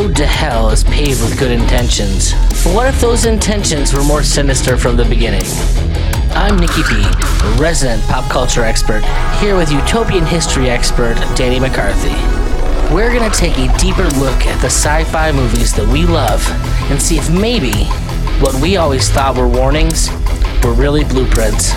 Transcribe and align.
Road 0.00 0.16
to 0.16 0.26
hell 0.26 0.70
is 0.70 0.82
paved 0.82 1.20
with 1.20 1.38
good 1.38 1.50
intentions. 1.50 2.32
But 2.64 2.74
what 2.74 2.86
if 2.86 2.98
those 3.02 3.26
intentions 3.26 3.92
were 3.92 4.02
more 4.02 4.22
sinister 4.22 4.78
from 4.78 4.96
the 4.96 5.04
beginning? 5.04 5.44
I'm 6.30 6.56
Nicky 6.56 6.82
P, 6.84 7.04
resident 7.60 8.02
pop 8.04 8.24
culture 8.30 8.64
expert, 8.64 9.04
here 9.40 9.58
with 9.58 9.70
utopian 9.70 10.24
history 10.24 10.70
expert 10.70 11.16
Danny 11.36 11.60
McCarthy. 11.60 12.14
We're 12.94 13.12
gonna 13.12 13.28
take 13.34 13.58
a 13.58 13.76
deeper 13.76 14.08
look 14.18 14.46
at 14.46 14.58
the 14.62 14.70
sci 14.70 15.04
fi 15.04 15.32
movies 15.32 15.74
that 15.74 15.86
we 15.86 16.06
love 16.06 16.42
and 16.90 17.00
see 17.00 17.18
if 17.18 17.28
maybe 17.28 17.84
what 18.40 18.54
we 18.54 18.78
always 18.78 19.10
thought 19.10 19.36
were 19.36 19.48
warnings 19.48 20.08
were 20.64 20.72
really 20.72 21.04
blueprints. 21.04 21.74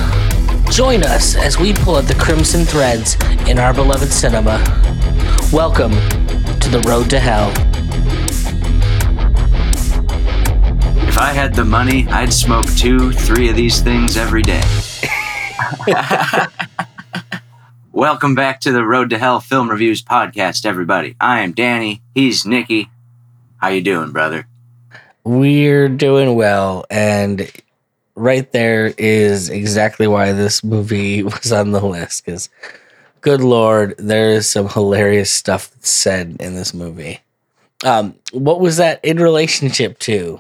Join 0.74 1.04
us 1.04 1.36
as 1.36 1.60
we 1.60 1.74
pull 1.74 1.98
at 1.98 2.06
the 2.06 2.16
crimson 2.16 2.64
threads 2.64 3.18
in 3.50 3.60
our 3.60 3.74
beloved 3.74 4.14
cinema. 4.14 4.64
Welcome 5.52 5.92
to 6.62 6.70
the 6.70 6.82
road 6.88 7.10
to 7.10 7.20
hell. 7.20 7.52
I 11.24 11.32
had 11.32 11.56
the 11.56 11.64
money, 11.64 12.06
I'd 12.10 12.34
smoke 12.34 12.66
two, 12.76 13.14
three 13.14 13.48
of 13.48 13.56
these 13.56 13.82
things 13.82 14.18
every 14.18 14.42
day. 14.42 14.62
Welcome 17.94 18.36
back 18.36 18.60
to 18.60 18.74
the 18.74 18.84
Road 18.84 19.10
to 19.12 19.18
Hell 19.18 19.40
Film 19.40 19.70
Reviews 19.70 20.04
podcast, 20.04 20.66
everybody. 20.66 21.16
I 21.22 21.40
am 21.40 21.54
Danny. 21.54 22.02
He's 22.14 22.46
Nicky. 22.46 22.90
How 23.56 23.70
you 23.70 23.82
doing, 23.82 24.12
brother? 24.12 24.48
We're 25.24 25.88
doing 25.88 26.36
well, 26.36 26.86
and 26.90 27.50
right 28.16 28.52
there 28.52 28.94
is 28.98 29.50
exactly 29.50 30.08
why 30.08 30.34
this 30.34 30.62
movie 30.62 31.24
was 31.24 31.54
on 31.54 31.72
the 31.72 31.80
list. 31.80 32.26
Because, 32.26 32.50
good 33.22 33.40
lord, 33.40 33.96
there 33.98 34.32
is 34.32 34.50
some 34.50 34.68
hilarious 34.68 35.32
stuff 35.32 35.72
that's 35.72 35.90
said 35.90 36.36
in 36.42 36.56
this 36.56 36.74
movie. 36.74 37.22
Um, 37.84 38.16
what 38.32 38.60
was 38.60 38.78
that 38.78 39.04
in 39.04 39.18
relationship 39.18 40.00
to? 40.00 40.40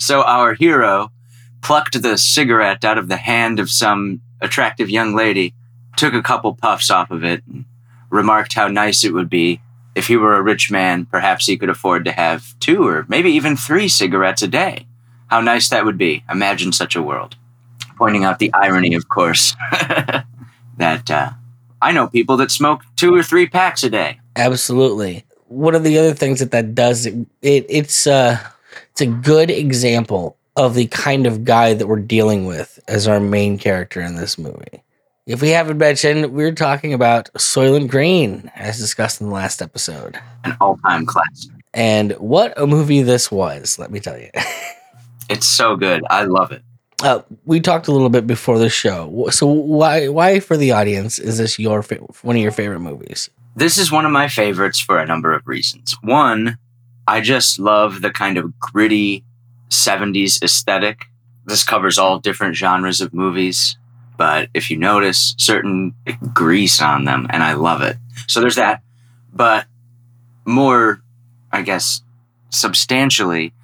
So, 0.00 0.22
our 0.22 0.54
hero 0.54 1.12
plucked 1.60 2.00
the 2.00 2.16
cigarette 2.16 2.84
out 2.84 2.96
of 2.96 3.08
the 3.08 3.18
hand 3.18 3.60
of 3.60 3.70
some 3.70 4.22
attractive 4.40 4.88
young 4.88 5.14
lady, 5.14 5.54
took 5.96 6.14
a 6.14 6.22
couple 6.22 6.54
puffs 6.54 6.90
off 6.90 7.10
of 7.10 7.22
it, 7.22 7.42
and 7.46 7.66
remarked 8.08 8.54
how 8.54 8.66
nice 8.66 9.04
it 9.04 9.12
would 9.12 9.28
be 9.28 9.60
if 9.94 10.06
he 10.06 10.16
were 10.16 10.36
a 10.36 10.42
rich 10.42 10.70
man. 10.70 11.04
Perhaps 11.04 11.46
he 11.46 11.58
could 11.58 11.68
afford 11.68 12.06
to 12.06 12.12
have 12.12 12.58
two 12.60 12.86
or 12.86 13.04
maybe 13.08 13.30
even 13.32 13.56
three 13.56 13.88
cigarettes 13.88 14.40
a 14.40 14.48
day. 14.48 14.86
How 15.26 15.42
nice 15.42 15.68
that 15.68 15.84
would 15.84 15.98
be. 15.98 16.24
Imagine 16.30 16.72
such 16.72 16.96
a 16.96 17.02
world. 17.02 17.36
Pointing 17.98 18.24
out 18.24 18.38
the 18.38 18.52
irony, 18.54 18.94
of 18.94 19.10
course, 19.10 19.54
that 20.78 21.10
uh, 21.10 21.30
I 21.82 21.92
know 21.92 22.08
people 22.08 22.38
that 22.38 22.50
smoke 22.50 22.82
two 22.96 23.14
or 23.14 23.22
three 23.22 23.46
packs 23.46 23.84
a 23.84 23.90
day. 23.90 24.18
Absolutely. 24.34 25.26
One 25.48 25.74
of 25.74 25.84
the 25.84 25.98
other 25.98 26.14
things 26.14 26.38
that 26.40 26.52
that 26.52 26.74
does 26.74 27.04
it, 27.04 27.14
it 27.42 27.66
it's 27.68 28.06
uh 28.06 28.38
it's 28.92 29.00
a 29.00 29.06
good 29.06 29.50
example 29.50 30.36
of 30.56 30.74
the 30.74 30.86
kind 30.88 31.26
of 31.26 31.44
guy 31.44 31.74
that 31.74 31.86
we're 31.86 32.00
dealing 32.00 32.46
with 32.46 32.78
as 32.88 33.08
our 33.08 33.20
main 33.20 33.58
character 33.58 34.00
in 34.00 34.16
this 34.16 34.38
movie. 34.38 34.82
If 35.26 35.40
we 35.40 35.50
haven't 35.50 35.78
mentioned, 35.78 36.32
we're 36.32 36.52
talking 36.52 36.92
about 36.92 37.32
Soylent 37.34 37.88
Green, 37.88 38.50
as 38.56 38.78
discussed 38.78 39.20
in 39.20 39.28
the 39.28 39.32
last 39.32 39.62
episode. 39.62 40.18
An 40.44 40.56
all 40.60 40.76
time 40.78 41.06
classic. 41.06 41.52
And 41.72 42.12
what 42.14 42.52
a 42.60 42.66
movie 42.66 43.02
this 43.02 43.30
was, 43.30 43.78
let 43.78 43.90
me 43.90 44.00
tell 44.00 44.18
you. 44.18 44.30
It's 45.30 45.46
so 45.46 45.76
good. 45.76 46.02
I 46.10 46.24
love 46.24 46.50
it. 46.50 46.62
Uh, 47.04 47.22
we 47.44 47.60
talked 47.60 47.86
a 47.86 47.92
little 47.92 48.10
bit 48.10 48.26
before 48.26 48.58
the 48.58 48.68
show. 48.68 49.28
So 49.30 49.46
why 49.46 50.08
why 50.08 50.40
for 50.40 50.56
the 50.56 50.72
audience 50.72 51.20
is 51.20 51.38
this 51.38 51.56
your 51.56 51.84
fa- 51.84 52.04
one 52.22 52.34
of 52.34 52.42
your 52.42 52.50
favorite 52.50 52.80
movies? 52.80 53.30
This 53.54 53.78
is 53.78 53.92
one 53.92 54.04
of 54.04 54.10
my 54.10 54.26
favorites 54.26 54.80
for 54.80 54.98
a 54.98 55.06
number 55.06 55.32
of 55.32 55.46
reasons. 55.46 55.96
One, 56.02 56.58
I 57.10 57.20
just 57.20 57.58
love 57.58 58.02
the 58.02 58.12
kind 58.12 58.38
of 58.38 58.56
gritty 58.60 59.24
70s 59.68 60.40
aesthetic. 60.44 61.06
This 61.44 61.64
covers 61.64 61.98
all 61.98 62.20
different 62.20 62.54
genres 62.54 63.00
of 63.00 63.12
movies, 63.12 63.76
but 64.16 64.48
if 64.54 64.70
you 64.70 64.76
notice, 64.76 65.34
certain 65.36 65.92
grease 66.32 66.80
on 66.80 67.06
them, 67.06 67.26
and 67.30 67.42
I 67.42 67.54
love 67.54 67.82
it. 67.82 67.96
So 68.28 68.40
there's 68.40 68.54
that. 68.54 68.82
But 69.32 69.66
more, 70.44 71.02
I 71.50 71.62
guess, 71.62 72.02
substantially, 72.50 73.54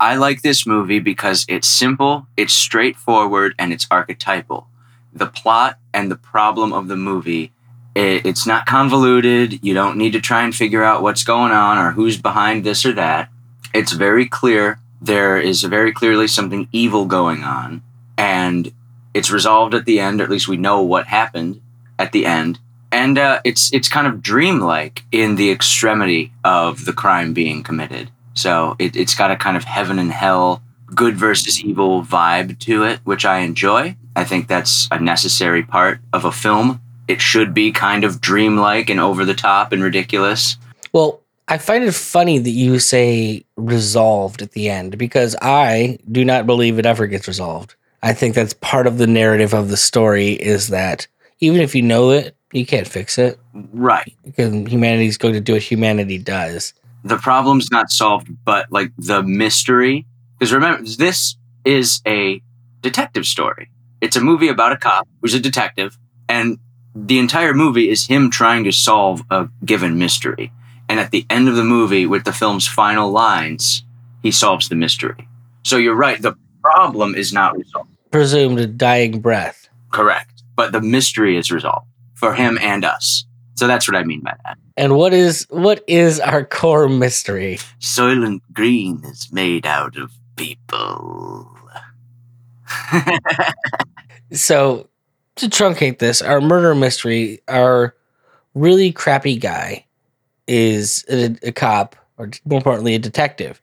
I 0.00 0.16
like 0.16 0.42
this 0.42 0.66
movie 0.66 0.98
because 0.98 1.46
it's 1.48 1.68
simple, 1.68 2.26
it's 2.36 2.52
straightforward, 2.52 3.54
and 3.56 3.72
it's 3.72 3.86
archetypal. 3.88 4.66
The 5.12 5.28
plot 5.28 5.78
and 5.94 6.10
the 6.10 6.16
problem 6.16 6.72
of 6.72 6.88
the 6.88 6.96
movie, 6.96 7.52
it, 8.00 8.24
it's 8.24 8.46
not 8.46 8.66
convoluted. 8.66 9.62
You 9.62 9.74
don't 9.74 9.98
need 9.98 10.12
to 10.12 10.20
try 10.20 10.42
and 10.42 10.54
figure 10.54 10.82
out 10.82 11.02
what's 11.02 11.22
going 11.22 11.52
on 11.52 11.76
or 11.78 11.92
who's 11.92 12.20
behind 12.20 12.64
this 12.64 12.86
or 12.86 12.92
that. 12.92 13.28
It's 13.74 13.92
very 13.92 14.26
clear. 14.26 14.80
There 15.02 15.38
is 15.38 15.62
very 15.62 15.92
clearly 15.92 16.26
something 16.26 16.68
evil 16.72 17.04
going 17.04 17.44
on, 17.44 17.82
and 18.16 18.72
it's 19.14 19.30
resolved 19.30 19.74
at 19.74 19.84
the 19.84 20.00
end, 20.00 20.20
or 20.20 20.24
at 20.24 20.30
least 20.30 20.48
we 20.48 20.56
know 20.56 20.82
what 20.82 21.06
happened 21.06 21.60
at 21.98 22.12
the 22.12 22.26
end. 22.26 22.58
And 22.92 23.18
uh, 23.18 23.40
it's 23.44 23.72
it's 23.72 23.88
kind 23.88 24.06
of 24.06 24.22
dreamlike 24.22 25.04
in 25.12 25.36
the 25.36 25.50
extremity 25.50 26.32
of 26.44 26.84
the 26.86 26.92
crime 26.92 27.32
being 27.32 27.62
committed. 27.62 28.10
So 28.34 28.76
it, 28.78 28.96
it's 28.96 29.14
got 29.14 29.30
a 29.30 29.36
kind 29.36 29.56
of 29.56 29.64
heaven 29.64 29.98
and 29.98 30.10
hell, 30.10 30.62
good 30.94 31.16
versus 31.16 31.62
evil 31.62 32.02
vibe 32.02 32.58
to 32.60 32.84
it, 32.84 33.00
which 33.04 33.24
I 33.24 33.38
enjoy. 33.40 33.96
I 34.16 34.24
think 34.24 34.48
that's 34.48 34.88
a 34.90 34.98
necessary 34.98 35.62
part 35.62 36.00
of 36.12 36.24
a 36.24 36.32
film. 36.32 36.80
It 37.10 37.20
should 37.20 37.52
be 37.52 37.72
kind 37.72 38.04
of 38.04 38.20
dreamlike 38.20 38.88
and 38.88 39.00
over 39.00 39.24
the 39.24 39.34
top 39.34 39.72
and 39.72 39.82
ridiculous. 39.82 40.56
Well, 40.92 41.20
I 41.48 41.58
find 41.58 41.82
it 41.82 41.92
funny 41.92 42.38
that 42.38 42.50
you 42.50 42.78
say 42.78 43.44
resolved 43.56 44.42
at 44.42 44.52
the 44.52 44.68
end 44.70 44.96
because 44.96 45.34
I 45.42 45.98
do 46.12 46.24
not 46.24 46.46
believe 46.46 46.78
it 46.78 46.86
ever 46.86 47.08
gets 47.08 47.26
resolved. 47.26 47.74
I 48.04 48.12
think 48.12 48.36
that's 48.36 48.54
part 48.54 48.86
of 48.86 48.98
the 48.98 49.08
narrative 49.08 49.52
of 49.54 49.70
the 49.70 49.76
story 49.76 50.34
is 50.34 50.68
that 50.68 51.08
even 51.40 51.60
if 51.60 51.74
you 51.74 51.82
know 51.82 52.10
it, 52.10 52.36
you 52.52 52.64
can't 52.64 52.86
fix 52.86 53.18
it 53.18 53.40
Right. 53.54 54.14
because 54.24 54.52
humanity's 54.70 55.18
going 55.18 55.34
to 55.34 55.40
do 55.40 55.54
what 55.54 55.62
humanity 55.62 56.16
does. 56.18 56.74
The 57.02 57.16
problem's 57.16 57.72
not 57.72 57.90
solved, 57.90 58.28
but 58.44 58.70
like 58.70 58.92
the 58.98 59.24
mystery. 59.24 60.06
Because 60.38 60.52
remember, 60.52 60.88
this 60.88 61.34
is 61.64 62.02
a 62.06 62.40
detective 62.82 63.26
story. 63.26 63.68
It's 64.00 64.14
a 64.14 64.20
movie 64.20 64.48
about 64.48 64.70
a 64.70 64.76
cop 64.76 65.08
who's 65.20 65.34
a 65.34 65.40
detective, 65.40 65.98
and 66.28 66.58
the 66.94 67.18
entire 67.18 67.54
movie 67.54 67.88
is 67.88 68.06
him 68.06 68.30
trying 68.30 68.64
to 68.64 68.72
solve 68.72 69.22
a 69.30 69.48
given 69.64 69.98
mystery. 69.98 70.52
And 70.88 70.98
at 70.98 71.10
the 71.12 71.24
end 71.30 71.48
of 71.48 71.56
the 71.56 71.64
movie, 71.64 72.06
with 72.06 72.24
the 72.24 72.32
film's 72.32 72.66
final 72.66 73.10
lines, 73.10 73.84
he 74.22 74.30
solves 74.30 74.68
the 74.68 74.74
mystery. 74.74 75.28
So 75.62 75.76
you're 75.76 75.94
right, 75.94 76.20
the 76.20 76.34
problem 76.62 77.14
is 77.14 77.32
not 77.32 77.56
resolved. 77.56 77.90
Presumed 78.10 78.76
dying 78.76 79.20
breath. 79.20 79.68
Correct. 79.90 80.42
But 80.56 80.72
the 80.72 80.80
mystery 80.80 81.36
is 81.36 81.50
resolved 81.52 81.86
for 82.14 82.34
him 82.34 82.58
and 82.60 82.84
us. 82.84 83.24
So 83.54 83.66
that's 83.66 83.86
what 83.86 83.96
I 83.96 84.02
mean 84.04 84.20
by 84.20 84.34
that. 84.44 84.58
And 84.76 84.96
what 84.96 85.12
is 85.12 85.46
what 85.50 85.84
is 85.86 86.18
our 86.18 86.44
core 86.44 86.88
mystery? 86.88 87.58
Soylent 87.78 88.40
Green 88.52 89.02
is 89.04 89.30
made 89.32 89.66
out 89.66 89.96
of 89.96 90.12
people. 90.36 91.46
So 94.32 94.88
to 95.40 95.48
truncate 95.48 95.98
this, 95.98 96.22
our 96.22 96.40
murder 96.40 96.74
mystery, 96.74 97.40
our 97.48 97.94
really 98.54 98.92
crappy 98.92 99.36
guy 99.36 99.84
is 100.46 101.04
a, 101.10 101.36
a 101.42 101.52
cop, 101.52 101.96
or 102.18 102.30
more 102.44 102.58
importantly, 102.58 102.94
a 102.94 102.98
detective, 102.98 103.60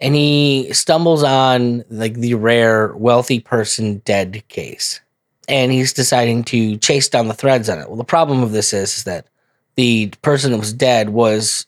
and 0.00 0.14
he 0.14 0.72
stumbles 0.72 1.22
on 1.22 1.84
like 1.90 2.14
the 2.14 2.34
rare 2.34 2.94
wealthy 2.96 3.40
person 3.40 3.98
dead 4.04 4.42
case, 4.48 5.00
and 5.48 5.72
he's 5.72 5.92
deciding 5.92 6.44
to 6.44 6.76
chase 6.76 7.08
down 7.08 7.28
the 7.28 7.34
threads 7.34 7.68
on 7.68 7.78
it. 7.78 7.88
Well, 7.88 7.96
the 7.96 8.04
problem 8.04 8.42
of 8.42 8.52
this 8.52 8.72
is, 8.72 8.98
is 8.98 9.04
that 9.04 9.26
the 9.76 10.08
person 10.22 10.52
that 10.52 10.58
was 10.58 10.72
dead 10.72 11.10
was 11.10 11.66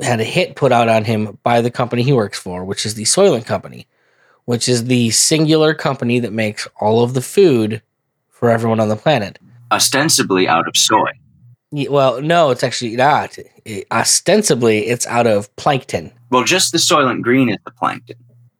had 0.00 0.20
a 0.20 0.24
hit 0.24 0.56
put 0.56 0.72
out 0.72 0.88
on 0.88 1.04
him 1.04 1.38
by 1.42 1.60
the 1.60 1.70
company 1.70 2.02
he 2.02 2.12
works 2.12 2.38
for, 2.38 2.64
which 2.64 2.86
is 2.86 2.94
the 2.94 3.04
Soylent 3.04 3.46
Company, 3.46 3.86
which 4.44 4.68
is 4.68 4.84
the 4.84 5.10
singular 5.10 5.74
company 5.74 6.18
that 6.20 6.32
makes 6.32 6.66
all 6.80 7.02
of 7.02 7.14
the 7.14 7.20
food 7.20 7.82
for 8.44 8.50
everyone 8.50 8.78
on 8.78 8.90
the 8.90 8.96
planet. 8.96 9.38
Ostensibly 9.72 10.46
out 10.46 10.68
of 10.68 10.76
soy. 10.76 11.08
Well, 11.72 12.20
no, 12.20 12.50
it's 12.50 12.62
actually 12.62 12.94
not. 12.94 13.38
It- 13.64 13.86
ostensibly, 13.90 14.86
it's 14.86 15.06
out 15.06 15.26
of 15.26 15.54
plankton. 15.56 16.12
Well, 16.28 16.44
just 16.44 16.70
the 16.70 16.78
Soylent 16.78 17.22
Green 17.22 17.48
is 17.48 17.56
the 17.64 17.70
plankton. 17.70 18.16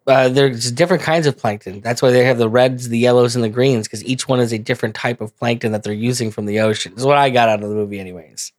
Uh, 0.06 0.31
there's 0.31 0.72
different 0.72 1.02
kinds 1.02 1.26
of 1.26 1.36
plankton. 1.36 1.82
That's 1.82 2.00
why 2.00 2.12
they 2.12 2.25
have 2.25 2.38
the 2.38 2.48
reds, 2.48 2.88
the 2.88 2.98
yellows, 2.98 3.34
and 3.34 3.44
the 3.44 3.50
greens 3.50 3.86
because 3.86 4.02
each 4.04 4.26
one 4.26 4.40
is 4.40 4.54
a 4.54 4.58
different 4.58 4.94
type 4.94 5.20
of 5.20 5.36
plankton 5.36 5.72
that 5.72 5.82
they're 5.82 5.92
using 5.92 6.30
from 6.30 6.46
the 6.46 6.60
ocean. 6.60 6.94
Is 6.96 7.04
what 7.04 7.19
I 7.19 7.28
got 7.28 7.50
out 7.50 7.62
of 7.62 7.69
the 7.69 7.75
movie, 7.75 8.00
anyways. 8.00 8.52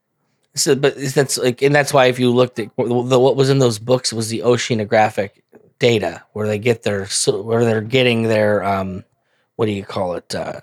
So, 0.54 0.76
but 0.76 0.96
that's 0.96 1.40
like, 1.40 1.64
and 1.64 1.74
that's 1.74 1.92
why 1.92 2.06
if 2.06 2.20
you 2.20 2.30
looked 2.30 2.60
at 2.60 2.70
the, 2.78 3.20
what 3.20 3.36
was 3.36 3.50
in 3.50 3.58
those 3.58 3.80
books 3.80 4.14
was 4.14 4.30
the 4.30 4.42
oceanographic 4.42 5.32
data 5.80 6.24
where 6.34 6.48
they 6.48 6.60
get 6.60 6.84
their 6.84 7.08
where 7.28 7.66
they're 7.66 7.82
getting 7.82 8.24
their 8.24 8.64
um, 8.64 9.04
what 9.56 9.66
do 9.66 9.72
you 9.72 9.84
call 9.84 10.14
it? 10.14 10.36
Uh, 10.36 10.62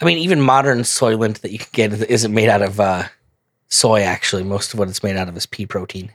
I 0.00 0.04
mean, 0.04 0.18
even 0.18 0.40
modern 0.40 0.80
soylent 0.80 1.40
that 1.40 1.52
you 1.52 1.58
can 1.58 1.68
get 1.72 2.10
isn't 2.10 2.34
made 2.34 2.48
out 2.48 2.62
of 2.62 2.80
uh, 2.80 3.04
soy. 3.68 4.02
Actually, 4.02 4.44
most 4.44 4.72
of 4.72 4.78
what 4.78 4.88
it's 4.88 5.02
made 5.02 5.16
out 5.16 5.28
of 5.28 5.36
is 5.36 5.46
pea 5.46 5.66
protein. 5.66 6.10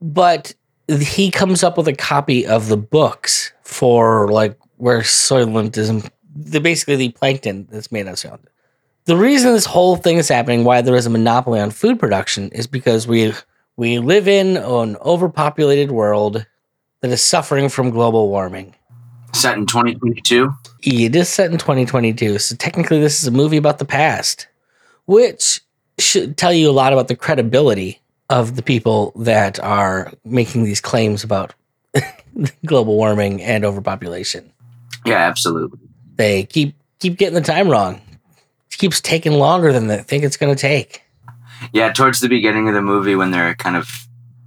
but 0.00 0.54
he 0.88 1.30
comes 1.30 1.64
up 1.64 1.76
with 1.76 1.88
a 1.88 1.92
copy 1.92 2.46
of 2.46 2.68
the 2.68 2.76
books 2.76 3.52
for 3.62 4.28
like 4.28 4.56
where 4.76 5.00
soylent 5.00 5.76
is 5.76 5.90
the 6.34 6.60
basically 6.60 6.96
the 6.96 7.08
plankton 7.10 7.66
that's 7.70 7.90
made 7.90 8.06
out 8.06 8.12
of 8.12 8.18
soylent. 8.18 8.44
The 9.06 9.16
reason 9.16 9.52
this 9.52 9.66
whole 9.66 9.96
thing 9.96 10.16
is 10.16 10.28
happening, 10.28 10.64
why 10.64 10.82
there 10.82 10.96
is 10.96 11.06
a 11.06 11.10
monopoly 11.10 11.60
on 11.60 11.70
food 11.70 11.98
production, 11.98 12.50
is 12.50 12.66
because 12.66 13.06
we 13.06 13.32
we 13.76 13.98
live 13.98 14.26
in 14.28 14.56
an 14.56 14.96
overpopulated 14.96 15.90
world 15.92 16.46
that 17.00 17.10
is 17.10 17.22
suffering 17.22 17.68
from 17.68 17.90
global 17.90 18.28
warming. 18.28 18.74
Set 19.32 19.58
in 19.58 19.66
2022? 19.66 20.50
It 20.86 21.16
is 21.16 21.28
set 21.28 21.50
in 21.50 21.58
2022. 21.58 22.38
So 22.38 22.54
technically, 22.54 23.00
this 23.00 23.20
is 23.20 23.26
a 23.26 23.32
movie 23.32 23.56
about 23.56 23.78
the 23.78 23.84
past, 23.84 24.46
which 25.06 25.60
should 25.98 26.36
tell 26.36 26.52
you 26.52 26.70
a 26.70 26.72
lot 26.72 26.92
about 26.92 27.08
the 27.08 27.16
credibility 27.16 28.00
of 28.30 28.54
the 28.54 28.62
people 28.62 29.12
that 29.16 29.58
are 29.60 30.12
making 30.24 30.62
these 30.62 30.80
claims 30.80 31.24
about 31.24 31.54
global 32.66 32.96
warming 32.96 33.42
and 33.42 33.64
overpopulation. 33.64 34.52
Yeah, 35.04 35.16
absolutely. 35.16 35.80
They 36.14 36.44
keep 36.44 36.76
keep 37.00 37.18
getting 37.18 37.34
the 37.34 37.40
time 37.40 37.68
wrong. 37.68 38.00
It 38.70 38.78
keeps 38.78 39.00
taking 39.00 39.32
longer 39.32 39.72
than 39.72 39.88
they 39.88 39.98
think 39.98 40.22
it's 40.22 40.36
going 40.36 40.54
to 40.54 40.60
take. 40.60 41.02
Yeah, 41.72 41.92
towards 41.92 42.20
the 42.20 42.28
beginning 42.28 42.68
of 42.68 42.74
the 42.74 42.82
movie, 42.82 43.16
when 43.16 43.32
they're 43.32 43.56
kind 43.56 43.76
of 43.76 43.88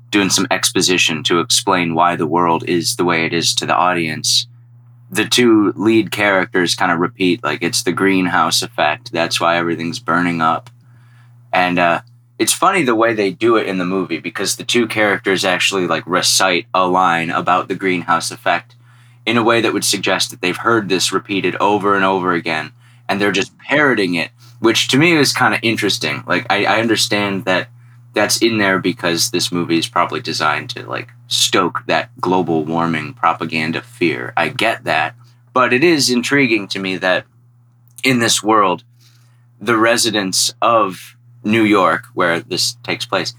doing 0.10 0.30
some 0.30 0.48
exposition 0.52 1.22
to 1.24 1.40
explain 1.40 1.96
why 1.96 2.16
the 2.16 2.28
world 2.28 2.64
is 2.68 2.96
the 2.96 3.04
way 3.04 3.26
it 3.26 3.34
is 3.34 3.54
to 3.56 3.66
the 3.66 3.76
audience, 3.76 4.48
the 5.12 5.26
two 5.26 5.74
lead 5.76 6.12
characters 6.12 6.76
kind 6.76 6.92
of 6.92 7.00
repeat 7.00 7.44
like 7.44 7.64
it's 7.64 7.84
the 7.84 7.92
greenhouse 7.92 8.62
effect. 8.62 9.12
That's 9.12 9.40
why 9.40 9.58
everything's 9.58 10.00
burning 10.00 10.42
up. 10.42 10.70
And 11.52 11.80
uh, 11.80 12.02
it's 12.38 12.54
funny 12.54 12.84
the 12.84 12.96
way 12.96 13.14
they 13.14 13.32
do 13.32 13.58
it 13.58 13.68
in 13.68 13.78
the 13.78 13.86
movie 13.86 14.20
because 14.20 14.56
the 14.56 14.64
two 14.64 14.88
characters 14.88 15.44
actually 15.44 15.88
like 15.88 16.04
recite 16.08 16.68
a 16.74 16.88
line 16.88 17.30
about 17.30 17.68
the 17.68 17.76
greenhouse 17.76 18.32
effect 18.32 18.76
in 19.26 19.38
a 19.38 19.44
way 19.44 19.62
that 19.62 19.74
would 19.74 19.84
suggest 19.84 20.32
that 20.32 20.42
they've 20.42 20.58
heard 20.58 20.90
this 20.90 21.12
repeated 21.12 21.56
over 21.58 21.96
and 21.96 22.06
over 22.06 22.34
again 22.34 22.72
and 23.08 23.20
they're 23.20 23.32
just 23.32 23.56
parroting 23.60 24.16
it 24.16 24.32
which 24.60 24.88
to 24.88 24.98
me 24.98 25.12
is 25.12 25.34
kind 25.34 25.54
of 25.54 25.60
interesting 25.62 26.24
like 26.26 26.46
I, 26.50 26.66
I 26.66 26.80
understand 26.80 27.46
that 27.46 27.68
that's 28.14 28.42
in 28.42 28.58
there 28.58 28.80
because 28.80 29.32
this 29.32 29.52
movie 29.52 29.78
is 29.78 29.88
probably 29.88 30.22
designed 30.22 30.70
to 30.72 30.88
like 30.88 31.10
stoke 31.30 31.84
that 31.88 32.10
global 32.20 32.66
warming 32.66 33.14
propaganda 33.14 33.82
fear 33.82 34.34
i 34.36 34.50
get 34.50 34.84
that 34.84 35.16
but 35.54 35.72
it 35.72 35.84
is 35.84 36.10
intriguing 36.10 36.68
to 36.68 36.80
me 36.80 36.98
that 36.98 37.26
in 38.04 38.20
this 38.20 38.44
world 38.44 38.84
the 39.62 39.78
residents 39.78 40.54
of 40.62 41.18
New 41.44 41.64
York, 41.64 42.06
where 42.14 42.40
this 42.40 42.78
takes 42.84 43.06
place, 43.06 43.34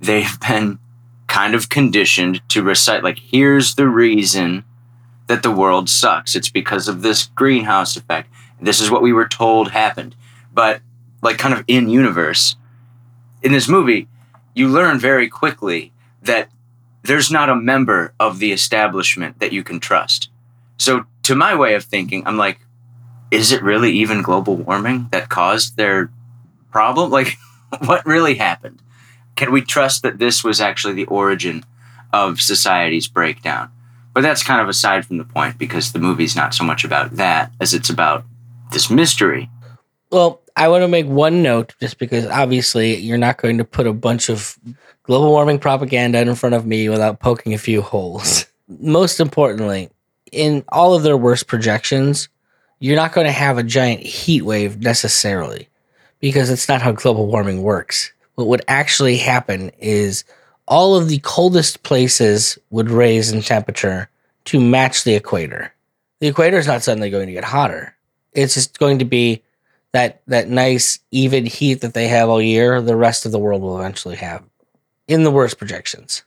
they've 0.00 0.38
been 0.40 0.78
kind 1.26 1.54
of 1.54 1.68
conditioned 1.68 2.46
to 2.48 2.62
recite, 2.62 3.02
like, 3.02 3.18
here's 3.18 3.74
the 3.74 3.88
reason 3.88 4.64
that 5.28 5.42
the 5.42 5.50
world 5.50 5.88
sucks. 5.88 6.34
It's 6.34 6.50
because 6.50 6.88
of 6.88 7.02
this 7.02 7.26
greenhouse 7.34 7.96
effect. 7.96 8.28
This 8.60 8.80
is 8.80 8.90
what 8.90 9.02
we 9.02 9.12
were 9.12 9.28
told 9.28 9.70
happened. 9.70 10.14
But, 10.52 10.82
like, 11.22 11.38
kind 11.38 11.54
of 11.54 11.64
in 11.66 11.88
universe, 11.88 12.56
in 13.42 13.52
this 13.52 13.68
movie, 13.68 14.08
you 14.54 14.68
learn 14.68 14.98
very 14.98 15.28
quickly 15.28 15.92
that 16.22 16.48
there's 17.02 17.30
not 17.30 17.48
a 17.48 17.56
member 17.56 18.14
of 18.20 18.38
the 18.38 18.52
establishment 18.52 19.40
that 19.40 19.52
you 19.52 19.62
can 19.62 19.80
trust. 19.80 20.30
So, 20.78 21.04
to 21.24 21.34
my 21.34 21.54
way 21.54 21.74
of 21.74 21.84
thinking, 21.84 22.26
I'm 22.26 22.36
like, 22.36 22.58
is 23.30 23.52
it 23.52 23.62
really 23.62 23.92
even 23.92 24.22
global 24.22 24.56
warming 24.56 25.08
that 25.12 25.28
caused 25.28 25.76
their 25.76 26.10
problem? 26.70 27.10
Like, 27.22 27.36
what 27.86 28.04
really 28.04 28.34
happened? 28.34 28.82
Can 29.34 29.50
we 29.50 29.62
trust 29.62 30.02
that 30.02 30.18
this 30.18 30.44
was 30.44 30.60
actually 30.60 30.92
the 30.92 31.06
origin 31.06 31.64
of 32.12 32.40
society's 32.40 33.08
breakdown? 33.08 33.70
But 34.12 34.20
that's 34.20 34.42
kind 34.42 34.60
of 34.60 34.68
aside 34.68 35.06
from 35.06 35.16
the 35.16 35.24
point 35.24 35.56
because 35.56 35.92
the 35.92 35.98
movie's 35.98 36.36
not 36.36 36.52
so 36.52 36.64
much 36.64 36.84
about 36.84 37.16
that 37.16 37.50
as 37.60 37.72
it's 37.72 37.88
about 37.88 38.24
this 38.72 38.90
mystery. 38.90 39.48
Well, 40.10 40.42
I 40.54 40.68
want 40.68 40.82
to 40.82 40.88
make 40.88 41.06
one 41.06 41.42
note 41.42 41.74
just 41.80 41.98
because 41.98 42.26
obviously 42.26 42.96
you're 42.96 43.16
not 43.16 43.38
going 43.38 43.56
to 43.56 43.64
put 43.64 43.86
a 43.86 43.94
bunch 43.94 44.28
of 44.28 44.58
global 45.02 45.30
warming 45.30 45.58
propaganda 45.58 46.20
in 46.20 46.34
front 46.34 46.54
of 46.54 46.66
me 46.66 46.88
without 46.88 47.20
poking 47.20 47.54
a 47.54 47.58
few 47.58 47.82
holes. 47.82 48.46
Most 48.68 49.20
importantly, 49.20 49.90
in 50.30 50.64
all 50.68 50.94
of 50.94 51.02
their 51.02 51.16
worst 51.16 51.46
projections, 51.46 52.28
you're 52.78 52.96
not 52.96 53.12
going 53.12 53.26
to 53.26 53.32
have 53.32 53.58
a 53.58 53.62
giant 53.62 54.00
heat 54.00 54.42
wave 54.42 54.80
necessarily 54.80 55.68
because 56.20 56.50
it's 56.50 56.68
not 56.68 56.82
how 56.82 56.92
global 56.92 57.26
warming 57.26 57.62
works. 57.62 58.12
What 58.34 58.48
would 58.48 58.62
actually 58.66 59.18
happen 59.18 59.70
is 59.78 60.24
all 60.66 60.94
of 60.94 61.08
the 61.08 61.18
coldest 61.18 61.82
places 61.82 62.58
would 62.70 62.90
raise 62.90 63.30
in 63.30 63.42
temperature 63.42 64.08
to 64.46 64.60
match 64.60 65.04
the 65.04 65.14
equator. 65.14 65.74
The 66.20 66.28
equator 66.28 66.56
is 66.56 66.66
not 66.66 66.82
suddenly 66.82 67.10
going 67.10 67.26
to 67.26 67.32
get 67.32 67.44
hotter. 67.44 67.94
It's 68.32 68.54
just 68.54 68.78
going 68.78 69.00
to 69.00 69.04
be 69.04 69.42
that 69.92 70.22
that 70.26 70.48
nice 70.48 70.98
even 71.10 71.44
heat 71.44 71.82
that 71.82 71.94
they 71.94 72.08
have 72.08 72.28
all 72.28 72.40
year. 72.40 72.80
The 72.80 72.96
rest 72.96 73.26
of 73.26 73.32
the 73.32 73.38
world 73.38 73.60
will 73.60 73.78
eventually 73.78 74.16
have, 74.16 74.42
in 75.12 75.24
the 75.24 75.30
worst 75.30 75.58
projections. 75.58 76.22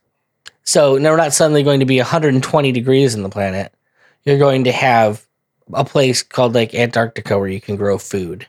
So 0.63 0.97
now 0.97 1.11
we're 1.11 1.17
not 1.17 1.33
suddenly 1.33 1.63
going 1.63 1.79
to 1.79 1.85
be 1.85 1.97
120 1.97 2.71
degrees 2.71 3.13
in 3.13 3.23
the 3.23 3.29
planet. 3.29 3.73
You're 4.23 4.39
going 4.39 4.63
to 4.63 4.71
have 4.71 5.25
a 5.73 5.85
place 5.85 6.23
called 6.23 6.55
like 6.55 6.73
Antarctica 6.73 7.37
where 7.37 7.47
you 7.47 7.61
can 7.61 7.75
grow 7.75 7.97
food 7.97 8.47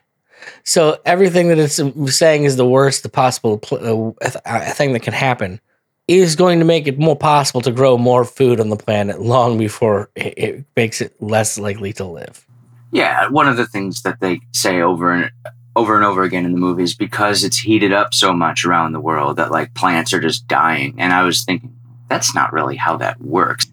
so 0.64 0.98
everything 1.04 1.48
that 1.48 1.58
it's 1.58 1.80
saying 2.16 2.44
is 2.44 2.56
the 2.56 2.66
worst 2.66 3.02
the 3.02 3.08
possible 3.08 3.58
pl- 3.58 4.16
uh, 4.20 4.72
thing 4.72 4.92
that 4.92 5.02
can 5.02 5.12
happen 5.12 5.60
is 6.08 6.36
going 6.36 6.58
to 6.58 6.64
make 6.64 6.86
it 6.86 6.98
more 6.98 7.16
possible 7.16 7.60
to 7.60 7.72
grow 7.72 7.98
more 7.98 8.24
food 8.24 8.60
on 8.60 8.68
the 8.68 8.76
planet 8.76 9.20
long 9.20 9.58
before 9.58 10.10
it, 10.14 10.34
it 10.36 10.64
makes 10.76 11.00
it 11.00 11.20
less 11.20 11.58
likely 11.58 11.92
to 11.92 12.04
live. 12.04 12.46
Yeah, 12.92 13.28
one 13.28 13.48
of 13.48 13.56
the 13.56 13.66
things 13.66 14.02
that 14.02 14.20
they 14.20 14.40
say 14.52 14.80
over 14.80 15.12
and 15.12 15.30
over 15.76 15.94
and 15.94 16.04
over 16.04 16.22
again 16.22 16.46
in 16.46 16.52
the 16.52 16.58
movies 16.58 16.94
because 16.94 17.44
it's 17.44 17.58
heated 17.58 17.92
up 17.92 18.14
so 18.14 18.32
much 18.32 18.64
around 18.64 18.92
the 18.92 19.00
world 19.00 19.36
that 19.36 19.52
like 19.52 19.74
plants 19.74 20.14
are 20.14 20.20
just 20.20 20.48
dying. 20.48 20.94
And 20.98 21.12
I 21.12 21.22
was 21.22 21.44
thinking 21.44 21.76
that's 22.08 22.34
not 22.34 22.52
really 22.52 22.76
how 22.76 22.96
that 22.96 23.20
works. 23.20 23.66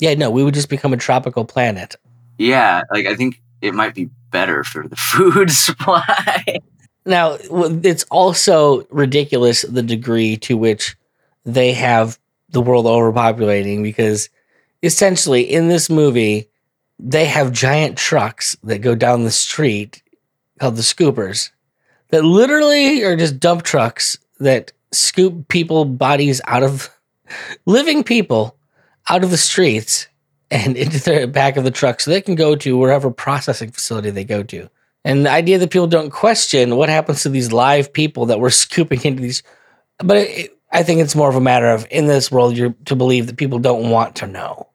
Yeah, 0.00 0.14
no, 0.14 0.30
we 0.30 0.42
would 0.42 0.54
just 0.54 0.68
become 0.68 0.92
a 0.92 0.98
tropical 0.98 1.44
planet. 1.44 1.94
Yeah, 2.36 2.82
like 2.92 3.06
I 3.06 3.14
think 3.14 3.40
it 3.62 3.74
might 3.74 3.94
be 3.94 4.10
better 4.30 4.64
for 4.64 4.86
the 4.88 4.96
food 4.96 5.50
supply. 5.50 6.58
now, 7.06 7.38
it's 7.40 8.04
also 8.10 8.84
ridiculous 8.90 9.62
the 9.62 9.82
degree 9.82 10.36
to 10.38 10.56
which 10.56 10.96
they 11.44 11.72
have 11.72 12.18
the 12.50 12.60
world 12.60 12.86
overpopulating 12.86 13.84
because 13.84 14.28
essentially 14.82 15.42
in 15.42 15.68
this 15.68 15.88
movie, 15.88 16.48
they 16.98 17.26
have 17.26 17.52
giant 17.52 17.96
trucks 17.96 18.56
that 18.64 18.80
go 18.80 18.94
down 18.96 19.24
the 19.24 19.30
street 19.30 20.02
called 20.58 20.76
the 20.76 20.82
scoopers 20.82 21.50
that 22.08 22.24
literally 22.24 23.02
are 23.02 23.16
just 23.16 23.40
dump 23.40 23.62
trucks 23.62 24.18
that 24.40 24.72
scoop 24.92 25.48
people 25.48 25.84
bodies 25.84 26.40
out 26.46 26.62
of 26.62 26.90
living 27.66 28.04
people 28.04 28.56
out 29.08 29.24
of 29.24 29.30
the 29.30 29.36
streets 29.36 30.08
and 30.50 30.76
into 30.76 30.98
the 30.98 31.26
back 31.26 31.56
of 31.56 31.64
the 31.64 31.70
truck 31.70 32.00
so 32.00 32.10
they 32.10 32.20
can 32.20 32.34
go 32.34 32.56
to 32.56 32.76
wherever 32.76 33.10
processing 33.10 33.70
facility 33.70 34.10
they 34.10 34.24
go 34.24 34.42
to. 34.42 34.68
And 35.04 35.24
the 35.24 35.30
idea 35.30 35.58
that 35.58 35.70
people 35.70 35.86
don't 35.86 36.10
question 36.10 36.76
what 36.76 36.88
happens 36.88 37.22
to 37.22 37.28
these 37.28 37.52
live 37.52 37.92
people 37.92 38.26
that 38.26 38.40
we're 38.40 38.50
scooping 38.64 39.02
into 39.02 39.22
these, 39.22 39.42
but 39.98 40.16
it, 40.16 40.58
I 40.72 40.82
think 40.82 41.00
it's 41.00 41.14
more 41.14 41.28
of 41.28 41.36
a 41.36 41.40
matter 41.40 41.68
of 41.68 41.86
in 41.90 42.06
this 42.06 42.30
world 42.30 42.56
you're 42.56 42.74
to 42.86 42.96
believe 42.96 43.28
that 43.28 43.36
people 43.36 43.58
don't 43.58 43.90
want 43.90 44.16
to 44.16 44.26
know, 44.26 44.68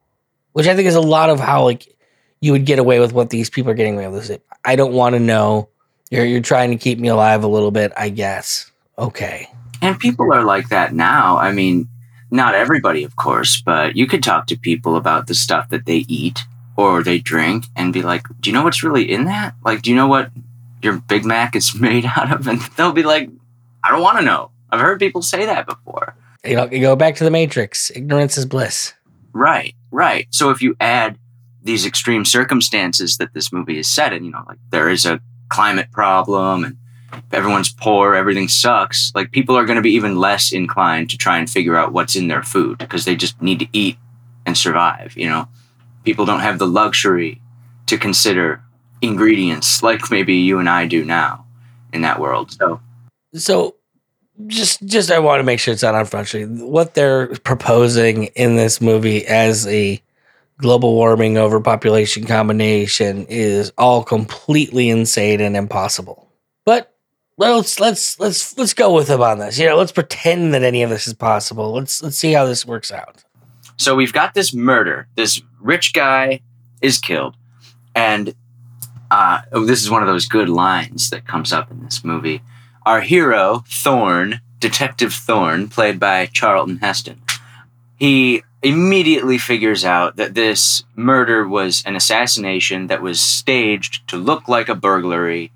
which 0.53 0.67
I 0.67 0.75
think 0.75 0.87
is 0.87 0.95
a 0.95 1.01
lot 1.01 1.29
of 1.29 1.39
how 1.39 1.65
like 1.65 1.93
you 2.41 2.51
would 2.51 2.65
get 2.65 2.79
away 2.79 2.99
with 2.99 3.13
what 3.13 3.29
these 3.29 3.49
people 3.49 3.71
are 3.71 3.75
getting 3.75 3.95
away 3.95 4.07
with. 4.07 4.41
I 4.65 4.75
don't 4.75 4.93
want 4.93 5.13
to 5.13 5.19
know. 5.19 5.69
You're 6.09 6.25
you're 6.25 6.41
trying 6.41 6.71
to 6.71 6.77
keep 6.77 6.99
me 6.99 7.07
alive 7.07 7.43
a 7.43 7.47
little 7.47 7.71
bit, 7.71 7.93
I 7.95 8.09
guess. 8.09 8.69
Okay. 8.97 9.47
And 9.81 9.97
people 9.99 10.31
are 10.33 10.43
like 10.43 10.69
that 10.69 10.93
now. 10.93 11.37
I 11.37 11.51
mean, 11.51 11.87
not 12.29 12.53
everybody, 12.55 13.03
of 13.03 13.15
course, 13.15 13.61
but 13.61 13.95
you 13.95 14.07
could 14.07 14.23
talk 14.23 14.47
to 14.47 14.57
people 14.57 14.95
about 14.95 15.27
the 15.27 15.33
stuff 15.33 15.69
that 15.69 15.85
they 15.85 16.05
eat 16.07 16.39
or 16.75 17.03
they 17.03 17.19
drink 17.19 17.65
and 17.75 17.93
be 17.93 18.01
like, 18.01 18.25
do 18.39 18.49
you 18.49 18.53
know 18.53 18.63
what's 18.63 18.83
really 18.83 19.09
in 19.09 19.25
that? 19.25 19.55
Like, 19.63 19.81
do 19.81 19.89
you 19.89 19.95
know 19.95 20.07
what 20.07 20.31
your 20.81 20.97
Big 20.97 21.25
Mac 21.25 21.55
is 21.55 21.75
made 21.79 22.05
out 22.05 22.31
of? 22.31 22.47
And 22.47 22.61
they'll 22.77 22.91
be 22.91 23.03
like, 23.03 23.29
I 23.83 23.91
don't 23.91 24.01
want 24.01 24.19
to 24.19 24.25
know. 24.25 24.51
I've 24.69 24.79
heard 24.79 24.99
people 24.99 25.21
say 25.21 25.45
that 25.45 25.65
before. 25.65 26.15
You 26.43 26.55
know, 26.55 26.69
you 26.71 26.79
go 26.79 26.95
back 26.95 27.15
to 27.17 27.23
the 27.23 27.31
Matrix. 27.31 27.91
Ignorance 27.91 28.37
is 28.37 28.45
bliss. 28.45 28.93
Right, 29.33 29.75
right. 29.91 30.27
So 30.31 30.49
if 30.49 30.61
you 30.61 30.75
add 30.79 31.17
these 31.63 31.85
extreme 31.85 32.25
circumstances 32.25 33.17
that 33.17 33.33
this 33.33 33.51
movie 33.51 33.77
is 33.77 33.87
set 33.87 34.13
in, 34.13 34.23
you 34.23 34.31
know, 34.31 34.43
like 34.47 34.57
there 34.69 34.89
is 34.89 35.05
a 35.05 35.21
climate 35.49 35.91
problem 35.91 36.63
and 36.63 36.77
everyone's 37.31 37.71
poor, 37.71 38.15
everything 38.15 38.47
sucks, 38.47 39.11
like 39.13 39.31
people 39.31 39.57
are 39.57 39.65
going 39.65 39.75
to 39.75 39.81
be 39.81 39.91
even 39.91 40.17
less 40.17 40.51
inclined 40.51 41.09
to 41.09 41.17
try 41.17 41.37
and 41.37 41.49
figure 41.49 41.75
out 41.75 41.93
what's 41.93 42.15
in 42.15 42.27
their 42.27 42.43
food 42.43 42.77
because 42.77 43.05
they 43.05 43.15
just 43.15 43.41
need 43.41 43.59
to 43.59 43.67
eat 43.73 43.97
and 44.45 44.57
survive, 44.57 45.15
you 45.15 45.27
know? 45.27 45.47
People 46.03 46.25
don't 46.25 46.39
have 46.39 46.57
the 46.57 46.67
luxury 46.67 47.41
to 47.85 47.97
consider 47.97 48.63
ingredients 49.01 49.83
like 49.83 50.09
maybe 50.09 50.35
you 50.35 50.59
and 50.59 50.69
I 50.69 50.87
do 50.87 51.03
now 51.03 51.45
in 51.93 52.01
that 52.01 52.19
world. 52.19 52.51
So 52.51 52.79
so 53.33 53.75
just 54.47 54.83
just 54.85 55.11
I 55.11 55.19
want 55.19 55.39
to 55.39 55.43
make 55.43 55.59
sure 55.59 55.73
it's 55.73 55.83
not 55.83 56.27
Street. 56.27 56.45
What 56.45 56.93
they're 56.93 57.27
proposing 57.39 58.25
in 58.25 58.55
this 58.55 58.81
movie 58.81 59.25
as 59.25 59.67
a 59.67 60.01
global 60.61 60.93
warming 60.93 61.37
overpopulation 61.37 62.25
combination 62.25 63.25
is 63.27 63.73
all 63.77 64.03
completely 64.03 64.89
insane 64.89 65.41
and 65.41 65.57
impossible. 65.57 66.31
But 66.65 66.93
let's 67.37 67.79
let's 67.79 68.19
let's 68.19 68.57
let's 68.57 68.73
go 68.73 68.93
with 68.93 69.07
them 69.07 69.21
on 69.21 69.39
this. 69.39 69.57
You 69.59 69.67
know, 69.67 69.75
let's 69.75 69.91
pretend 69.91 70.53
that 70.53 70.63
any 70.63 70.83
of 70.83 70.89
this 70.89 71.07
is 71.07 71.13
possible. 71.13 71.73
Let's 71.73 72.01
let's 72.01 72.17
see 72.17 72.33
how 72.33 72.45
this 72.45 72.65
works 72.65 72.91
out. 72.91 73.23
So 73.77 73.95
we've 73.95 74.13
got 74.13 74.33
this 74.33 74.53
murder. 74.53 75.07
This 75.15 75.41
rich 75.59 75.93
guy 75.93 76.41
is 76.81 76.99
killed, 76.99 77.35
and 77.95 78.35
uh, 79.09 79.41
oh, 79.51 79.65
this 79.65 79.81
is 79.81 79.89
one 79.89 80.03
of 80.03 80.07
those 80.07 80.25
good 80.25 80.49
lines 80.49 81.09
that 81.09 81.27
comes 81.27 81.51
up 81.51 81.71
in 81.71 81.83
this 81.83 82.03
movie. 82.03 82.41
Our 82.85 83.01
hero 83.01 83.63
Thorn, 83.67 84.41
Detective 84.59 85.13
Thorn, 85.13 85.67
played 85.67 85.99
by 85.99 86.27
Charlton 86.27 86.77
Heston, 86.77 87.21
he 87.97 88.43
immediately 88.63 89.37
figures 89.37 89.83
out 89.83 90.17
that 90.17 90.35
this 90.35 90.83
murder 90.95 91.47
was 91.47 91.83
an 91.85 91.95
assassination 91.95 92.87
that 92.87 93.01
was 93.01 93.19
staged 93.19 94.07
to 94.09 94.17
look 94.17 94.47
like 94.47 94.69
a 94.69 94.75
burglary. 94.75 95.51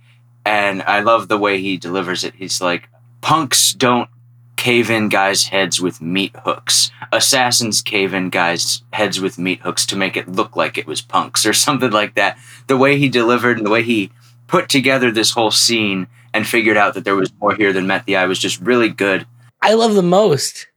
And 0.46 0.82
I 0.84 1.02
love 1.02 1.28
the 1.28 1.38
way 1.38 1.62
he 1.62 1.78
delivers 1.78 2.24
it. 2.24 2.36
He's 2.36 2.62
like, 2.62 2.90
punks 3.22 3.74
don't 3.74 4.10
cave 4.56 4.90
in 4.90 5.10
guys' 5.10 5.48
heads 5.48 5.82
with 5.82 6.02
meat 6.02 6.36
hooks. 6.44 6.92
Assassins 7.12 7.82
cave 7.82 8.14
in 8.14 8.30
guys' 8.30 8.84
heads 8.94 9.20
with 9.20 9.38
meat 9.38 9.62
hooks 9.62 9.86
to 9.88 9.96
make 9.96 10.18
it 10.18 10.28
look 10.28 10.56
like 10.56 10.78
it 10.78 10.88
was 10.88 11.02
punks 11.02 11.46
or 11.46 11.54
something 11.54 11.92
like 11.92 12.16
that. 12.16 12.38
The 12.68 12.78
way 12.78 12.98
he 12.98 13.10
delivered 13.10 13.58
and 13.58 13.66
the 13.66 13.72
way 13.72 13.84
he 13.84 14.12
put 14.48 14.70
together 14.70 15.12
this 15.12 15.32
whole 15.32 15.52
scene 15.52 16.08
and 16.34 16.48
figured 16.48 16.78
out 16.78 16.94
that 16.96 17.04
there 17.04 17.16
was 17.16 17.32
more 17.40 17.56
here 17.56 17.74
than 17.74 17.88
met 17.88 18.06
the 18.06 18.16
eye 18.16 18.26
was 18.26 18.40
just 18.40 18.60
really 18.62 18.90
good. 18.90 19.26
I 19.62 19.74
love 19.74 19.96
the 19.96 20.04
most 20.04 20.68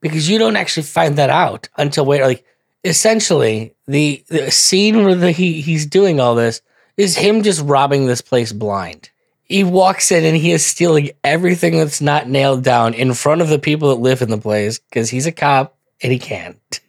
because 0.00 0.28
you 0.28 0.38
don't 0.38 0.56
actually 0.56 0.82
find 0.84 1.16
that 1.16 1.30
out 1.30 1.68
until 1.76 2.06
wait 2.06 2.22
like 2.22 2.44
essentially 2.84 3.74
the, 3.86 4.24
the 4.28 4.50
scene 4.50 5.04
where 5.04 5.14
the, 5.14 5.32
he 5.32 5.60
he's 5.60 5.86
doing 5.86 6.20
all 6.20 6.34
this 6.34 6.62
is 6.96 7.16
him 7.16 7.42
just 7.42 7.62
robbing 7.62 8.06
this 8.06 8.22
place 8.22 8.52
blind. 8.52 9.10
He 9.44 9.62
walks 9.62 10.10
in 10.10 10.24
and 10.24 10.36
he 10.36 10.52
is 10.52 10.66
stealing 10.66 11.10
everything 11.22 11.76
that's 11.76 12.00
not 12.00 12.28
nailed 12.28 12.64
down 12.64 12.94
in 12.94 13.14
front 13.14 13.42
of 13.42 13.48
the 13.48 13.58
people 13.58 13.90
that 13.90 14.00
live 14.00 14.22
in 14.22 14.30
the 14.30 14.38
place 14.38 14.78
because 14.78 15.10
he's 15.10 15.26
a 15.26 15.32
cop 15.32 15.76
and 16.02 16.12
he 16.12 16.18
can't. 16.18 16.80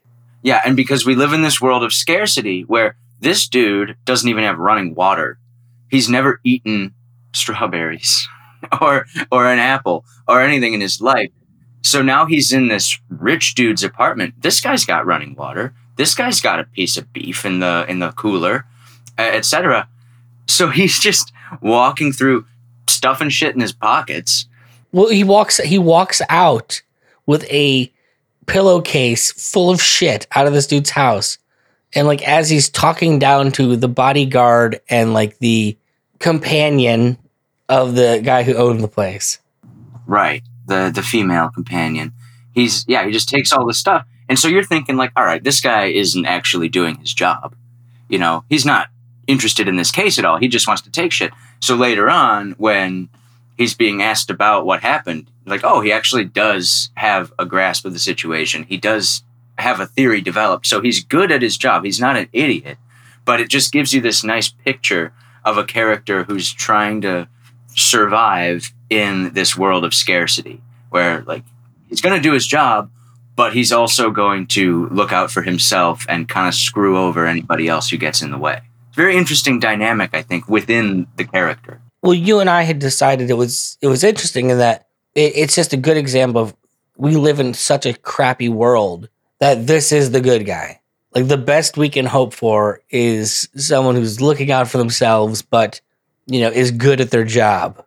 Yeah, 0.42 0.62
and 0.66 0.76
because 0.76 1.06
we 1.06 1.16
live 1.16 1.34
in 1.34 1.42
this 1.42 1.62
world 1.62 1.84
of 1.84 1.94
scarcity 1.94 2.62
where 2.62 2.96
this 3.20 3.48
dude 3.48 3.96
doesn't 4.06 4.30
even 4.30 4.44
have 4.44 4.58
running 4.58 4.96
water. 4.96 5.40
He's 5.90 6.10
never 6.10 6.40
eaten 6.44 6.94
strawberries 7.34 8.28
or 8.82 9.06
or 9.32 9.46
an 9.48 9.60
apple 9.60 10.06
or 10.28 10.42
anything 10.42 10.74
in 10.74 10.82
his 10.82 11.02
life. 11.02 11.32
So 11.84 12.02
now 12.02 12.26
he's 12.26 12.52
in 12.52 12.68
this 12.68 13.00
rich 13.10 13.56
dude's 13.56 13.84
apartment. 13.84 14.42
This 14.42 14.60
guy's 14.60 14.86
got 14.86 15.06
running 15.06 15.36
water. 15.36 15.74
This 15.96 16.14
guy's 16.16 16.42
got 16.42 16.60
a 16.60 16.64
piece 16.64 16.98
of 16.98 17.12
beef 17.14 17.46
in 17.46 17.60
the 17.60 17.86
in 17.88 18.00
the 18.00 18.12
cooler, 18.12 18.66
etc. 19.18 19.88
So 20.48 20.70
he's 20.72 21.00
just 21.00 21.32
walking 21.62 22.12
through 22.12 22.46
stuffing 22.88 23.30
shit 23.30 23.56
in 23.56 23.62
his 23.62 23.74
pockets. 23.74 24.46
Well, 24.92 25.10
he 25.10 25.24
walks 25.24 25.58
he 25.58 25.78
walks 25.78 26.22
out 26.30 26.82
with 27.26 27.46
a 27.52 27.92
pillowcase 28.46 29.32
full 29.32 29.70
of 29.70 29.82
shit 29.82 30.26
out 30.32 30.48
of 30.48 30.54
this 30.54 30.68
dude's 30.68 30.92
house. 30.92 31.38
And 31.94 32.08
like 32.08 32.28
as 32.28 32.50
he's 32.50 32.70
talking 32.70 33.20
down 33.20 33.52
to 33.54 33.76
the 33.76 33.88
bodyguard 33.88 34.80
and 34.90 35.14
like 35.14 35.38
the 35.40 35.78
companion 36.20 37.18
of 37.70 37.96
the 37.96 38.22
guy 38.24 38.44
who 38.44 38.56
owned 38.56 38.82
the 38.82 38.88
place. 38.88 39.40
Right. 40.06 40.44
The 40.68 40.92
the 40.94 41.02
female 41.02 41.50
companion. 41.50 42.14
He's 42.54 42.86
yeah, 42.88 43.06
he 43.06 43.12
just 43.12 43.30
takes 43.30 43.52
all 43.52 43.66
the 43.66 43.74
stuff. 43.74 44.06
And 44.30 44.38
so 44.38 44.48
you're 44.48 44.64
thinking 44.64 44.98
like, 44.98 45.12
all 45.16 45.26
right, 45.26 45.44
this 45.44 45.62
guy 45.62 45.86
isn't 45.86 46.26
actually 46.26 46.70
doing 46.70 46.98
his 46.98 47.14
job. 47.14 47.56
You 48.10 48.20
know, 48.20 48.44
he's 48.50 48.66
not 48.66 48.90
interested 49.26 49.68
in 49.68 49.76
this 49.76 49.92
case 49.92 50.18
at 50.18 50.26
all. 50.26 50.38
He 50.38 50.48
just 50.48 50.68
wants 50.68 50.82
to 50.84 50.92
take 50.92 51.12
shit. 51.12 51.32
So 51.60 51.76
later 51.76 52.10
on 52.10 52.52
when 52.58 53.10
he's 53.58 53.74
being 53.74 54.02
asked 54.02 54.30
about 54.30 54.66
what 54.66 54.82
happened, 54.82 55.30
like, 55.46 55.62
oh, 55.64 55.82
he 55.82 55.92
actually 55.92 56.26
does 56.26 56.90
have 56.96 57.34
a 57.40 57.46
grasp 57.46 57.86
of 57.86 57.94
the 57.94 58.00
situation. 58.00 58.64
He 58.64 58.78
does 58.78 59.24
have 59.58 59.80
a 59.80 59.88
theory 59.88 60.22
developed. 60.22 60.68
So 60.68 60.82
he's 60.82 61.04
good 61.04 61.32
at 61.32 61.42
his 61.42 61.58
job. 61.58 61.84
He's 61.84 62.00
not 62.00 62.18
an 62.18 62.30
idiot. 62.34 62.78
But 63.26 63.42
it 63.42 63.50
just 63.50 63.74
gives 63.74 63.94
you 63.94 64.02
this 64.02 64.24
nice 64.24 64.50
picture 64.50 65.14
of 65.44 65.58
a 65.58 65.64
character 65.64 66.24
who's 66.24 66.52
trying 66.52 67.02
to 67.02 67.28
survive 67.78 68.74
in 68.90 69.34
this 69.34 69.56
world 69.58 69.86
of 69.86 69.94
scarcity 69.94 70.62
where 70.90 71.22
like 71.24 71.44
he's 71.88 72.02
going 72.02 72.16
to 72.16 72.22
do 72.22 72.34
his 72.34 72.46
job 72.46 72.90
but 73.36 73.54
he's 73.54 73.72
also 73.72 74.10
going 74.10 74.48
to 74.48 74.88
look 74.90 75.14
out 75.14 75.30
for 75.30 75.44
himself 75.44 76.06
and 76.10 76.28
kind 76.28 76.48
of 76.48 76.56
screw 76.56 76.98
over 76.98 77.28
anybody 77.28 77.68
else 77.68 77.88
who 77.88 77.98
gets 77.98 78.24
in 78.24 78.32
the 78.32 78.38
way. 78.38 78.60
Very 78.96 79.16
interesting 79.16 79.60
dynamic 79.60 80.10
i 80.14 80.22
think 80.22 80.50
within 80.50 81.08
the 81.18 81.24
character. 81.24 81.80
Well 82.02 82.16
you 82.16 82.40
and 82.40 82.50
i 82.50 82.64
had 82.64 82.80
decided 82.80 83.30
it 83.30 83.36
was 83.36 83.78
it 83.82 83.88
was 83.88 84.04
interesting 84.04 84.50
in 84.50 84.58
that 84.58 84.88
it, 85.14 85.34
it's 85.36 85.56
just 85.56 85.74
a 85.74 85.78
good 85.78 85.98
example 85.98 86.42
of 86.42 86.56
we 86.98 87.16
live 87.16 87.40
in 87.40 87.54
such 87.54 87.86
a 87.86 87.94
crappy 87.94 88.50
world 88.50 89.08
that 89.40 89.68
this 89.68 89.92
is 89.92 90.12
the 90.12 90.22
good 90.22 90.48
guy. 90.48 90.82
Like 91.14 91.28
the 91.28 91.38
best 91.38 91.78
we 91.78 91.90
can 91.90 92.08
hope 92.08 92.34
for 92.34 92.82
is 92.90 93.50
someone 93.56 93.96
who's 93.96 94.20
looking 94.20 94.52
out 94.52 94.68
for 94.68 94.80
themselves 94.80 95.44
but 95.44 95.80
you 96.28 96.42
know 96.42 96.50
is 96.50 96.72
good 96.72 97.02
at 97.02 97.12
their 97.12 97.24
job. 97.24 97.84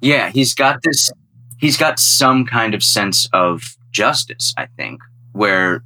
Yeah 0.00 0.30
he's 0.30 0.54
got 0.54 0.82
this 0.82 1.10
he's 1.58 1.76
got 1.76 1.98
some 1.98 2.44
kind 2.44 2.74
of 2.74 2.82
sense 2.82 3.26
of 3.32 3.76
justice 3.90 4.52
i 4.58 4.66
think 4.76 5.00
where 5.32 5.82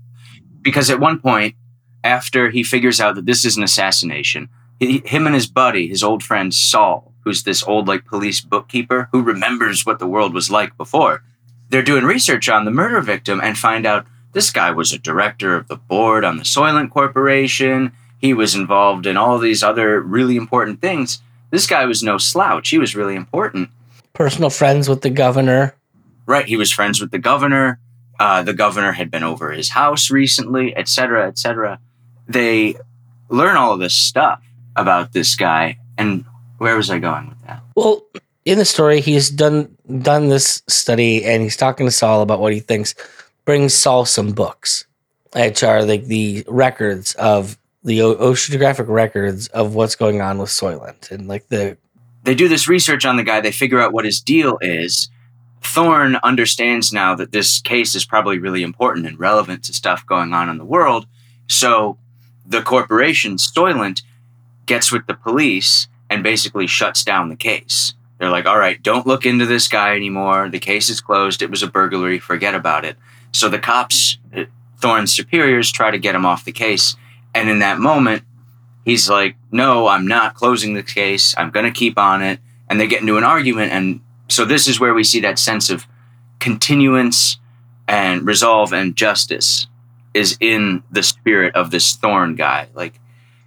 because 0.62 0.90
at 0.90 0.98
one 0.98 1.20
point 1.20 1.54
after 2.02 2.50
he 2.50 2.64
figures 2.64 3.00
out 3.00 3.14
that 3.14 3.26
this 3.26 3.44
is 3.44 3.56
an 3.56 3.62
assassination 3.62 4.48
he, 4.80 5.02
him 5.04 5.26
and 5.26 5.34
his 5.34 5.46
buddy 5.46 5.86
his 5.86 6.02
old 6.02 6.22
friend 6.22 6.52
saul 6.52 7.12
who's 7.22 7.44
this 7.44 7.62
old 7.62 7.86
like 7.86 8.06
police 8.06 8.40
bookkeeper 8.40 9.08
who 9.12 9.22
remembers 9.22 9.84
what 9.84 9.98
the 9.98 10.06
world 10.06 10.34
was 10.34 10.50
like 10.50 10.76
before 10.76 11.22
they're 11.68 11.82
doing 11.82 12.04
research 12.04 12.48
on 12.48 12.64
the 12.64 12.70
murder 12.70 13.00
victim 13.00 13.40
and 13.42 13.58
find 13.58 13.86
out 13.86 14.06
this 14.32 14.50
guy 14.50 14.70
was 14.70 14.92
a 14.92 14.98
director 14.98 15.54
of 15.54 15.68
the 15.68 15.76
board 15.76 16.24
on 16.24 16.36
the 16.36 16.42
soylent 16.42 16.90
corporation. 16.90 17.92
He 18.18 18.34
was 18.34 18.54
involved 18.54 19.06
in 19.06 19.16
all 19.16 19.38
these 19.38 19.62
other 19.62 20.00
really 20.00 20.36
important 20.36 20.80
things 20.80 21.20
this 21.50 21.66
guy 21.66 21.84
was 21.86 22.02
no 22.02 22.18
slouch. 22.18 22.68
He 22.68 22.78
was 22.78 22.94
really 22.94 23.14
important. 23.14 23.70
Personal 24.12 24.50
friends 24.50 24.88
with 24.88 25.02
the 25.02 25.10
governor. 25.10 25.74
Right. 26.26 26.46
He 26.46 26.56
was 26.56 26.72
friends 26.72 27.00
with 27.00 27.10
the 27.10 27.18
governor. 27.18 27.80
Uh, 28.18 28.42
the 28.42 28.52
governor 28.52 28.92
had 28.92 29.10
been 29.10 29.22
over 29.22 29.52
his 29.52 29.70
house 29.70 30.10
recently, 30.10 30.76
etc., 30.76 31.28
etc. 31.28 31.78
They 32.26 32.76
learn 33.28 33.56
all 33.56 33.72
of 33.72 33.80
this 33.80 33.94
stuff 33.94 34.42
about 34.76 35.12
this 35.12 35.36
guy. 35.36 35.78
And 35.96 36.24
where 36.58 36.76
was 36.76 36.90
I 36.90 36.98
going 36.98 37.28
with 37.28 37.40
that? 37.46 37.62
Well, 37.76 38.02
in 38.44 38.58
the 38.58 38.64
story, 38.64 39.00
he's 39.00 39.30
done 39.30 39.76
done 40.00 40.28
this 40.28 40.62
study 40.66 41.24
and 41.24 41.42
he's 41.42 41.56
talking 41.56 41.86
to 41.86 41.92
Saul 41.92 42.22
about 42.22 42.40
what 42.40 42.52
he 42.52 42.60
thinks. 42.60 42.94
Brings 43.44 43.74
Saul 43.74 44.04
some 44.04 44.32
books, 44.32 44.86
which 45.34 45.62
are 45.62 45.84
like 45.84 46.04
the 46.04 46.44
records 46.48 47.14
of 47.14 47.57
the 47.82 47.98
oceanographic 48.00 48.88
records 48.88 49.48
of 49.48 49.74
what's 49.74 49.94
going 49.94 50.20
on 50.20 50.38
with 50.38 50.50
Soylent. 50.50 51.10
And 51.10 51.28
like 51.28 51.48
the 51.48 51.76
they 52.24 52.34
do 52.34 52.48
this 52.48 52.68
research 52.68 53.06
on 53.06 53.16
the 53.16 53.22
guy. 53.22 53.40
They 53.40 53.52
figure 53.52 53.80
out 53.80 53.92
what 53.92 54.04
his 54.04 54.20
deal 54.20 54.58
is. 54.60 55.08
Thorn 55.62 56.16
understands 56.16 56.92
now 56.92 57.14
that 57.14 57.32
this 57.32 57.60
case 57.60 57.94
is 57.94 58.04
probably 58.04 58.38
really 58.38 58.62
important 58.62 59.06
and 59.06 59.18
relevant 59.18 59.64
to 59.64 59.72
stuff 59.72 60.04
going 60.06 60.32
on 60.32 60.48
in 60.48 60.58
the 60.58 60.64
world. 60.64 61.06
So 61.48 61.98
the 62.46 62.62
corporation 62.62 63.36
Soylent 63.36 64.02
gets 64.66 64.92
with 64.92 65.06
the 65.06 65.14
police 65.14 65.88
and 66.10 66.22
basically 66.22 66.66
shuts 66.66 67.04
down 67.04 67.28
the 67.28 67.36
case. 67.36 67.94
They're 68.18 68.30
like 68.30 68.46
all 68.46 68.58
right 68.58 68.82
don't 68.82 69.06
look 69.06 69.24
into 69.24 69.46
this 69.46 69.68
guy 69.68 69.94
anymore. 69.94 70.48
The 70.48 70.58
case 70.58 70.88
is 70.88 71.00
closed. 71.00 71.42
It 71.42 71.50
was 71.50 71.62
a 71.62 71.70
burglary. 71.70 72.18
Forget 72.18 72.54
about 72.54 72.84
it. 72.84 72.96
So 73.32 73.48
the 73.48 73.58
cops 73.58 74.18
uh, 74.36 74.44
thorn's 74.80 75.14
superiors 75.14 75.70
try 75.70 75.90
to 75.90 75.98
get 75.98 76.14
him 76.14 76.26
off 76.26 76.44
the 76.44 76.52
case 76.52 76.96
and 77.34 77.48
in 77.48 77.60
that 77.60 77.78
moment, 77.78 78.22
he's 78.84 79.08
like, 79.08 79.36
No, 79.50 79.86
I'm 79.86 80.06
not 80.06 80.34
closing 80.34 80.74
the 80.74 80.82
case. 80.82 81.34
I'm 81.36 81.50
going 81.50 81.66
to 81.66 81.72
keep 81.72 81.98
on 81.98 82.22
it. 82.22 82.40
And 82.68 82.78
they 82.78 82.86
get 82.86 83.00
into 83.00 83.16
an 83.16 83.24
argument. 83.24 83.72
And 83.72 84.00
so 84.28 84.44
this 84.44 84.68
is 84.68 84.78
where 84.78 84.94
we 84.94 85.04
see 85.04 85.20
that 85.20 85.38
sense 85.38 85.70
of 85.70 85.86
continuance 86.38 87.38
and 87.86 88.26
resolve 88.26 88.72
and 88.72 88.94
justice 88.94 89.66
is 90.14 90.36
in 90.40 90.82
the 90.90 91.02
spirit 91.02 91.54
of 91.54 91.70
this 91.70 91.96
Thorn 91.96 92.34
guy. 92.34 92.68
Like, 92.74 93.00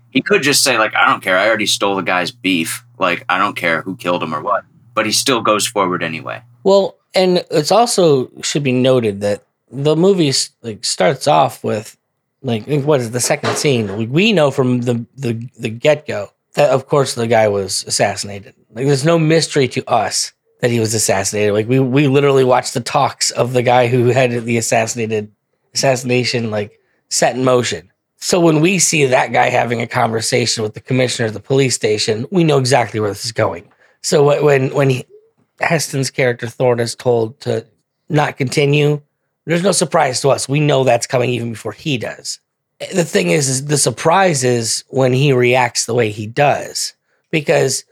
he 0.10 0.22
could 0.22 0.42
just 0.42 0.64
say, 0.64 0.78
like, 0.78 0.96
I 0.96 1.08
don't 1.08 1.22
care. 1.22 1.38
I 1.38 1.48
already 1.48 1.66
stole 1.66 1.96
the 1.96 2.02
guy's 2.02 2.32
beef. 2.32 2.84
Like, 2.98 3.24
I 3.30 3.38
don't 3.38 3.56
care 3.56 3.82
who 3.82 3.96
killed 3.96 4.24
him 4.24 4.34
or 4.34 4.42
what. 4.42 4.66
But 4.94 5.06
he 5.06 5.12
still 5.12 5.42
goes 5.42 5.66
forward 5.66 6.04
anyway. 6.04 6.42
Well, 6.64 6.98
and 7.14 7.46
it's 7.50 7.72
also 7.72 8.30
should 8.42 8.64
be 8.64 8.72
noted 8.72 9.22
that 9.22 9.44
the 9.72 9.96
movie 9.96 10.32
like 10.62 10.84
starts 10.84 11.28
off 11.28 11.64
with 11.64 11.98
like 12.42 12.66
what 12.66 13.00
is 13.00 13.12
the 13.12 13.20
second 13.20 13.58
scene? 13.58 14.12
We 14.12 14.34
know 14.34 14.52
from 14.52 14.82
the 14.82 15.06
the, 15.16 15.50
the 15.60 15.70
get 15.70 16.08
go 16.08 16.30
that 16.54 16.70
of 16.70 16.88
course 16.88 17.16
the 17.16 17.28
guy 17.28 17.48
was 17.48 17.84
assassinated. 17.86 18.56
Like 18.74 18.86
there's 18.86 19.06
no 19.06 19.20
mystery 19.20 19.68
to 19.70 19.90
us 19.90 20.34
that 20.60 20.72
he 20.72 20.80
was 20.80 20.94
assassinated. 20.94 21.54
Like 21.54 21.68
we 21.68 21.80
we 21.80 22.08
literally 22.08 22.44
watched 22.44 22.74
the 22.74 22.82
talks 22.82 23.32
of 23.32 23.54
the 23.54 23.62
guy 23.62 23.88
who 23.88 24.08
had 24.08 24.32
the 24.46 24.58
assassinated 24.58 25.32
assassination 25.74 26.52
like 26.52 26.80
set 27.10 27.36
in 27.36 27.44
motion. 27.44 27.92
So 28.18 28.40
when 28.40 28.62
we 28.62 28.78
see 28.78 29.06
that 29.06 29.34
guy 29.34 29.50
having 29.50 29.82
a 29.82 29.88
conversation 29.88 30.64
with 30.64 30.76
the 30.76 30.80
commissioner 30.80 31.28
of 31.28 31.34
the 31.34 31.40
police 31.40 31.74
station, 31.74 32.28
we 32.32 32.44
know 32.44 32.60
exactly 32.60 33.00
where 33.00 33.10
this 33.10 33.26
is 33.26 33.32
going. 33.32 33.72
So 34.02 34.44
when 34.44 34.74
when 34.74 34.90
he, 34.90 35.06
Heston's 35.60 36.10
character 36.10 36.48
Thorn 36.48 36.80
is 36.80 36.96
told 36.96 37.40
to 37.42 37.66
not 38.10 38.38
continue, 38.38 39.02
there's 39.46 39.64
no 39.64 39.72
surprise 39.72 40.22
to 40.22 40.30
us. 40.30 40.48
We 40.48 40.60
know 40.60 40.84
that's 40.84 41.08
coming 41.08 41.30
even 41.32 41.52
before 41.52 41.72
he 41.72 41.98
does. 41.98 42.40
The 42.94 43.06
thing 43.06 43.30
is, 43.30 43.48
is 43.48 43.66
the 43.66 43.78
surprise 43.78 44.44
is 44.44 44.84
when 44.90 45.14
he 45.14 45.34
reacts 45.34 45.86
the 45.86 45.94
way 45.94 46.10
he 46.10 46.26
does, 46.28 46.94
because 47.30 47.84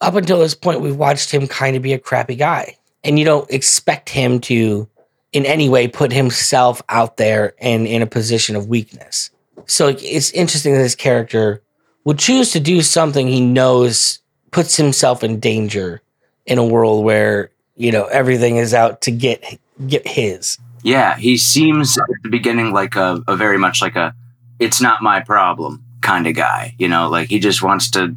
up 0.00 0.14
until 0.14 0.38
this 0.38 0.54
point, 0.54 0.80
we've 0.80 0.96
watched 0.96 1.30
him 1.30 1.46
kind 1.46 1.76
of 1.76 1.82
be 1.82 1.92
a 1.92 1.98
crappy 1.98 2.36
guy, 2.36 2.76
and 3.02 3.18
you 3.18 3.24
don't 3.24 3.50
expect 3.50 4.08
him 4.08 4.40
to, 4.40 4.88
in 5.32 5.44
any 5.46 5.68
way, 5.68 5.88
put 5.88 6.12
himself 6.12 6.80
out 6.88 7.16
there 7.16 7.54
and 7.60 7.86
in 7.86 8.02
a 8.02 8.06
position 8.06 8.54
of 8.54 8.68
weakness. 8.68 9.30
So 9.66 9.88
it's 9.88 10.30
interesting 10.32 10.74
that 10.74 10.80
his 10.80 10.96
character 10.96 11.62
would 12.04 12.18
choose 12.18 12.52
to 12.52 12.60
do 12.60 12.82
something 12.82 13.28
he 13.28 13.40
knows 13.40 14.20
puts 14.50 14.76
himself 14.76 15.22
in 15.22 15.38
danger 15.38 16.02
in 16.46 16.58
a 16.58 16.64
world 16.64 17.04
where 17.04 17.50
you 17.76 17.92
know 17.92 18.04
everything 18.06 18.56
is 18.56 18.74
out 18.74 19.00
to 19.02 19.10
get 19.10 19.58
get 19.86 20.06
his. 20.06 20.58
Yeah, 20.82 21.16
he 21.16 21.36
seems 21.36 21.98
at 21.98 22.04
the 22.22 22.30
beginning 22.30 22.72
like 22.72 22.96
a, 22.96 23.22
a 23.28 23.36
very 23.36 23.58
much 23.58 23.82
like 23.82 23.96
a 23.96 24.14
it's 24.58 24.80
not 24.80 25.02
my 25.02 25.20
problem 25.20 25.84
kind 26.02 26.26
of 26.26 26.34
guy. 26.34 26.74
You 26.78 26.88
know, 26.88 27.08
like 27.08 27.28
he 27.28 27.38
just 27.38 27.62
wants 27.62 27.90
to 27.92 28.16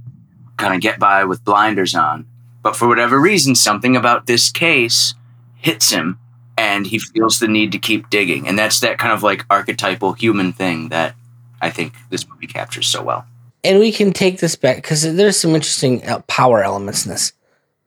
kind 0.57 0.73
of 0.73 0.81
get 0.81 0.99
by 0.99 1.25
with 1.25 1.43
blinders 1.43 1.95
on. 1.95 2.25
But 2.61 2.75
for 2.75 2.87
whatever 2.87 3.19
reason, 3.19 3.55
something 3.55 3.95
about 3.95 4.25
this 4.25 4.51
case 4.51 5.13
hits 5.55 5.89
him 5.89 6.19
and 6.57 6.87
he 6.87 6.99
feels 6.99 7.39
the 7.39 7.47
need 7.47 7.71
to 7.71 7.79
keep 7.79 8.09
digging. 8.09 8.47
And 8.47 8.57
that's 8.57 8.79
that 8.81 8.99
kind 8.99 9.11
of 9.11 9.23
like 9.23 9.45
archetypal 9.49 10.13
human 10.13 10.53
thing 10.53 10.89
that 10.89 11.15
I 11.61 11.69
think 11.69 11.93
this 12.09 12.27
movie 12.27 12.47
captures 12.47 12.87
so 12.87 13.03
well. 13.03 13.25
And 13.63 13.79
we 13.79 13.91
can 13.91 14.11
take 14.11 14.39
this 14.39 14.55
back 14.55 14.77
because 14.77 15.15
there's 15.15 15.39
some 15.39 15.55
interesting 15.55 16.05
uh, 16.05 16.19
power 16.27 16.63
elements 16.63 17.05
in 17.05 17.11
this. 17.11 17.33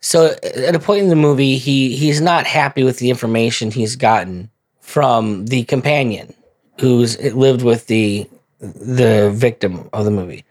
So 0.00 0.35
at 0.42 0.75
a 0.75 0.78
point 0.78 1.02
in 1.02 1.09
the 1.09 1.16
movie, 1.16 1.59
he 1.59 1.97
he's 1.97 2.21
not 2.21 2.47
happy 2.47 2.85
with 2.85 2.99
the 2.99 3.11
information 3.11 3.71
he's 3.71 3.97
gotten 3.97 4.50
from 4.87 5.47
the 5.47 5.64
companion 5.64 6.33
who's 6.78 7.21
lived 7.35 7.62
with 7.62 7.88
the 7.88 8.25
the 8.61 9.31
victim 9.35 9.90
of 9.93 10.05
the 10.05 10.12
movie. 10.12 10.45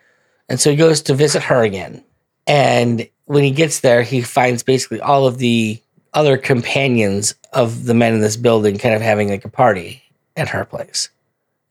And 0.49 0.59
so 0.59 0.69
he 0.69 0.75
goes 0.75 1.01
to 1.03 1.15
visit 1.15 1.41
her 1.43 1.63
again. 1.63 2.03
And 2.45 3.07
when 3.25 3.45
he 3.45 3.49
gets 3.49 3.79
there, 3.79 4.03
he 4.03 4.21
finds 4.21 4.61
basically 4.61 4.99
all 4.99 5.25
of 5.25 5.37
the 5.37 5.81
other 6.13 6.37
companions 6.37 7.33
of 7.53 7.85
the 7.85 7.93
men 7.93 8.13
in 8.13 8.19
this 8.19 8.35
building 8.35 8.77
kind 8.77 8.93
of 8.93 9.01
having 9.01 9.29
like 9.29 9.45
a 9.45 9.49
party 9.49 10.03
at 10.35 10.49
her 10.49 10.65
place. 10.65 11.09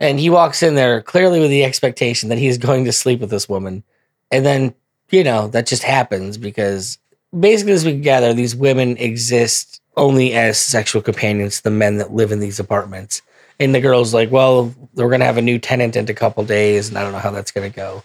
And 0.00 0.18
he 0.18 0.30
walks 0.30 0.62
in 0.62 0.74
there 0.74 1.02
clearly 1.02 1.40
with 1.40 1.50
the 1.50 1.64
expectation 1.64 2.30
that 2.30 2.38
he's 2.38 2.58
going 2.58 2.86
to 2.86 2.92
sleep 2.92 3.20
with 3.20 3.30
this 3.30 3.48
woman. 3.48 3.84
And 4.30 4.44
then, 4.44 4.74
you 5.10 5.22
know, 5.22 5.48
that 5.48 5.66
just 5.66 5.82
happens 5.82 6.38
because 6.38 6.98
basically, 7.38 7.74
as 7.74 7.84
we 7.84 7.94
gather, 7.94 8.32
these 8.32 8.56
women 8.56 8.96
exist 8.96 9.82
only 9.96 10.32
as 10.34 10.58
sexual 10.58 11.02
companions 11.02 11.58
to 11.58 11.64
the 11.64 11.70
men 11.70 11.98
that 11.98 12.12
live 12.12 12.32
in 12.32 12.40
these 12.40 12.60
apartments. 12.60 13.22
And 13.60 13.74
the 13.74 13.80
girl's 13.80 14.12
like, 14.12 14.30
well, 14.30 14.74
we're 14.94 15.08
going 15.08 15.20
to 15.20 15.26
have 15.26 15.36
a 15.36 15.42
new 15.42 15.58
tenant 15.58 15.96
in 15.96 16.08
a 16.08 16.14
couple 16.14 16.44
days, 16.44 16.88
and 16.88 16.98
I 16.98 17.02
don't 17.02 17.12
know 17.12 17.18
how 17.18 17.30
that's 17.30 17.52
going 17.52 17.70
to 17.70 17.74
go. 17.74 18.02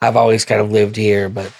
I've 0.00 0.16
always 0.16 0.44
kind 0.44 0.60
of 0.60 0.72
lived 0.72 0.96
here, 0.96 1.28
but 1.28 1.52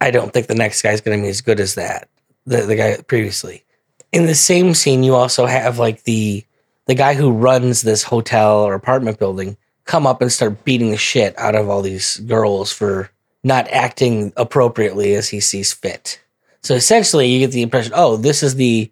I 0.00 0.10
don't 0.10 0.32
think 0.32 0.48
the 0.48 0.54
next 0.54 0.82
guy's 0.82 1.00
going 1.00 1.18
to 1.18 1.22
be 1.22 1.30
as 1.30 1.40
good 1.40 1.60
as 1.60 1.76
that, 1.76 2.08
the, 2.44 2.62
the 2.62 2.76
guy 2.76 2.96
previously. 3.06 3.64
In 4.10 4.26
the 4.26 4.34
same 4.34 4.74
scene, 4.74 5.02
you 5.02 5.14
also 5.14 5.46
have 5.46 5.78
like 5.78 6.02
the 6.02 6.44
the 6.86 6.94
guy 6.94 7.14
who 7.14 7.30
runs 7.30 7.82
this 7.82 8.02
hotel 8.02 8.58
or 8.58 8.74
apartment 8.74 9.18
building 9.18 9.56
come 9.84 10.06
up 10.06 10.20
and 10.20 10.32
start 10.32 10.64
beating 10.64 10.90
the 10.90 10.96
shit 10.96 11.38
out 11.38 11.54
of 11.54 11.68
all 11.68 11.82
these 11.82 12.16
girls 12.18 12.72
for 12.72 13.10
not 13.44 13.68
acting 13.68 14.32
appropriately 14.36 15.14
as 15.14 15.28
he 15.28 15.40
sees 15.40 15.72
fit. 15.72 16.20
So 16.62 16.74
essentially, 16.74 17.28
you 17.28 17.40
get 17.40 17.52
the 17.52 17.62
impression, 17.62 17.92
oh, 17.94 18.16
this 18.16 18.42
is 18.42 18.54
the 18.54 18.90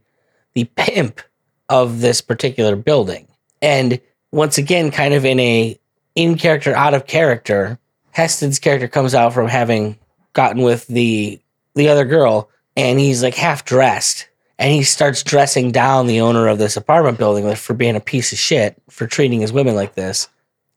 the 0.54 0.64
pimp 0.76 1.20
of 1.68 2.00
this 2.00 2.20
particular 2.20 2.74
building. 2.74 3.28
And 3.62 4.00
once 4.32 4.58
again, 4.58 4.90
kind 4.90 5.14
of 5.14 5.24
in 5.24 5.38
a 5.40 5.78
in 6.14 6.36
character, 6.36 6.74
out 6.74 6.94
of 6.94 7.06
character, 7.06 7.78
Heston's 8.10 8.58
character 8.58 8.88
comes 8.88 9.14
out 9.14 9.32
from 9.32 9.48
having 9.48 9.98
gotten 10.32 10.62
with 10.62 10.86
the 10.88 11.40
the 11.74 11.88
other 11.88 12.04
girl, 12.04 12.50
and 12.76 12.98
he's 12.98 13.22
like 13.22 13.34
half 13.34 13.64
dressed, 13.64 14.28
and 14.58 14.72
he 14.72 14.82
starts 14.82 15.22
dressing 15.22 15.70
down 15.70 16.06
the 16.06 16.20
owner 16.20 16.48
of 16.48 16.58
this 16.58 16.76
apartment 16.76 17.18
building 17.18 17.54
for 17.54 17.74
being 17.74 17.96
a 17.96 18.00
piece 18.00 18.32
of 18.32 18.38
shit 18.38 18.80
for 18.88 19.06
treating 19.06 19.40
his 19.40 19.52
women 19.52 19.76
like 19.76 19.94
this. 19.94 20.28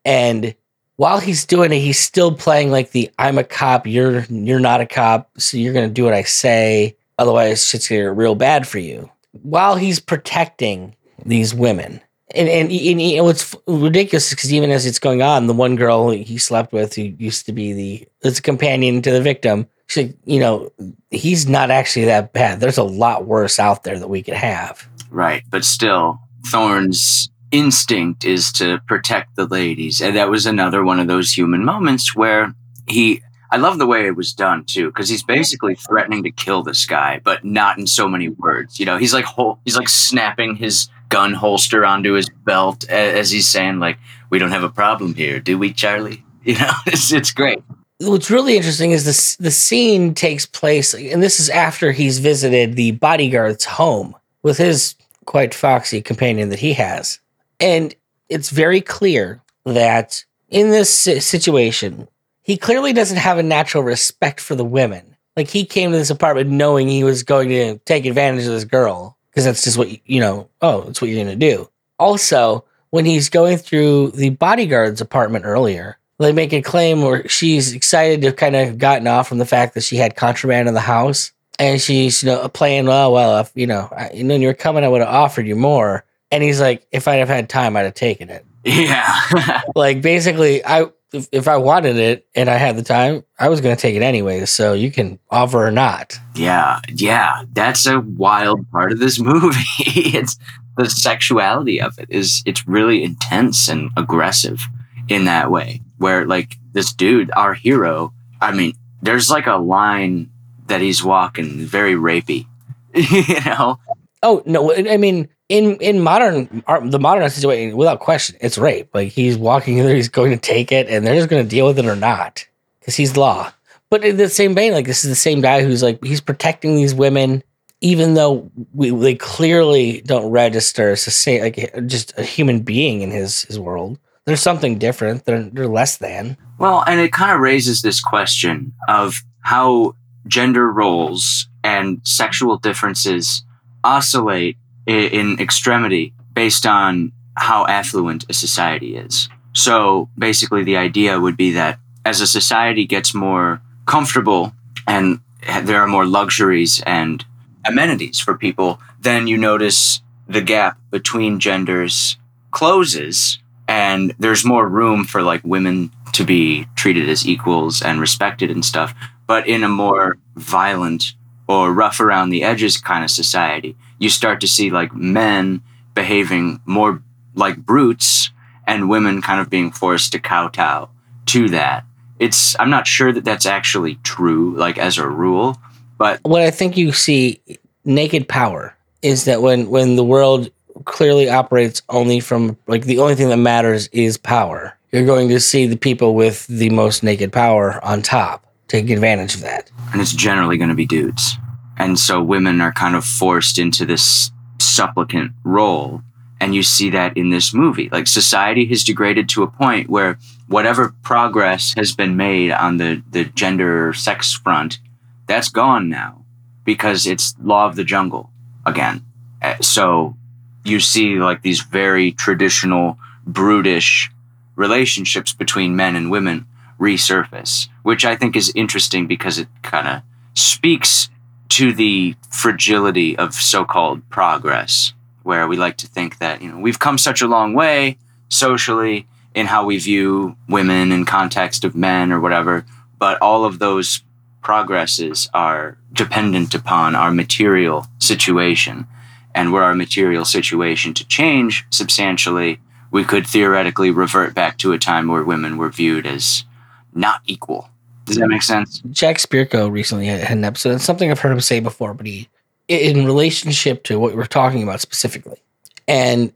And 0.06 0.54
while 0.96 1.20
he's 1.20 1.46
doing 1.46 1.72
it, 1.72 1.80
he's 1.80 2.00
still 2.00 2.34
playing 2.34 2.72
like 2.72 2.92
the 2.92 3.10
I'm 3.18 3.38
a 3.38 3.44
cop, 3.44 3.88
you're 3.88 4.22
you're 4.30 4.60
not 4.60 4.82
a 4.82 4.86
cop, 4.86 5.30
so 5.38 5.58
you're 5.58 5.74
gonna 5.74 5.90
do 5.90 6.04
what 6.04 6.14
I 6.14 6.24
say, 6.24 6.96
otherwise 7.18 7.66
shit's 7.66 7.88
gonna 7.88 8.02
get 8.02 8.16
real 8.16 8.36
bad 8.36 8.68
for 8.68 8.80
you. 8.80 9.10
While 9.42 9.76
he's 9.76 10.00
protecting 10.00 10.96
these 11.26 11.54
women, 11.54 12.02
and 12.36 12.48
and, 12.48 12.72
and, 12.72 13.02
and 13.02 13.26
what's 13.26 13.56
ridiculous 13.68 14.30
because 14.30 14.54
even 14.54 14.72
as 14.72 14.86
it's 14.86 15.00
going 15.00 15.22
on, 15.22 15.48
the 15.48 15.54
one 15.54 15.76
girl 15.76 16.10
he 16.10 16.38
slept 16.38 16.74
with, 16.74 16.96
who 16.96 17.04
used 17.04 17.46
to 17.48 17.54
be 17.54 17.74
the 17.74 18.08
as 18.24 18.40
a 18.40 18.42
companion 18.42 19.02
to 19.02 19.12
the 19.12 19.22
victim, 19.22 19.68
she, 19.88 20.14
you 20.26 20.40
know, 20.40 20.72
he's 21.12 21.48
not 21.48 21.72
actually 21.72 22.06
that 22.06 22.34
bad. 22.34 22.60
There's 22.60 22.78
a 22.78 22.84
lot 22.84 23.26
worse 23.26 23.60
out 23.60 23.84
there 23.84 24.00
that 24.00 24.10
we 24.10 24.24
could 24.24 24.34
have. 24.36 24.88
Right, 25.10 25.44
but 25.50 25.64
still, 25.64 26.20
Thorn's 26.48 27.30
instinct 27.54 28.26
is 28.26 28.52
to 28.54 28.80
protect 28.88 29.36
the 29.36 29.46
ladies, 29.46 30.02
and 30.02 30.16
that 30.18 30.30
was 30.30 30.46
another 30.46 30.84
one 30.84 31.00
of 31.00 31.08
those 31.08 31.32
human 31.32 31.64
moments 31.64 32.16
where 32.16 32.54
he. 32.88 33.22
I 33.52 33.58
love 33.58 33.78
the 33.78 33.86
way 33.86 34.08
it 34.08 34.16
was 34.16 34.34
done 34.34 34.66
too, 34.66 34.88
because 34.88 35.08
he's 35.08 35.24
basically 35.24 35.76
threatening 35.76 36.24
to 36.24 36.32
kill 36.32 36.64
this 36.64 36.88
guy, 36.88 37.22
but 37.24 37.46
not 37.46 37.78
in 37.78 37.86
so 37.86 38.08
many 38.10 38.30
words. 38.30 38.80
You 38.80 38.88
know, 38.88 38.98
he's 38.98 39.14
like 39.14 39.26
he's 39.64 39.78
like 39.78 39.90
snapping 39.90 40.56
his 40.56 40.90
gun 41.10 41.34
holster 41.34 41.86
onto 41.86 42.14
his 42.14 42.28
belt 42.30 42.90
as 42.90 43.30
he's 43.30 43.48
saying, 43.48 43.80
like, 43.80 44.00
"We 44.32 44.40
don't 44.40 44.52
have 44.52 44.64
a 44.64 44.70
problem 44.70 45.14
here, 45.14 45.40
do 45.40 45.58
we, 45.58 45.72
Charlie?" 45.72 46.24
You 46.46 46.60
know, 46.60 46.74
it's 46.86 47.14
it's 47.14 47.32
great. 47.32 47.64
What's 48.00 48.30
really 48.30 48.58
interesting 48.58 48.92
is 48.92 49.06
this: 49.06 49.38
the 49.38 49.52
scene 49.52 50.14
takes 50.14 50.46
place, 50.46 50.94
and 50.94 51.24
this 51.24 51.40
is 51.40 51.50
after 51.50 51.94
he's 51.94 52.20
visited 52.20 52.76
the 52.76 52.92
bodyguard's 52.92 53.64
home 53.64 54.14
with 54.42 54.58
his 54.58 54.96
quite 55.26 55.54
foxy 55.54 56.02
companion 56.02 56.50
that 56.50 56.60
he 56.60 56.74
has, 56.74 57.20
and 57.60 57.94
it's 58.30 58.50
very 58.50 58.82
clear 58.82 59.42
that 59.66 60.24
in 60.50 60.70
this 60.70 60.92
situation, 60.94 62.08
he 62.42 62.58
clearly 62.58 62.94
doesn't 62.94 63.18
have 63.18 63.38
a 63.38 63.44
natural 63.44 63.84
respect 63.84 64.40
for 64.40 64.56
the 64.56 64.66
women. 64.66 65.16
Like 65.36 65.50
he 65.50 65.66
came 65.66 65.92
to 65.92 65.98
this 65.98 66.10
apartment 66.10 66.50
knowing 66.50 66.88
he 66.88 67.04
was 67.04 67.24
going 67.24 67.50
to 67.50 67.78
take 67.80 68.06
advantage 68.06 68.46
of 68.46 68.52
this 68.52 68.66
girl 68.66 69.18
because 69.30 69.46
that's 69.46 69.64
just 69.64 69.78
what 69.78 69.90
you 70.08 70.20
know. 70.20 70.50
Oh, 70.62 70.82
that's 70.82 71.02
what 71.02 71.10
you're 71.10 71.24
going 71.24 71.40
to 71.40 71.48
do. 71.50 71.70
Also, 71.98 72.66
when 72.92 73.06
he's 73.06 73.30
going 73.30 73.58
through 73.58 74.12
the 74.12 74.30
bodyguard's 74.30 75.02
apartment 75.02 75.46
earlier, 75.46 75.98
they 76.20 76.32
make 76.32 76.54
a 76.54 76.62
claim 76.62 77.02
where 77.02 77.28
she's 77.28 77.74
excited 77.74 78.22
to 78.22 78.32
kind 78.32 78.56
of 78.56 78.78
gotten 78.78 79.08
off 79.08 79.28
from 79.28 79.40
the 79.40 79.46
fact 79.46 79.74
that 79.74 79.84
she 79.84 79.98
had 79.98 80.16
contraband 80.16 80.68
in 80.68 80.74
the 80.74 80.80
house, 80.80 81.32
and 81.58 81.82
she's 81.82 82.22
you 82.22 82.30
know 82.30 82.48
playing 82.50 82.86
well. 82.86 83.12
Well, 83.12 83.40
if 83.40 83.52
you 83.56 83.66
know, 83.66 83.90
I, 83.92 84.12
you 84.14 84.24
know, 84.24 84.36
you 84.36 84.48
were 84.48 84.54
coming, 84.54 84.84
I 84.84 84.88
would 84.88 85.02
have 85.02 85.10
offered 85.10 85.48
you 85.48 85.56
more. 85.56 86.06
And 86.34 86.44
he's 86.44 86.60
like, 86.60 86.86
if 86.92 87.08
I'd 87.08 87.16
have 87.16 87.30
had 87.30 87.48
time, 87.48 87.78
I'd 87.78 87.86
have 87.86 87.94
taken 87.94 88.30
it. 88.30 88.46
Yeah. 88.64 89.62
like 89.76 90.02
basically, 90.02 90.66
I 90.66 90.88
if, 91.14 91.28
if 91.32 91.48
I 91.48 91.58
wanted 91.58 91.98
it 91.98 92.28
and 92.36 92.50
I 92.50 92.56
had 92.56 92.76
the 92.76 92.84
time, 92.84 93.24
I 93.40 93.50
was 93.50 93.62
going 93.62 93.76
to 93.76 93.82
take 93.82 93.96
it 93.96 94.02
anyway. 94.02 94.46
So 94.46 94.74
you 94.74 94.92
can 94.92 95.20
offer 95.30 95.66
or 95.66 95.72
not. 95.72 96.20
Yeah, 96.36 96.80
yeah, 96.90 97.44
that's 97.54 97.86
a 97.86 98.00
wild 98.00 98.70
part 98.72 98.92
of 98.92 99.00
this 99.00 99.20
movie. 99.22 99.62
it's 99.78 100.38
the 100.76 100.90
sexuality 100.90 101.80
of 101.80 101.98
it 102.00 102.08
is 102.10 102.42
it's 102.46 102.68
really 102.68 103.04
intense 103.04 103.70
and 103.70 103.92
aggressive 103.96 104.60
in 105.08 105.26
that 105.26 105.52
way. 105.52 105.82
Where 105.98 106.26
like 106.26 106.58
this 106.74 106.92
dude, 106.92 107.32
our 107.36 107.54
hero, 107.54 108.12
I 108.42 108.52
mean, 108.52 108.74
there's 109.02 109.30
like 109.30 109.48
a 109.48 109.56
line 109.56 110.32
that 110.68 110.82
he's 110.82 111.04
walking 111.04 111.60
very 111.60 111.94
rapey. 111.94 112.48
you 112.96 113.42
know? 113.46 113.80
Oh 114.22 114.42
no! 114.46 114.74
I 114.74 114.98
mean, 114.98 115.28
in 115.54 115.76
in 115.76 116.02
modern 116.02 116.64
the 116.90 117.00
modern 117.00 117.30
situation, 117.30 117.78
without 117.78 118.00
question, 118.00 118.36
it's 118.42 118.58
rape. 118.58 118.90
Like 118.92 119.12
he's 119.12 119.38
walking 119.38 119.78
in 119.78 119.86
there, 119.86 119.96
he's 119.96 120.10
going 120.10 120.32
to 120.32 120.38
take 120.38 120.72
it, 120.72 120.88
and 120.90 121.06
they're 121.06 121.16
just 121.16 121.30
going 121.30 121.44
to 121.44 121.50
deal 121.50 121.68
with 121.68 121.78
it 121.78 121.86
or 121.86 121.96
not 121.96 122.48
because 122.80 122.96
he's 122.96 123.16
law. 123.16 123.54
But 123.92 124.04
in 124.04 124.18
the 124.18 124.30
same 124.30 124.56
vein, 124.56 124.74
like 124.74 124.88
this 124.88 125.04
is 125.04 125.12
the 125.12 125.16
same 125.16 125.42
guy 125.42 125.62
who's 125.62 125.84
like 125.84 126.04
he's 126.04 126.22
protecting 126.22 126.76
these 126.76 126.96
women, 126.96 127.44
even 127.82 128.16
though 128.16 128.50
we 128.74 128.90
they 128.90 129.14
clearly 129.14 130.02
don't 130.02 130.32
register 130.32 130.90
as 130.90 131.06
a 131.06 131.12
say 131.12 131.40
like 131.40 131.86
just 131.86 132.18
a 132.18 132.24
human 132.24 132.62
being 132.62 133.02
in 133.02 133.12
his 133.12 133.44
his 133.44 133.60
world. 133.60 134.00
There's 134.26 134.42
something 134.42 134.80
different. 134.80 135.26
They're 135.26 135.44
they're 135.44 135.68
less 135.68 135.98
than. 135.98 136.36
Well, 136.58 136.84
and 136.88 137.00
it 137.00 137.12
kind 137.12 137.32
of 137.32 137.42
raises 137.42 137.84
this 137.84 138.02
question 138.02 138.74
of 138.88 139.22
how 139.42 139.96
gender 140.26 140.72
roles 140.72 141.48
and 141.64 142.02
sexual 142.06 142.58
differences 142.58 143.44
oscillate 143.84 144.58
in 144.86 145.40
extremity 145.40 146.14
based 146.34 146.66
on 146.66 147.12
how 147.36 147.66
affluent 147.68 148.26
a 148.30 148.34
society 148.34 148.96
is. 148.96 149.30
So 149.54 150.10
basically, 150.18 150.64
the 150.64 150.78
idea 150.78 151.20
would 151.20 151.38
be 151.38 151.52
that 151.52 151.80
as 152.06 152.22
a 152.22 152.28
society 152.28 152.86
gets 152.86 153.14
more 153.14 153.62
comfortable 153.86 154.54
and 154.88 155.20
there 155.64 155.82
are 155.82 155.88
more 155.88 156.06
luxuries 156.06 156.82
and 156.86 157.24
amenities 157.66 158.20
for 158.20 158.38
people, 158.38 158.80
then 159.00 159.28
you 159.28 159.38
notice 159.38 160.02
the 160.28 160.42
gap 160.42 160.78
between 160.90 161.40
genders 161.40 162.18
closes 162.52 163.40
and 163.68 164.14
there's 164.20 164.46
more 164.46 164.68
room 164.68 165.04
for 165.06 165.22
like 165.22 165.42
women 165.44 165.92
to 166.14 166.24
be 166.24 166.68
treated 166.76 167.10
as 167.10 167.28
equals 167.28 167.82
and 167.82 168.00
respected 168.00 168.52
and 168.52 168.64
stuff. 168.64 168.94
But 169.28 169.48
in 169.48 169.64
a 169.64 169.70
more 169.70 170.18
violent 170.36 171.14
or 171.48 171.74
rough 171.74 172.00
around 172.00 172.30
the 172.30 172.44
edges 172.44 172.78
kind 172.78 173.04
of 173.04 173.12
society, 173.12 173.76
you 174.04 174.10
start 174.10 174.42
to 174.42 174.48
see 174.48 174.70
like 174.70 174.94
men 174.94 175.64
behaving 175.96 176.60
more 176.66 177.02
like 177.36 177.58
brutes 177.58 178.30
and 178.68 178.90
women 178.90 179.22
kind 179.22 179.40
of 179.40 179.50
being 179.50 179.72
forced 179.72 180.12
to 180.12 180.20
kowtow 180.20 180.90
to 181.28 181.50
that. 181.50 181.86
It's 182.20 182.58
I'm 182.60 182.70
not 182.70 182.86
sure 182.86 183.12
that 183.12 183.24
that's 183.24 183.46
actually 183.46 183.96
true 184.04 184.56
like 184.58 184.78
as 184.78 184.98
a 184.98 185.08
rule, 185.08 185.58
but 185.98 186.20
what 186.24 186.42
I 186.42 186.52
think 186.52 186.78
you 186.78 186.92
see 186.92 187.42
naked 187.86 188.28
power 188.28 188.76
is 189.02 189.26
that 189.26 189.42
when 189.42 189.70
when 189.70 189.96
the 189.96 190.04
world 190.04 190.52
clearly 190.86 191.30
operates 191.30 191.82
only 191.90 192.20
from 192.20 192.58
like 192.68 192.84
the 192.84 193.00
only 193.00 193.16
thing 193.16 193.30
that 193.30 193.38
matters 193.38 193.88
is 193.88 194.18
power. 194.18 194.78
You're 194.92 195.06
going 195.06 195.30
to 195.30 195.40
see 195.40 195.66
the 195.66 195.78
people 195.78 196.14
with 196.14 196.46
the 196.48 196.70
most 196.70 197.04
naked 197.04 197.32
power 197.32 197.84
on 197.84 198.02
top 198.02 198.46
take 198.68 198.90
advantage 198.90 199.36
of 199.36 199.42
that. 199.42 199.72
And 199.92 200.02
it's 200.02 200.14
generally 200.14 200.58
going 200.58 200.70
to 200.70 200.76
be 200.76 200.86
dudes. 200.86 201.38
And 201.78 201.98
so 202.00 202.22
women 202.22 202.62
are 202.62 202.72
kind 202.72 202.96
of 202.96 203.06
forced 203.06 203.58
into 203.58 203.86
this 203.86 204.32
supplicant 204.60 205.32
role. 205.44 206.02
And 206.40 206.54
you 206.54 206.64
see 206.64 206.90
that 206.90 207.16
in 207.16 207.30
this 207.30 207.54
movie. 207.54 207.90
Like 207.90 208.08
society 208.08 208.66
has 208.68 208.84
degraded 208.84 209.30
to 209.30 209.44
a 209.44 209.48
point 209.48 209.90
where 209.90 210.18
whatever 210.48 210.94
progress 211.04 211.74
has 211.78 211.96
been 211.96 212.18
made 212.18 212.52
on 212.52 212.78
the, 212.78 213.02
the 213.12 213.26
gender 213.26 213.94
sex 213.94 214.34
front, 214.34 214.80
that's 215.26 215.50
gone 215.50 215.90
now 215.90 216.26
because 216.66 217.08
it's 217.08 217.36
law 217.42 217.66
of 217.66 217.76
the 217.76 217.84
jungle 217.84 218.30
again. 218.66 219.04
Uh, 219.42 219.56
so 219.62 220.16
you 220.64 220.80
see 220.80 221.16
like 221.16 221.42
these 221.42 221.62
very 221.62 222.12
traditional, 222.12 222.98
brutish 223.26 224.12
relationships 224.56 225.34
between 225.34 225.76
men 225.76 225.96
and 225.96 226.12
women 226.12 226.46
resurface, 226.80 227.68
which 227.84 228.06
I 228.06 228.16
think 228.16 228.36
is 228.36 228.52
interesting 228.56 229.08
because 229.08 229.38
it 229.38 229.48
kind 229.62 229.88
of 229.88 230.02
speaks 230.34 231.10
to 231.54 231.74
the 231.74 232.16
fragility 232.32 233.18
of 233.18 233.34
so-called 233.34 234.08
progress 234.10 234.94
where 235.24 235.48
we 235.48 235.56
like 235.56 235.78
to 235.78 235.88
think 235.88 236.18
that 236.18 236.42
you 236.42 236.50
know 236.50 236.60
we've 236.60 236.80
come 236.80 236.98
such 236.98 237.22
a 237.22 237.28
long 237.28 237.54
way 237.54 237.98
socially 238.30 239.08
in 239.34 239.46
how 239.48 239.66
we 239.66 239.78
view 239.78 240.36
women 240.48 240.92
in 240.92 241.06
context 241.06 241.64
of 241.64 241.76
men 241.76 242.12
or 242.12 242.20
whatever 242.20 242.66
but 242.98 243.22
all 243.22 243.46
of 243.46 243.60
those 243.60 244.04
progresses 244.44 245.30
are 245.34 245.78
dependent 245.92 246.54
upon 246.54 246.96
our 246.96 247.12
material 247.12 247.88
situation. 247.98 248.86
And 249.34 249.52
were 249.52 249.64
our 249.64 249.74
material 249.74 250.26
situation 250.26 250.94
to 250.94 251.08
change 251.08 251.66
substantially 251.72 252.60
we 252.92 253.04
could 253.04 253.26
theoretically 253.26 253.90
revert 253.90 254.36
back 254.36 254.60
to 254.60 254.72
a 254.72 254.78
time 254.78 255.08
where 255.08 255.24
women 255.24 255.58
were 255.58 255.72
viewed 255.72 256.06
as 256.06 256.46
not 256.94 257.22
equal 257.26 257.70
does 258.06 258.18
that 258.18 258.28
make 258.28 258.42
sense? 258.42 258.82
Jack 258.92 259.18
Spirko 259.18 259.72
recently 259.72 260.06
had 260.08 260.30
an 260.30 260.44
episode. 260.44 260.76
It's 260.76 260.84
something 260.84 261.10
I've 261.10 261.20
heard 261.20 261.32
him 261.32 261.42
say 261.42 261.60
before, 261.60 261.94
but 261.94 262.06
he, 262.06 262.28
in 262.68 263.06
relationship 263.06 263.84
to 263.84 264.00
what 264.00 264.16
we're 264.16 264.26
talking 264.26 264.64
about 264.64 264.82
specifically, 264.82 265.42
and 265.88 266.34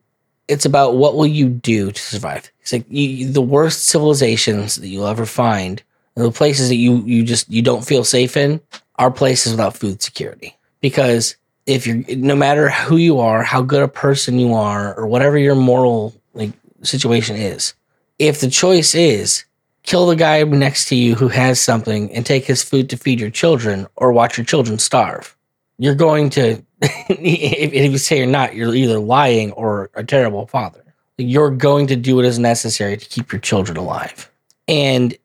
it's 0.48 0.66
about 0.66 0.96
what 0.96 1.16
will 1.16 1.28
you 1.28 1.50
do 1.50 1.92
to 1.92 2.02
survive. 2.02 2.52
It's 2.62 2.74
like 2.74 2.86
you, 2.90 3.30
the 3.30 3.42
worst 3.42 3.86
civilizations 3.86 4.76
that 4.76 4.88
you'll 4.88 5.08
ever 5.08 5.26
find, 5.26 5.82
the 6.16 6.32
places 6.32 6.70
that 6.70 6.76
you 6.76 7.04
you 7.06 7.24
just 7.24 7.50
you 7.50 7.62
don't 7.62 7.86
feel 7.86 8.04
safe 8.04 8.38
in, 8.38 8.62
are 8.96 9.12
places 9.12 9.54
without 9.54 9.76
food 9.76 10.02
security. 10.02 10.56
Because 10.80 11.36
if 11.66 11.86
you're, 11.86 12.04
no 12.16 12.36
matter 12.36 12.70
who 12.70 12.98
you 12.98 13.20
are, 13.20 13.44
how 13.44 13.62
good 13.62 13.84
a 13.84 13.88
person 13.88 14.40
you 14.40 14.54
are, 14.54 14.96
or 14.96 15.08
whatever 15.08 15.38
your 15.38 15.56
moral 15.56 16.14
like 16.34 16.52
situation 16.82 17.36
is, 17.36 17.74
if 18.20 18.40
the 18.40 18.50
choice 18.50 18.96
is 18.96 19.44
kill 19.88 20.06
the 20.06 20.16
guy 20.18 20.44
next 20.44 20.90
to 20.90 20.96
you 20.96 21.16
who 21.16 21.30
has 21.30 21.60
something 21.62 22.14
and 22.14 22.26
take 22.26 22.44
his 22.44 22.62
food 22.62 22.90
to 22.90 22.98
feed 22.98 23.22
your 23.22 23.30
children 23.30 23.88
or 23.96 24.12
watch 24.12 24.38
your 24.38 24.46
children 24.46 24.78
starve. 24.78 25.36
You're 25.80 25.96
going 25.96 26.30
to, 26.32 26.62
if, 26.82 27.92
you 27.92 27.98
say 27.98 28.18
you're 28.18 28.28
not, 28.28 28.54
you're 28.54 28.76
either 28.76 29.00
lying 29.00 29.54
or 29.54 29.90
a 29.94 30.04
terrible 30.04 30.46
father. 30.46 30.84
You're 31.18 31.52
going 31.52 31.88
to 31.88 31.96
do 31.96 32.18
what 32.18 32.26
is 32.26 32.38
necessary 32.38 32.98
to 32.98 33.06
keep 33.06 33.32
your 33.32 33.40
children 33.40 33.78
alive. 33.78 34.30
And 34.68 35.16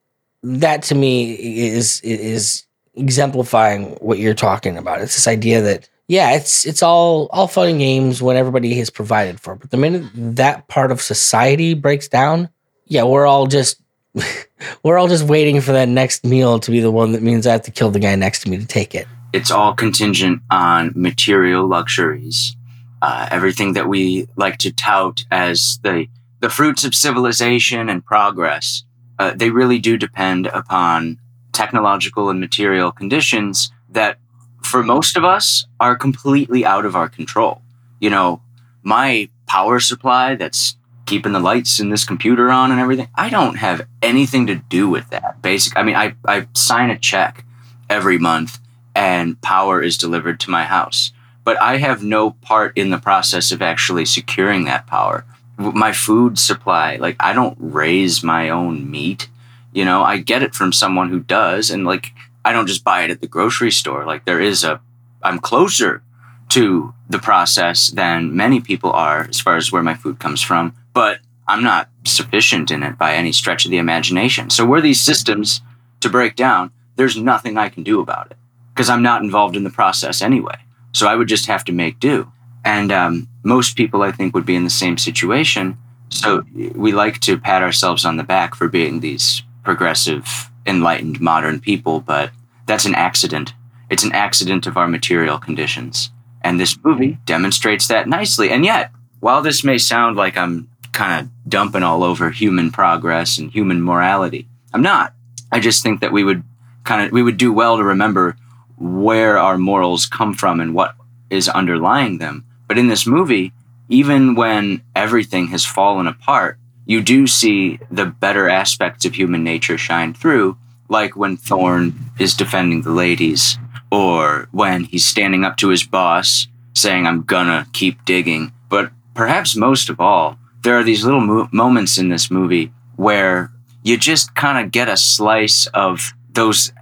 that 0.44 0.82
to 0.84 0.94
me 0.94 1.34
is 1.34 2.00
is 2.00 2.64
exemplifying 2.94 3.96
what 3.96 4.18
you're 4.18 4.32
talking 4.34 4.78
about. 4.78 5.00
It's 5.00 5.14
this 5.14 5.28
idea 5.28 5.60
that 5.60 5.88
yeah, 6.08 6.32
it's 6.32 6.64
it's 6.64 6.82
all 6.82 7.26
all 7.32 7.46
fun 7.46 7.68
and 7.68 7.78
games 7.78 8.22
when 8.22 8.36
everybody 8.36 8.78
is 8.78 8.90
provided 8.90 9.38
for, 9.40 9.54
but 9.54 9.70
the 9.70 9.76
minute 9.76 10.04
that 10.14 10.68
part 10.68 10.90
of 10.90 11.02
society 11.02 11.74
breaks 11.74 12.08
down, 12.08 12.48
yeah, 12.86 13.02
we're 13.02 13.26
all 13.26 13.46
just 13.46 13.81
we're 14.82 14.98
all 14.98 15.08
just 15.08 15.24
waiting 15.24 15.60
for 15.60 15.72
that 15.72 15.88
next 15.88 16.24
meal 16.24 16.58
to 16.60 16.70
be 16.70 16.80
the 16.80 16.90
one 16.90 17.12
that 17.12 17.22
means 17.22 17.46
I 17.46 17.52
have 17.52 17.62
to 17.62 17.70
kill 17.70 17.90
the 17.90 17.98
guy 17.98 18.14
next 18.14 18.42
to 18.42 18.50
me 18.50 18.58
to 18.58 18.66
take 18.66 18.94
it. 18.94 19.06
It's 19.32 19.50
all 19.50 19.74
contingent 19.74 20.42
on 20.50 20.92
material 20.94 21.66
luxuries. 21.66 22.56
Uh, 23.00 23.28
everything 23.30 23.72
that 23.72 23.88
we 23.88 24.28
like 24.36 24.58
to 24.58 24.72
tout 24.72 25.24
as 25.30 25.80
the 25.82 26.06
the 26.40 26.50
fruits 26.50 26.84
of 26.84 26.92
civilization 26.94 27.88
and 27.88 28.04
progress, 28.04 28.82
uh, 29.20 29.32
they 29.34 29.50
really 29.50 29.78
do 29.78 29.96
depend 29.96 30.48
upon 30.48 31.18
technological 31.52 32.30
and 32.30 32.40
material 32.40 32.90
conditions 32.90 33.70
that, 33.88 34.18
for 34.60 34.82
most 34.82 35.16
of 35.16 35.24
us, 35.24 35.64
are 35.78 35.94
completely 35.94 36.64
out 36.64 36.84
of 36.84 36.96
our 36.96 37.08
control. 37.08 37.62
You 38.00 38.10
know, 38.10 38.42
my 38.82 39.28
power 39.46 39.78
supply 39.78 40.34
that's 40.34 40.76
keeping 41.12 41.32
the 41.32 41.38
lights 41.38 41.78
in 41.78 41.90
this 41.90 42.06
computer 42.06 42.50
on 42.50 42.70
and 42.72 42.80
everything. 42.80 43.06
I 43.14 43.28
don't 43.28 43.56
have 43.56 43.86
anything 44.00 44.46
to 44.46 44.54
do 44.54 44.88
with 44.88 45.10
that. 45.10 45.42
Basic. 45.42 45.76
I 45.76 45.82
mean, 45.82 45.94
I, 45.94 46.14
I 46.24 46.46
sign 46.54 46.88
a 46.88 46.98
check 46.98 47.44
every 47.90 48.16
month 48.16 48.58
and 48.94 49.38
power 49.42 49.82
is 49.82 49.98
delivered 49.98 50.40
to 50.40 50.50
my 50.50 50.64
house, 50.64 51.12
but 51.44 51.60
I 51.60 51.76
have 51.76 52.02
no 52.02 52.30
part 52.30 52.78
in 52.78 52.88
the 52.88 52.96
process 52.96 53.52
of 53.52 53.60
actually 53.60 54.06
securing 54.06 54.64
that 54.64 54.86
power. 54.86 55.26
My 55.58 55.92
food 55.92 56.38
supply, 56.38 56.96
like, 56.96 57.16
I 57.20 57.34
don't 57.34 57.58
raise 57.60 58.22
my 58.22 58.48
own 58.48 58.90
meat. 58.90 59.28
You 59.74 59.84
know, 59.84 60.02
I 60.02 60.16
get 60.16 60.42
it 60.42 60.54
from 60.54 60.72
someone 60.72 61.10
who 61.10 61.20
does. 61.20 61.68
And, 61.68 61.84
like, 61.84 62.12
I 62.42 62.54
don't 62.54 62.66
just 62.66 62.84
buy 62.84 63.02
it 63.02 63.10
at 63.10 63.20
the 63.20 63.26
grocery 63.26 63.70
store. 63.70 64.06
Like, 64.06 64.24
there 64.24 64.40
is 64.40 64.64
a, 64.64 64.80
I'm 65.22 65.40
closer 65.40 66.02
to 66.48 66.94
the 67.10 67.18
process 67.18 67.90
than 67.90 68.34
many 68.34 68.60
people 68.60 68.92
are 68.92 69.26
as 69.28 69.40
far 69.40 69.56
as 69.56 69.70
where 69.70 69.82
my 69.82 69.94
food 69.94 70.18
comes 70.18 70.40
from 70.40 70.74
but 70.92 71.20
I'm 71.48 71.62
not 71.62 71.88
sufficient 72.04 72.70
in 72.70 72.82
it 72.82 72.98
by 72.98 73.14
any 73.14 73.32
stretch 73.32 73.64
of 73.64 73.70
the 73.70 73.78
imagination. 73.78 74.50
So, 74.50 74.64
were 74.64 74.80
these 74.80 75.00
systems 75.00 75.60
to 76.00 76.08
break 76.08 76.36
down, 76.36 76.70
there's 76.96 77.16
nothing 77.16 77.56
I 77.56 77.68
can 77.68 77.82
do 77.82 78.00
about 78.00 78.30
it 78.30 78.36
because 78.74 78.88
I'm 78.88 79.02
not 79.02 79.22
involved 79.22 79.56
in 79.56 79.64
the 79.64 79.70
process 79.70 80.22
anyway. 80.22 80.56
So, 80.92 81.08
I 81.08 81.16
would 81.16 81.28
just 81.28 81.46
have 81.46 81.64
to 81.64 81.72
make 81.72 81.98
do. 81.98 82.30
And 82.64 82.92
um, 82.92 83.28
most 83.42 83.76
people, 83.76 84.02
I 84.02 84.12
think, 84.12 84.34
would 84.34 84.46
be 84.46 84.54
in 84.54 84.64
the 84.64 84.70
same 84.70 84.98
situation. 84.98 85.76
So, 86.10 86.44
we 86.54 86.92
like 86.92 87.20
to 87.20 87.38
pat 87.38 87.62
ourselves 87.62 88.04
on 88.04 88.16
the 88.16 88.24
back 88.24 88.54
for 88.54 88.68
being 88.68 89.00
these 89.00 89.42
progressive, 89.64 90.50
enlightened, 90.66 91.20
modern 91.20 91.60
people, 91.60 92.00
but 92.00 92.30
that's 92.66 92.84
an 92.86 92.94
accident. 92.94 93.54
It's 93.90 94.04
an 94.04 94.12
accident 94.12 94.66
of 94.66 94.76
our 94.76 94.88
material 94.88 95.38
conditions. 95.38 96.10
And 96.42 96.58
this 96.58 96.78
movie 96.82 97.18
demonstrates 97.24 97.88
that 97.88 98.08
nicely. 98.08 98.50
And 98.50 98.64
yet, 98.64 98.90
while 99.20 99.42
this 99.42 99.62
may 99.62 99.78
sound 99.78 100.16
like 100.16 100.36
I'm 100.36 100.68
kind 100.92 101.20
of 101.20 101.48
dumping 101.48 101.82
all 101.82 102.04
over 102.04 102.30
human 102.30 102.70
progress 102.70 103.38
and 103.38 103.50
human 103.50 103.82
morality. 103.82 104.46
I'm 104.72 104.82
not. 104.82 105.14
I 105.50 105.60
just 105.60 105.82
think 105.82 106.00
that 106.00 106.12
we 106.12 106.24
would 106.24 106.42
kind 106.84 107.06
of 107.06 107.12
we 107.12 107.22
would 107.22 107.36
do 107.36 107.52
well 107.52 107.76
to 107.76 107.84
remember 107.84 108.36
where 108.78 109.38
our 109.38 109.58
morals 109.58 110.06
come 110.06 110.34
from 110.34 110.60
and 110.60 110.74
what 110.74 110.94
is 111.30 111.48
underlying 111.48 112.18
them. 112.18 112.44
But 112.68 112.78
in 112.78 112.88
this 112.88 113.06
movie, 113.06 113.52
even 113.88 114.34
when 114.34 114.82
everything 114.96 115.48
has 115.48 115.64
fallen 115.64 116.06
apart, 116.06 116.58
you 116.86 117.00
do 117.00 117.26
see 117.26 117.78
the 117.90 118.06
better 118.06 118.48
aspects 118.48 119.04
of 119.04 119.14
human 119.14 119.44
nature 119.44 119.78
shine 119.78 120.14
through, 120.14 120.56
like 120.88 121.16
when 121.16 121.36
Thorn 121.36 121.94
is 122.18 122.34
defending 122.34 122.82
the 122.82 122.90
ladies, 122.90 123.58
or 123.90 124.48
when 124.50 124.84
he's 124.84 125.04
standing 125.04 125.44
up 125.44 125.56
to 125.58 125.68
his 125.68 125.84
boss 125.84 126.48
saying, 126.74 127.06
I'm 127.06 127.22
gonna 127.22 127.66
keep 127.72 128.04
digging. 128.04 128.52
But 128.68 128.90
perhaps 129.14 129.54
most 129.54 129.90
of 129.90 130.00
all, 130.00 130.38
there 130.62 130.78
are 130.78 130.84
these 130.84 131.04
little 131.04 131.20
mo- 131.20 131.48
moments 131.52 131.98
in 131.98 132.08
this 132.08 132.30
movie 132.30 132.72
where 132.96 133.52
you 133.82 133.96
just 133.96 134.34
kind 134.34 134.64
of 134.64 134.72
get 134.72 134.88
a 134.88 134.96
slice 134.96 135.66
of 135.68 136.12
those 136.30 136.72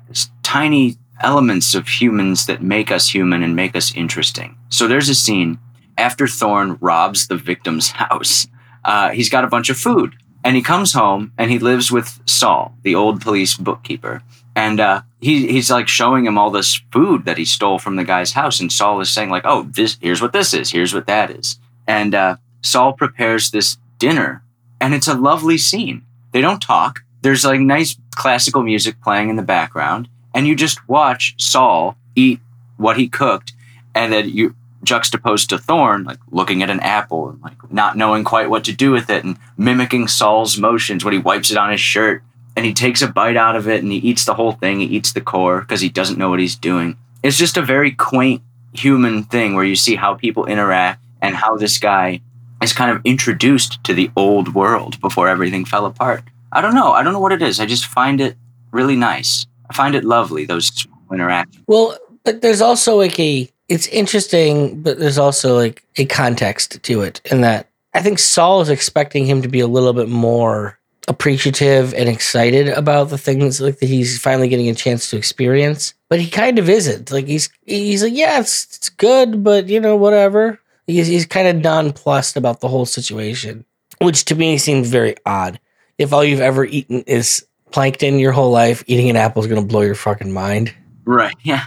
tiny 0.43 0.97
elements 1.21 1.75
of 1.75 1.89
humans 1.89 2.47
that 2.47 2.63
make 2.63 2.91
us 2.91 3.09
human 3.09 3.43
and 3.43 3.55
make 3.55 3.77
us 3.77 3.95
interesting. 3.95 4.57
So 4.69 4.87
there's 4.87 5.09
a 5.09 5.15
scene 5.15 5.59
after 5.97 6.27
Thorn 6.27 6.79
robs 6.81 7.29
the 7.29 7.37
victim's 7.37 7.91
house. 8.03 8.47
Uh, 8.85 9.11
he's 9.11 9.29
got 9.29 9.45
a 9.45 9.49
bunch 9.49 9.69
of 9.69 9.77
food 9.77 10.15
and 10.43 10.57
he 10.57 10.63
comes 10.63 10.93
home 10.93 11.33
and 11.37 11.51
he 11.51 11.59
lives 11.59 11.93
with 11.93 12.21
Saul, 12.27 12.75
the 12.83 12.95
old 12.95 13.21
police 13.21 13.57
bookkeeper. 13.57 14.23
And 14.57 14.81
uh, 14.81 15.03
he, 15.21 15.47
he's 15.53 15.71
like 15.71 15.89
showing 15.89 16.27
him 16.27 16.39
all 16.39 16.51
this 16.51 16.81
food 16.93 17.25
that 17.25 17.39
he 17.39 17.45
stole 17.45 17.79
from 17.79 17.97
the 17.97 18.05
guy's 18.05 18.33
house. 18.33 18.61
And 18.61 18.73
Saul 18.73 19.01
is 19.01 19.11
saying, 19.11 19.31
like, 19.31 19.45
oh, 19.45 19.63
this 19.63 19.97
here's 20.01 20.21
what 20.21 20.33
this 20.33 20.53
is, 20.55 20.71
here's 20.71 20.95
what 20.95 21.07
that 21.07 21.31
is. 21.31 21.59
And 21.87 22.15
uh, 22.15 22.37
Saul 22.63 22.93
prepares 22.93 23.51
this 23.51 23.79
dinner, 23.99 24.43
and 24.81 24.95
it's 24.95 25.09
a 25.09 25.15
lovely 25.15 25.59
scene. 25.59 26.03
They 26.33 26.41
don't 26.41 26.63
talk. 26.63 27.01
There's 27.23 27.45
like 27.45 27.61
nice 27.61 27.97
classical 28.15 28.63
music 28.63 29.01
playing 29.03 29.31
in 29.31 29.37
the 29.37 29.43
background, 29.43 30.09
and 30.35 30.47
you 30.47 30.55
just 30.55 30.89
watch 30.89 31.35
Saul 31.39 31.97
eat 32.15 32.41
what 32.77 32.97
he 32.97 33.09
cooked, 33.09 33.53
and 33.95 34.13
then 34.13 34.29
you 34.29 34.55
juxtaposed 34.83 35.51
to 35.51 35.59
Thorn, 35.59 36.05
like 36.05 36.19
looking 36.31 36.63
at 36.63 36.71
an 36.71 36.81
apple 36.81 37.29
and 37.29 37.41
like 37.43 37.71
not 37.71 37.97
knowing 37.97 38.25
quite 38.25 38.51
what 38.51 38.65
to 38.65 38.73
do 38.73 38.91
with 38.91 39.11
it 39.11 39.25
and 39.25 39.37
mimicking 39.59 40.09
Saul's 40.09 40.59
motions 40.59 41.05
when 41.05 41.13
he 41.13 41.19
wipes 41.19 41.51
it 41.51 41.59
on 41.59 41.71
his 41.71 41.81
shirt 41.81 42.23
and 42.57 42.65
he 42.65 42.73
takes 42.73 43.03
a 43.03 43.09
bite 43.09 43.37
out 43.37 43.57
of 43.57 43.69
it 43.69 43.83
and 43.83 43.93
he 43.93 43.99
eats 43.99 44.25
the 44.25 44.35
whole 44.35 44.53
thing. 44.53 44.81
He 44.81 44.87
eats 44.87 45.13
the 45.13 45.21
core 45.21 45.61
because 45.61 45.81
he 45.81 45.89
doesn't 45.89 46.19
know 46.19 46.31
what 46.31 46.41
he's 46.41 46.57
doing. 46.57 46.97
It's 47.23 47.37
just 47.37 47.57
a 47.57 47.63
very 47.63 47.93
quaint 47.93 48.43
human 48.73 49.25
thing 49.25 49.55
where 49.55 49.65
you 49.65 49.77
see 49.77 49.97
how 49.97 50.15
people 50.15 50.47
interact 50.47 51.03
and 51.21 51.35
how 51.35 51.57
this 51.57 51.79
guy 51.79 52.21
is 52.63 52.73
kind 52.73 52.91
of 52.91 53.01
introduced 53.05 53.83
to 53.85 53.95
the 53.95 54.11
old 54.17 54.55
world 54.55 55.01
before 55.01 55.29
everything 55.29 55.65
fell 55.65 55.87
apart. 55.87 56.25
I 56.53 56.61
don't 56.61 56.75
know. 56.75 56.93
I 56.93 57.03
don't 57.03 57.13
know 57.13 57.21
what 57.21 57.33
it 57.33 57.43
is. 57.43 57.61
I 57.61 57.67
just 57.67 57.87
find 57.87 58.21
it 58.21 58.37
really 58.73 58.97
nice. 58.97 59.47
I 59.69 59.75
find 59.75 59.95
it 59.95 60.05
lovely, 60.05 60.45
those 60.45 60.87
interactions. 61.13 61.65
Well, 61.67 61.97
but 62.25 62.43
there's 62.43 62.61
also 62.61 62.97
like 62.97 63.19
a 63.19 63.49
it's 63.69 63.87
interesting, 63.89 64.83
but 64.83 64.99
there's 64.99 65.19
also 65.19 65.57
like 65.57 65.85
a 65.97 66.05
context 66.05 66.83
to 66.83 67.03
it 67.03 67.21
in 67.31 67.41
that 67.43 67.69
I 67.95 68.03
think 68.03 68.19
Saul 68.19 68.61
is 68.61 68.69
expecting 68.69 69.27
him 69.27 69.43
to 69.43 69.49
be 69.49 69.61
a 69.61 69.67
little 69.67 69.93
bit 69.93 70.09
more 70.09 70.79
appreciative 71.09 71.93
and 71.95 72.09
excited 72.09 72.69
about 72.69 73.11
the 73.11 73.19
things 73.19 73.61
like 73.61 73.79
that 73.79 73.87
he's 73.87 74.21
finally 74.21 74.49
getting 74.49 74.69
a 74.69 74.75
chance 74.75 75.11
to 75.11 75.17
experience. 75.17 75.95
But 76.09 76.21
he 76.21 76.31
kind 76.31 76.59
of 76.59 76.69
isn't. 76.69 77.11
Like 77.11 77.27
he's 77.27 77.49
he's 77.67 78.03
like, 78.03 78.15
yeah, 78.15 78.41
it's 78.41 78.77
it's 78.77 78.89
good, 78.89 79.43
but 79.43 79.69
you 79.69 79.81
know, 79.81 79.97
whatever. 79.97 80.60
He's 80.91 81.07
he's 81.07 81.27
kind 81.27 81.49
of 81.49 81.63
nonplussed 81.63 82.37
about 82.37 82.61
the 82.61 82.69
whole 82.69 82.87
situation, 82.87 83.65
which 84.01 84.25
to 84.27 84.35
me 84.35 84.59
seems 84.59 84.89
very 84.89 85.17
odd. 85.25 85.61
If 85.99 86.13
all 86.13 86.25
you've 86.25 86.41
ever 86.41 86.65
eaten 86.65 87.03
is 87.03 87.47
plankton 87.71 88.19
your 88.19 88.33
whole 88.33 88.51
life, 88.51 88.83
eating 88.87 89.11
an 89.11 89.17
apple 89.17 89.43
is 89.43 89.49
gonna 89.49 89.63
blow 89.63 89.83
your 89.83 89.95
fucking 89.95 90.33
mind. 90.33 90.75
Right. 91.05 91.37
Yeah. 91.43 91.65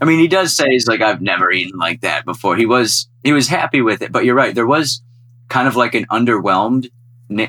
I 0.00 0.04
mean, 0.04 0.20
he 0.20 0.28
does 0.28 0.54
say 0.54 0.70
he's 0.70 0.86
like, 0.86 1.00
I've 1.00 1.20
never 1.20 1.50
eaten 1.50 1.76
like 1.76 2.02
that 2.02 2.24
before. 2.24 2.54
He 2.56 2.66
was 2.66 3.08
he 3.24 3.32
was 3.32 3.48
happy 3.48 3.82
with 3.82 4.00
it, 4.00 4.12
but 4.12 4.24
you're 4.24 4.34
right. 4.34 4.54
There 4.54 4.66
was 4.66 5.02
kind 5.48 5.66
of 5.66 5.76
like 5.76 5.94
an 5.94 6.06
underwhelmed 6.06 6.90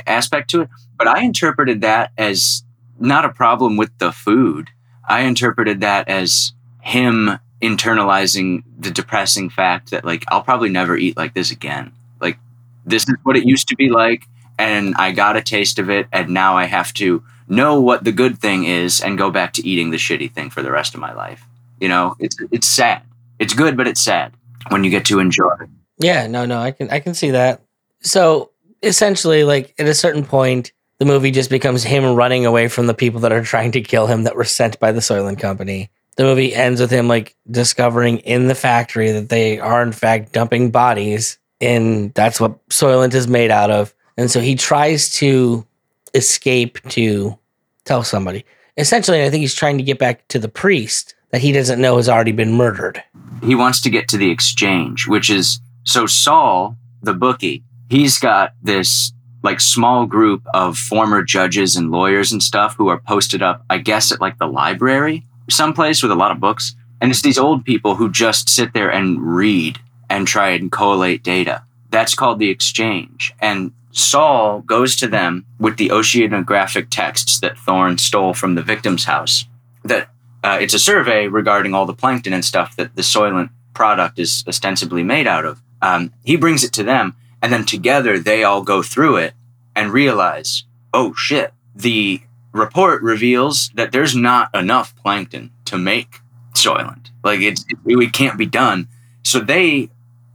aspect 0.07 0.49
to 0.51 0.61
it. 0.61 0.69
But 0.97 1.07
I 1.07 1.23
interpreted 1.23 1.81
that 1.81 2.11
as 2.17 2.63
not 2.99 3.25
a 3.25 3.29
problem 3.29 3.77
with 3.77 3.95
the 3.99 4.11
food. 4.11 4.69
I 5.07 5.21
interpreted 5.21 5.81
that 5.81 6.07
as 6.07 6.53
him 6.81 7.39
internalizing 7.61 8.63
the 8.77 8.91
depressing 8.91 9.49
fact 9.49 9.91
that 9.91 10.05
like 10.05 10.23
I'll 10.29 10.43
probably 10.43 10.69
never 10.69 10.95
eat 10.95 11.17
like 11.17 11.33
this 11.33 11.51
again. 11.51 11.91
Like 12.21 12.37
this 12.85 13.03
is 13.03 13.15
what 13.23 13.35
it 13.37 13.45
used 13.45 13.67
to 13.69 13.75
be 13.75 13.89
like, 13.89 14.25
and 14.57 14.95
I 14.95 15.11
got 15.11 15.37
a 15.37 15.41
taste 15.41 15.79
of 15.79 15.89
it, 15.89 16.07
and 16.11 16.29
now 16.29 16.57
I 16.57 16.65
have 16.65 16.93
to 16.95 17.23
know 17.47 17.81
what 17.81 18.03
the 18.03 18.11
good 18.11 18.37
thing 18.37 18.65
is 18.65 19.01
and 19.01 19.17
go 19.17 19.31
back 19.31 19.53
to 19.53 19.67
eating 19.67 19.89
the 19.89 19.97
shitty 19.97 20.31
thing 20.31 20.49
for 20.49 20.61
the 20.61 20.71
rest 20.71 20.93
of 20.93 21.01
my 21.01 21.13
life. 21.13 21.45
You 21.79 21.89
know, 21.89 22.15
it's 22.19 22.37
it's 22.51 22.67
sad. 22.67 23.03
It's 23.39 23.53
good, 23.53 23.75
but 23.77 23.87
it's 23.87 24.01
sad 24.01 24.33
when 24.69 24.83
you 24.83 24.89
get 24.89 25.05
to 25.05 25.19
enjoy. 25.19 25.55
Yeah, 25.97 26.27
no, 26.27 26.45
no, 26.45 26.59
I 26.59 26.71
can 26.71 26.89
I 26.89 26.99
can 26.99 27.13
see 27.13 27.31
that. 27.31 27.61
So 28.01 28.51
essentially, 28.81 29.43
like 29.43 29.73
at 29.79 29.87
a 29.87 29.93
certain 29.93 30.23
point, 30.23 30.71
the 30.99 31.05
movie 31.05 31.31
just 31.31 31.49
becomes 31.49 31.83
him 31.83 32.15
running 32.15 32.45
away 32.45 32.67
from 32.67 32.87
the 32.87 32.93
people 32.93 33.21
that 33.21 33.31
are 33.31 33.43
trying 33.43 33.71
to 33.73 33.81
kill 33.81 34.07
him 34.07 34.23
that 34.23 34.35
were 34.35 34.43
sent 34.43 34.79
by 34.79 34.91
the 34.91 34.99
Soylent 34.99 35.39
Company. 35.39 35.89
The 36.19 36.25
movie 36.25 36.53
ends 36.53 36.81
with 36.81 36.91
him 36.91 37.07
like 37.07 37.33
discovering 37.49 38.17
in 38.17 38.49
the 38.49 38.53
factory 38.53 39.09
that 39.13 39.29
they 39.29 39.57
are 39.57 39.81
in 39.81 39.93
fact 39.93 40.33
dumping 40.33 40.69
bodies, 40.69 41.37
and 41.61 42.13
that's 42.13 42.41
what 42.41 42.67
Soylent 42.67 43.13
is 43.13 43.29
made 43.29 43.51
out 43.51 43.71
of. 43.71 43.93
And 44.17 44.29
so 44.29 44.41
he 44.41 44.55
tries 44.55 45.13
to 45.13 45.65
escape 46.13 46.81
to 46.89 47.39
tell 47.85 48.03
somebody. 48.03 48.43
Essentially, 48.75 49.23
I 49.23 49.29
think 49.29 49.39
he's 49.39 49.55
trying 49.55 49.77
to 49.77 49.83
get 49.83 49.97
back 49.97 50.27
to 50.27 50.39
the 50.39 50.49
priest 50.49 51.15
that 51.29 51.39
he 51.39 51.53
doesn't 51.53 51.79
know 51.79 51.95
has 51.95 52.09
already 52.09 52.33
been 52.33 52.51
murdered. 52.51 53.01
He 53.41 53.55
wants 53.55 53.79
to 53.83 53.89
get 53.89 54.09
to 54.09 54.17
the 54.17 54.29
exchange, 54.29 55.07
which 55.07 55.29
is 55.29 55.61
so 55.85 56.05
Saul, 56.05 56.75
the 57.01 57.13
bookie, 57.13 57.63
he's 57.89 58.19
got 58.19 58.55
this 58.61 59.13
like 59.41 59.61
small 59.61 60.05
group 60.05 60.45
of 60.53 60.77
former 60.77 61.23
judges 61.23 61.77
and 61.77 61.91
lawyers 61.91 62.33
and 62.33 62.43
stuff 62.43 62.75
who 62.75 62.89
are 62.89 62.99
posted 62.99 63.41
up, 63.41 63.63
I 63.69 63.77
guess, 63.77 64.11
at 64.11 64.19
like 64.19 64.37
the 64.37 64.47
library, 64.47 65.25
someplace 65.49 66.01
with 66.01 66.11
a 66.11 66.15
lot 66.15 66.31
of 66.31 66.39
books. 66.39 66.75
And 67.01 67.11
it's 67.11 67.21
these 67.21 67.37
old 67.37 67.65
people 67.65 67.95
who 67.95 68.11
just 68.11 68.49
sit 68.49 68.73
there 68.73 68.91
and 68.91 69.21
read 69.21 69.79
and 70.09 70.27
try 70.27 70.49
and 70.49 70.71
collate 70.71 71.23
data. 71.23 71.63
That's 71.91 72.15
called 72.15 72.39
the 72.39 72.49
exchange. 72.49 73.33
And 73.39 73.71
Saul 73.91 74.61
goes 74.61 74.95
to 74.97 75.07
them 75.07 75.45
with 75.59 75.77
the 75.77 75.89
oceanographic 75.89 76.87
texts 76.89 77.39
that 77.39 77.57
Thorn 77.57 77.97
stole 77.97 78.33
from 78.33 78.55
the 78.55 78.61
victim's 78.61 79.05
house 79.05 79.45
that 79.83 80.09
uh, 80.43 80.57
it's 80.61 80.73
a 80.73 80.79
survey 80.79 81.27
regarding 81.27 81.73
all 81.73 81.85
the 81.85 81.93
plankton 81.93 82.33
and 82.33 82.45
stuff 82.45 82.75
that 82.75 82.95
the 82.95 83.01
Soylent 83.01 83.49
product 83.73 84.19
is 84.19 84.43
ostensibly 84.47 85.03
made 85.03 85.27
out 85.27 85.45
of. 85.45 85.61
Um, 85.81 86.13
he 86.23 86.35
brings 86.35 86.63
it 86.63 86.73
to 86.73 86.83
them, 86.83 87.15
and 87.41 87.51
then 87.51 87.65
together 87.65 88.19
they 88.19 88.43
all 88.43 88.61
go 88.61 88.81
through 88.81 89.17
it 89.17 89.33
and 89.75 89.91
realize, 89.91 90.63
oh 90.93 91.13
shit, 91.15 91.53
the 91.75 92.21
report 92.51 93.01
reveals 93.01 93.69
that 93.75 93.91
there's 93.91 94.15
not 94.15 94.53
enough 94.55 94.95
plankton 94.95 95.51
to 95.65 95.77
make 95.77 96.19
Soylent. 96.53 97.09
Like 97.23 97.41
it's, 97.41 97.65
it, 97.69 97.77
it 97.85 98.13
can't 98.13 98.37
be 98.37 98.45
done. 98.45 98.87
So 99.23 99.39
they, 99.39 99.89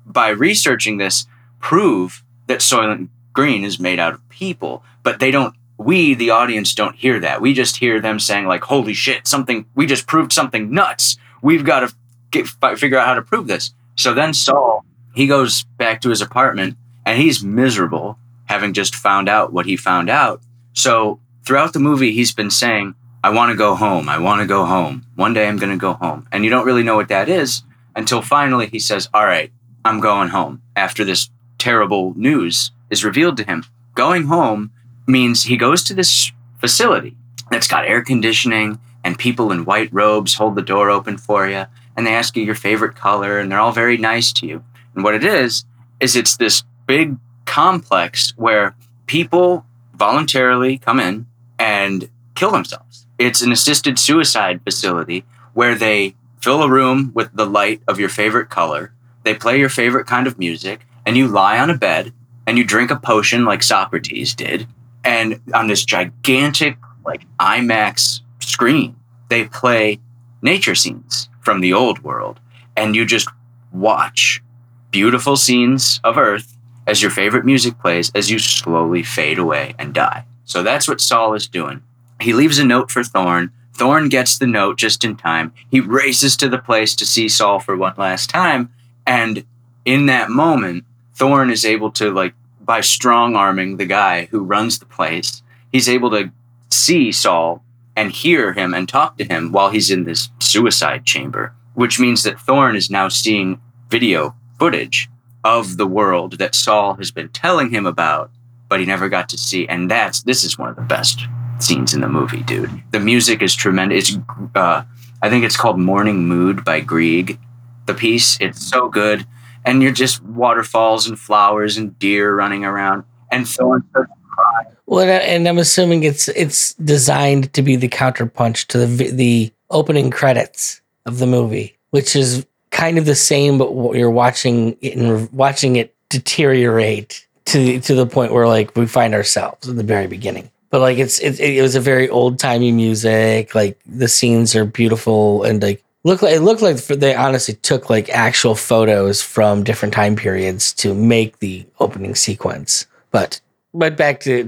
by 0.07 0.29
researching 0.29 0.99
this, 0.99 1.27
prove 1.61 2.23
that 2.47 2.61
Soylent 2.61 3.09
Green 3.33 3.65
is 3.65 3.81
made 3.81 3.99
out 3.99 4.15
of 4.15 4.29
people, 4.29 4.85
but 5.03 5.19
they 5.19 5.31
don't 5.31 5.55
we 5.77 6.15
the 6.15 6.31
audience 6.31 6.75
don't 6.75 6.95
hear 6.95 7.19
that 7.19 7.41
we 7.41 7.53
just 7.53 7.77
hear 7.77 8.01
them 8.01 8.21
saying 8.21 8.47
like 8.47 8.63
holy 8.63 8.95
shit 8.95 9.27
something 9.27 9.67
we 9.75 9.87
just 9.87 10.07
proved 10.07 10.33
something 10.33 10.71
nuts 10.71 11.17
we've 11.43 11.65
got 11.65 11.81
to 11.81 11.95
get, 12.31 12.47
figure 12.79 12.99
out 12.99 13.07
how 13.07 13.15
to 13.15 13.23
prove 13.23 13.49
this 13.49 13.75
so 13.97 14.15
then 14.15 14.33
saul 14.33 14.85
he 15.15 15.27
goes 15.27 15.65
back 15.77 16.01
to 16.01 16.11
his 16.11 16.21
apartment 16.21 16.77
and 17.05 17.21
he's 17.21 17.43
miserable 17.43 18.19
having 18.45 18.73
just 18.73 18.95
found 18.95 19.29
out 19.29 19.53
what 19.53 19.67
he 19.67 19.77
found 19.77 20.09
out 20.09 20.41
so 20.75 21.19
throughout 21.45 21.73
the 21.73 21.79
movie 21.79 22.13
he's 22.13 22.33
been 22.33 22.51
saying 22.51 22.95
i 23.23 23.31
want 23.31 23.51
to 23.51 23.57
go 23.57 23.75
home 23.75 24.09
i 24.09 24.19
want 24.19 24.41
to 24.41 24.47
go 24.47 24.65
home. 24.65 25.05
One 25.15 25.35
day 25.35 25.47
i'm 25.49 25.59
going 25.59 25.73
to 25.73 25.79
go 25.79 25.95
home. 25.95 26.27
And 26.33 26.45
you 26.45 26.51
don't 26.51 26.67
really 26.67 26.83
know 26.83 26.97
what 26.97 27.09
that 27.09 27.29
is 27.29 27.63
until 27.97 28.23
finally 28.23 28.67
he 28.67 28.79
says 28.79 29.09
all 29.15 29.25
right 29.25 29.53
i'm 29.85 30.01
going 30.01 30.29
home 30.29 30.63
after 30.77 31.05
this 31.05 31.31
terrible 31.59 32.13
news 32.17 32.73
is 32.91 33.05
revealed 33.05 33.37
to 33.39 33.45
him. 33.45 33.65
Going 33.95 34.25
home 34.25 34.73
means 35.07 35.45
he 35.45 35.57
goes 35.57 35.83
to 35.85 35.95
this 35.95 36.33
facility 36.59 37.17
that's 37.51 37.69
got 37.69 37.87
air 37.87 38.03
conditioning 38.03 38.79
and 39.03 39.19
people 39.19 39.53
in 39.53 39.65
white 39.65 39.93
robes 39.93 40.35
hold 40.35 40.55
the 40.55 40.63
door 40.63 40.91
open 40.91 41.19
for 41.19 41.49
you 41.49 41.67
and 41.97 42.07
they 42.07 42.15
ask 42.15 42.37
you 42.37 42.43
your 42.43 42.55
favorite 42.55 42.97
color 42.97 43.39
and 43.39 43.51
they're 43.51 43.61
all 43.61 43.73
very 43.73 43.97
nice 43.97 44.33
to 44.33 44.47
you. 44.47 44.65
And 44.95 45.05
what 45.05 45.15
it 45.15 45.25
is, 45.25 45.65
is 46.01 46.17
it's 46.17 46.37
this 46.37 46.63
big 46.87 47.17
complex 47.45 48.33
where 48.37 48.75
people 49.07 49.65
voluntarily 49.95 50.79
come 50.79 50.99
in 50.99 51.27
and 51.59 52.09
kill 52.35 52.51
themselves. 52.51 53.07
It's 53.19 53.43
an 53.43 53.53
assisted 53.53 53.99
suicide 53.99 54.61
facility 54.65 55.25
where 55.53 55.75
they 55.75 56.15
fill 56.41 56.63
a 56.63 56.71
room 56.71 57.11
with 57.15 57.33
the 57.33 57.47
light 57.47 57.81
of 57.89 57.99
your 57.99 58.09
favorite 58.09 58.51
color, 58.51 58.93
they 59.23 59.35
play 59.35 59.59
your 59.59 59.69
favorite 59.69 60.07
kind 60.07 60.27
of 60.27 60.39
music, 60.39 60.87
and 61.07 61.17
you 61.17 61.27
lie 61.27 61.59
on 61.59 61.71
a 61.71 61.79
bed 61.79 62.13
and 62.47 62.59
you 62.59 62.65
drink 62.65 62.91
a 62.91 62.97
potion 62.97 63.45
like 63.45 63.63
Socrates 63.63 64.35
did, 64.35 64.67
and 65.03 65.41
on 65.55 65.67
this 65.67 65.85
gigantic 65.85 66.77
like 67.05 67.25
IMAX 67.39 68.21
screen, 68.41 68.97
they 69.29 69.45
play 69.45 69.99
nature 70.43 70.75
scenes 70.75 71.29
from 71.41 71.61
the 71.61 71.73
old 71.73 72.01
world, 72.01 72.41
and 72.77 72.95
you 72.95 73.07
just 73.07 73.29
watch 73.73 74.43
beautiful 74.91 75.37
scenes 75.37 76.01
of 76.05 76.19
Earth 76.19 76.57
as 76.87 77.01
your 77.01 77.11
favorite 77.11 77.47
music 77.47 77.79
plays 77.79 78.13
as 78.15 78.31
you 78.31 78.39
slowly 78.39 79.03
fade 79.03 79.39
away 79.39 79.75
and 79.79 79.95
die. 79.95 80.27
So 80.45 80.63
that's 80.63 80.89
what 80.89 81.01
Saul 81.01 81.35
is 81.35 81.49
doing. 81.49 81.83
He 82.21 82.33
leaves 82.33 82.59
a 82.59 82.65
note 82.65 82.91
for 82.91 83.03
Thorn. 83.03 83.53
Thorn 83.75 84.09
gets 84.09 84.39
the 84.39 84.47
note 84.47 84.79
just 84.79 85.05
in 85.05 85.17
time. 85.17 85.53
He 85.71 85.81
races 85.81 86.37
to 86.37 86.49
the 86.49 86.59
place 86.59 86.95
to 86.97 87.07
see 87.07 87.29
Saul 87.29 87.59
for 87.59 87.77
one 87.77 87.95
last 87.97 88.31
time. 88.31 88.73
And 89.07 89.45
in 89.85 90.07
that 90.07 90.31
moment, 90.31 90.85
Thorn 91.15 91.51
is 91.51 91.65
able 91.65 91.91
to 91.93 92.11
like 92.11 92.35
by 92.65 92.81
strong 92.81 93.37
arming 93.37 93.77
the 93.77 93.87
guy 93.87 94.27
who 94.27 94.43
runs 94.43 94.79
the 94.79 94.87
place, 94.87 95.43
he's 95.71 95.89
able 95.89 96.11
to 96.11 96.33
see 96.71 97.13
Saul 97.13 97.63
and 97.97 98.11
hear 98.11 98.53
him 98.53 98.75
and 98.75 98.89
talk 98.89 99.19
to 99.19 99.25
him 99.25 99.53
while 99.53 99.71
he's 99.71 99.91
in 99.91 100.05
this 100.05 100.31
suicide 100.41 101.05
chamber, 101.05 101.55
which 101.75 102.01
means 102.01 102.23
that 102.23 102.41
Thorn 102.41 102.75
is 102.75 102.91
now 102.91 103.09
seeing 103.09 103.61
video 103.91 104.35
footage 104.59 105.09
of 105.45 105.77
the 105.77 105.87
world 105.87 106.39
that 106.39 106.55
Saul 106.55 106.95
has 106.95 107.11
been 107.11 107.29
telling 107.29 107.71
him 107.71 107.87
about, 107.87 108.31
but 108.75 108.81
he 108.81 108.87
never 108.87 109.09
got 109.09 109.29
to 109.29 109.39
see. 109.39 109.69
And 109.69 109.89
that's 109.89 110.25
this 110.25 110.43
is 110.43 110.59
one 110.59 110.69
of 110.69 110.75
the 110.75 110.83
best 110.83 111.21
scenes 111.61 111.95
in 111.95 112.01
the 112.01 112.09
movie, 112.09 112.43
dude. 112.43 112.83
The 112.91 112.99
music 112.99 113.41
is 113.41 113.55
tremendous. 113.55 114.09
It's, 114.09 114.19
uh, 114.57 114.83
I 115.23 115.31
think 115.31 115.45
it's 115.45 115.57
called 115.57 115.79
Morning 115.79 116.27
Mood 116.27 116.65
by 116.65 116.81
Grieg. 116.81 117.39
The 117.87 117.95
piece, 117.95 118.37
it's 118.41 118.61
so 118.61 118.89
good. 118.89 119.25
And 119.65 119.81
you're 119.81 119.93
just 119.93 120.21
waterfalls 120.25 121.07
and 121.07 121.17
flowers 121.17 121.77
and 121.77 121.97
deer 122.01 122.35
running 122.35 122.65
around. 122.65 123.05
And 123.31 123.47
cry. 123.47 124.65
Well, 124.87 125.09
and 125.09 125.47
I'm 125.47 125.59
assuming 125.59 126.03
it's 126.03 126.27
it's 126.27 126.75
designed 126.75 127.53
to 127.53 127.63
be 127.63 127.77
the 127.77 127.89
counterpunch 127.89 128.67
to 128.67 128.79
the 128.79 129.11
the 129.13 129.53
opening 129.71 130.11
credits 130.11 130.81
of 131.07 131.21
the 131.21 131.29
movie, 131.29 131.79
which 131.91 132.17
is 132.17 132.45
kind 132.73 132.99
of 132.99 133.07
the 133.07 133.15
same, 133.15 133.57
but 133.57 133.71
you're 133.93 134.11
watching 134.11 134.77
it 134.81 134.97
and 134.97 135.31
watching 135.33 135.77
it 135.77 135.95
deteriorate 136.09 137.24
to 137.55 137.81
to 137.81 137.95
the 137.95 138.07
point 138.07 138.33
where 138.33 138.49
like 138.49 138.77
we 138.77 138.87
find 138.87 139.15
ourselves 139.15 139.69
in 139.69 139.77
the 139.77 139.85
very 139.85 140.09
beginning. 140.09 140.51
But 140.71 140.81
like 140.81 140.99
it's 140.99 141.21
it, 141.21 141.39
it 141.39 141.63
was 141.63 141.77
a 141.77 141.81
very 141.81 142.09
old 142.09 142.39
timey 142.39 142.73
music. 142.73 143.55
Like 143.55 143.79
the 143.87 144.09
scenes 144.09 144.57
are 144.57 144.65
beautiful 144.65 145.45
and 145.45 145.63
like 145.63 145.85
look 146.03 146.21
like 146.21 146.35
it 146.35 146.41
looked 146.41 146.63
like 146.63 146.77
they 146.77 147.15
honestly 147.15 147.55
took 147.55 147.89
like 147.89 148.09
actual 148.11 148.57
photos 148.57 149.23
from 149.23 149.63
different 149.63 149.95
time 149.95 150.17
periods 150.17 150.73
to 150.75 150.95
make 150.95 151.39
the 151.39 151.65
opening 151.79 152.17
sequence. 152.17 152.87
But 153.13 153.41
but 153.73 153.97
back 153.97 154.21
to 154.27 154.45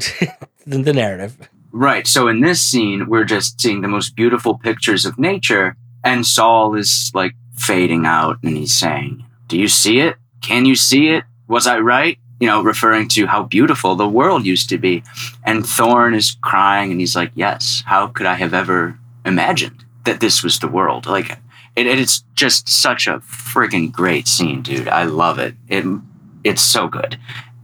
the, 0.67 0.79
the 0.83 0.93
narrative. 0.93 1.49
Right. 1.71 2.07
So 2.07 2.27
in 2.27 2.41
this 2.41 2.61
scene, 2.61 3.07
we're 3.09 3.25
just 3.25 3.61
seeing 3.61 3.83
the 3.83 3.89
most 3.89 4.17
beautiful 4.17 4.59
pictures 4.59 5.05
of 5.05 5.19
nature, 5.19 5.77
and 6.03 6.27
Saul 6.27 6.75
is 6.75 7.13
like 7.15 7.35
fading 7.55 8.05
out 8.05 8.39
and 8.43 8.57
he's 8.57 8.75
saying, 8.75 9.25
Do 9.47 9.59
you 9.59 9.69
see 9.69 10.01
it? 10.01 10.17
Can 10.43 10.65
you 10.65 10.75
see 10.75 11.09
it? 11.11 11.25
Was 11.47 11.69
I 11.69 11.79
right? 11.79 12.19
You 12.39 12.47
know, 12.47 12.63
referring 12.63 13.09
to 13.09 13.27
how 13.27 13.45
beautiful 13.45 13.97
the 13.97 14.09
world 14.09 14.45
used 14.45 14.69
to 14.69 14.79
be. 14.79 15.03
And 15.45 15.67
Thorn 15.67 16.15
is 16.15 16.37
crying 16.43 16.91
and 16.91 17.01
he's 17.01 17.17
like, 17.17 17.33
Yes, 17.35 17.83
how 17.87 18.09
could 18.09 18.27
I 18.27 18.35
have 18.35 18.53
ever 18.53 18.99
imagined 19.25 19.85
that 20.05 20.21
this 20.21 20.43
was 20.43 20.59
the 20.59 20.69
world? 20.69 21.07
Like, 21.07 21.31
it, 21.77 21.87
it's 21.87 22.25
just 22.35 22.69
such 22.69 23.07
a 23.07 23.21
freaking 23.21 23.93
great 23.93 24.27
scene, 24.27 24.63
dude. 24.63 24.89
I 24.89 25.05
love 25.05 25.39
it. 25.39 25.55
It 25.69 25.85
it's 26.45 26.63
so 26.63 26.89
good. 26.89 27.19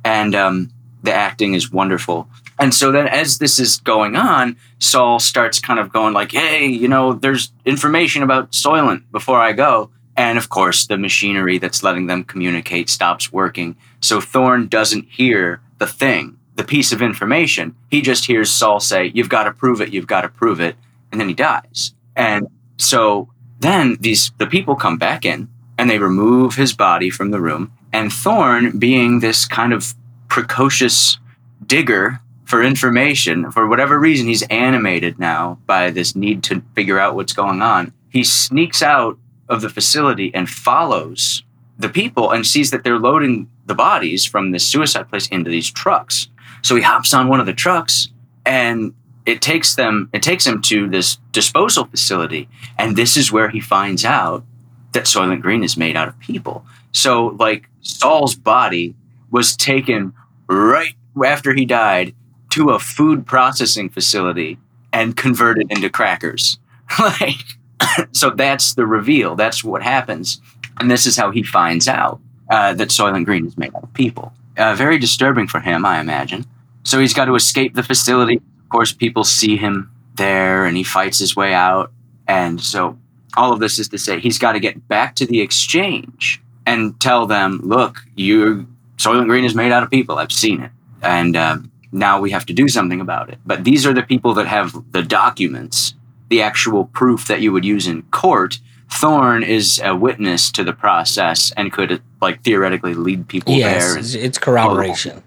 And 0.04 0.34
um, 0.34 0.70
the 1.02 1.12
acting 1.12 1.54
is 1.54 1.70
wonderful. 1.70 2.28
And 2.58 2.74
so 2.74 2.92
then 2.92 3.08
as 3.08 3.38
this 3.38 3.58
is 3.58 3.78
going 3.78 4.14
on, 4.14 4.56
Saul 4.78 5.18
starts 5.18 5.60
kind 5.60 5.80
of 5.80 5.92
going 5.92 6.12
like, 6.12 6.32
"Hey, 6.32 6.66
you 6.66 6.88
know, 6.88 7.14
there's 7.14 7.52
information 7.64 8.22
about 8.22 8.52
Soylent 8.52 9.04
before 9.10 9.40
I 9.40 9.52
go." 9.52 9.90
And 10.16 10.36
of 10.36 10.48
course, 10.48 10.86
the 10.86 10.98
machinery 10.98 11.58
that's 11.58 11.82
letting 11.82 12.06
them 12.06 12.24
communicate 12.24 12.90
stops 12.90 13.32
working. 13.32 13.76
So 14.02 14.20
Thorn 14.20 14.68
doesn't 14.68 15.06
hear 15.08 15.60
the 15.78 15.86
thing, 15.86 16.36
the 16.56 16.64
piece 16.64 16.92
of 16.92 17.00
information. 17.00 17.74
He 17.90 18.02
just 18.02 18.26
hears 18.26 18.50
Saul 18.50 18.80
say, 18.80 19.10
"You've 19.14 19.28
got 19.30 19.44
to 19.44 19.52
prove 19.52 19.80
it. 19.80 19.92
You've 19.92 20.06
got 20.06 20.22
to 20.22 20.28
prove 20.28 20.60
it." 20.60 20.76
And 21.10 21.20
then 21.20 21.28
he 21.28 21.34
dies. 21.34 21.94
And 22.14 22.48
so 22.78 23.28
then 23.60 23.96
these 24.00 24.32
the 24.38 24.46
people 24.46 24.74
come 24.74 24.98
back 24.98 25.24
in 25.24 25.48
and 25.78 25.88
they 25.88 25.98
remove 25.98 26.56
his 26.56 26.74
body 26.74 27.10
from 27.10 27.30
the 27.30 27.40
room. 27.40 27.72
And 27.92 28.12
Thorn, 28.12 28.78
being 28.78 29.20
this 29.20 29.46
kind 29.46 29.72
of 29.72 29.94
precocious 30.28 31.18
digger 31.66 32.20
for 32.44 32.62
information, 32.62 33.50
for 33.50 33.66
whatever 33.66 33.98
reason, 33.98 34.26
he's 34.26 34.42
animated 34.44 35.18
now 35.18 35.58
by 35.66 35.90
this 35.90 36.14
need 36.14 36.42
to 36.44 36.62
figure 36.74 36.98
out 36.98 37.14
what's 37.14 37.32
going 37.32 37.62
on. 37.62 37.92
He 38.10 38.24
sneaks 38.24 38.82
out 38.82 39.18
of 39.48 39.60
the 39.60 39.70
facility 39.70 40.34
and 40.34 40.48
follows 40.48 41.44
the 41.78 41.88
people 41.88 42.30
and 42.30 42.46
sees 42.46 42.70
that 42.70 42.84
they're 42.84 42.98
loading 42.98 43.48
the 43.72 43.76
bodies 43.76 44.26
from 44.26 44.50
this 44.50 44.68
suicide 44.68 45.08
place 45.08 45.26
into 45.28 45.50
these 45.50 45.70
trucks. 45.70 46.28
So 46.60 46.76
he 46.76 46.82
hops 46.82 47.14
on 47.14 47.28
one 47.28 47.40
of 47.40 47.46
the 47.46 47.54
trucks 47.54 48.08
and 48.44 48.92
it 49.24 49.40
takes 49.40 49.76
them 49.76 50.10
it 50.12 50.22
takes 50.22 50.46
him 50.46 50.60
to 50.62 50.88
this 50.88 51.16
disposal 51.30 51.86
facility 51.86 52.48
and 52.76 52.96
this 52.96 53.16
is 53.16 53.32
where 53.32 53.48
he 53.48 53.60
finds 53.60 54.04
out 54.04 54.44
that 54.92 55.04
Soylent 55.04 55.40
Green 55.40 55.64
is 55.64 55.76
made 55.76 55.96
out 55.96 56.08
of 56.08 56.18
people. 56.18 56.66
So 56.92 57.28
like 57.38 57.68
Saul's 57.80 58.34
body 58.34 58.94
was 59.30 59.56
taken 59.56 60.12
right 60.48 60.94
after 61.24 61.54
he 61.54 61.64
died 61.64 62.14
to 62.50 62.70
a 62.70 62.78
food 62.78 63.26
processing 63.26 63.88
facility 63.88 64.58
and 64.92 65.16
converted 65.16 65.66
into 65.70 65.88
crackers. 65.88 66.58
like 66.98 67.42
so 68.12 68.28
that's 68.28 68.74
the 68.74 68.86
reveal. 68.86 69.34
That's 69.34 69.64
what 69.64 69.82
happens. 69.82 70.42
And 70.78 70.90
this 70.90 71.06
is 71.06 71.16
how 71.16 71.30
he 71.30 71.42
finds 71.42 71.88
out 71.88 72.20
uh, 72.52 72.74
that 72.74 72.88
Soylent 72.88 73.24
Green 73.24 73.46
is 73.46 73.56
made 73.56 73.74
out 73.74 73.82
of 73.82 73.94
people. 73.94 74.32
Uh, 74.58 74.74
very 74.74 74.98
disturbing 74.98 75.48
for 75.48 75.58
him, 75.58 75.86
I 75.86 76.00
imagine. 76.00 76.44
So 76.84 77.00
he's 77.00 77.14
got 77.14 77.24
to 77.24 77.34
escape 77.34 77.74
the 77.74 77.82
facility. 77.82 78.36
Of 78.36 78.68
course, 78.68 78.92
people 78.92 79.24
see 79.24 79.56
him 79.56 79.90
there 80.16 80.66
and 80.66 80.76
he 80.76 80.84
fights 80.84 81.18
his 81.18 81.34
way 81.34 81.54
out. 81.54 81.90
And 82.28 82.60
so 82.60 82.98
all 83.38 83.52
of 83.54 83.60
this 83.60 83.78
is 83.78 83.88
to 83.88 83.98
say 83.98 84.20
he's 84.20 84.38
got 84.38 84.52
to 84.52 84.60
get 84.60 84.86
back 84.86 85.14
to 85.16 85.26
the 85.26 85.40
exchange 85.40 86.42
and 86.66 87.00
tell 87.00 87.26
them, 87.26 87.60
look, 87.64 87.96
you 88.16 88.66
Soylent 88.98 89.28
Green 89.28 89.44
is 89.44 89.54
made 89.54 89.72
out 89.72 89.82
of 89.82 89.90
people. 89.90 90.18
I've 90.18 90.30
seen 90.30 90.60
it. 90.60 90.70
And 91.02 91.36
um, 91.36 91.72
now 91.90 92.20
we 92.20 92.30
have 92.32 92.44
to 92.46 92.52
do 92.52 92.68
something 92.68 93.00
about 93.00 93.30
it. 93.30 93.38
But 93.46 93.64
these 93.64 93.86
are 93.86 93.94
the 93.94 94.02
people 94.02 94.34
that 94.34 94.46
have 94.46 94.74
the 94.92 95.02
documents, 95.02 95.94
the 96.28 96.42
actual 96.42 96.84
proof 96.84 97.28
that 97.28 97.40
you 97.40 97.50
would 97.50 97.64
use 97.64 97.86
in 97.86 98.02
court. 98.02 98.58
Thorn 99.00 99.42
is 99.42 99.80
a 99.82 99.94
witness 99.96 100.50
to 100.52 100.64
the 100.64 100.72
process 100.72 101.52
and 101.56 101.72
could, 101.72 102.02
like, 102.20 102.42
theoretically 102.42 102.94
lead 102.94 103.28
people 103.28 103.54
Yes, 103.54 103.82
there. 103.92 103.98
it's, 103.98 104.14
it's 104.14 104.38
corroboration. 104.38 105.22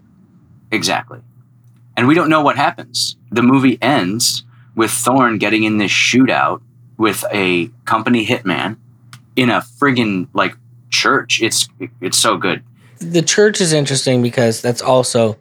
Exactly. 0.71 1.19
And 1.97 2.07
we 2.07 2.15
don't 2.15 2.29
know 2.29 2.41
what 2.41 2.57
happens. 2.57 3.15
The 3.31 3.41
movie 3.41 3.77
ends 3.81 4.43
with 4.75 4.91
Thorn 4.91 5.37
getting 5.37 5.63
in 5.63 5.77
this 5.77 5.91
shootout 5.91 6.61
with 6.97 7.23
a 7.31 7.69
company 7.85 8.25
hitman 8.25 8.77
in 9.35 9.49
a 9.49 9.61
friggin' 9.61 10.27
like 10.33 10.55
church. 10.89 11.41
It's 11.41 11.67
it's 12.01 12.17
so 12.17 12.37
good. 12.37 12.63
the 12.99 13.21
church 13.21 13.59
is 13.61 13.73
interesting 13.73 14.21
because 14.21 14.61
that's 14.61 14.81
also 14.81 15.37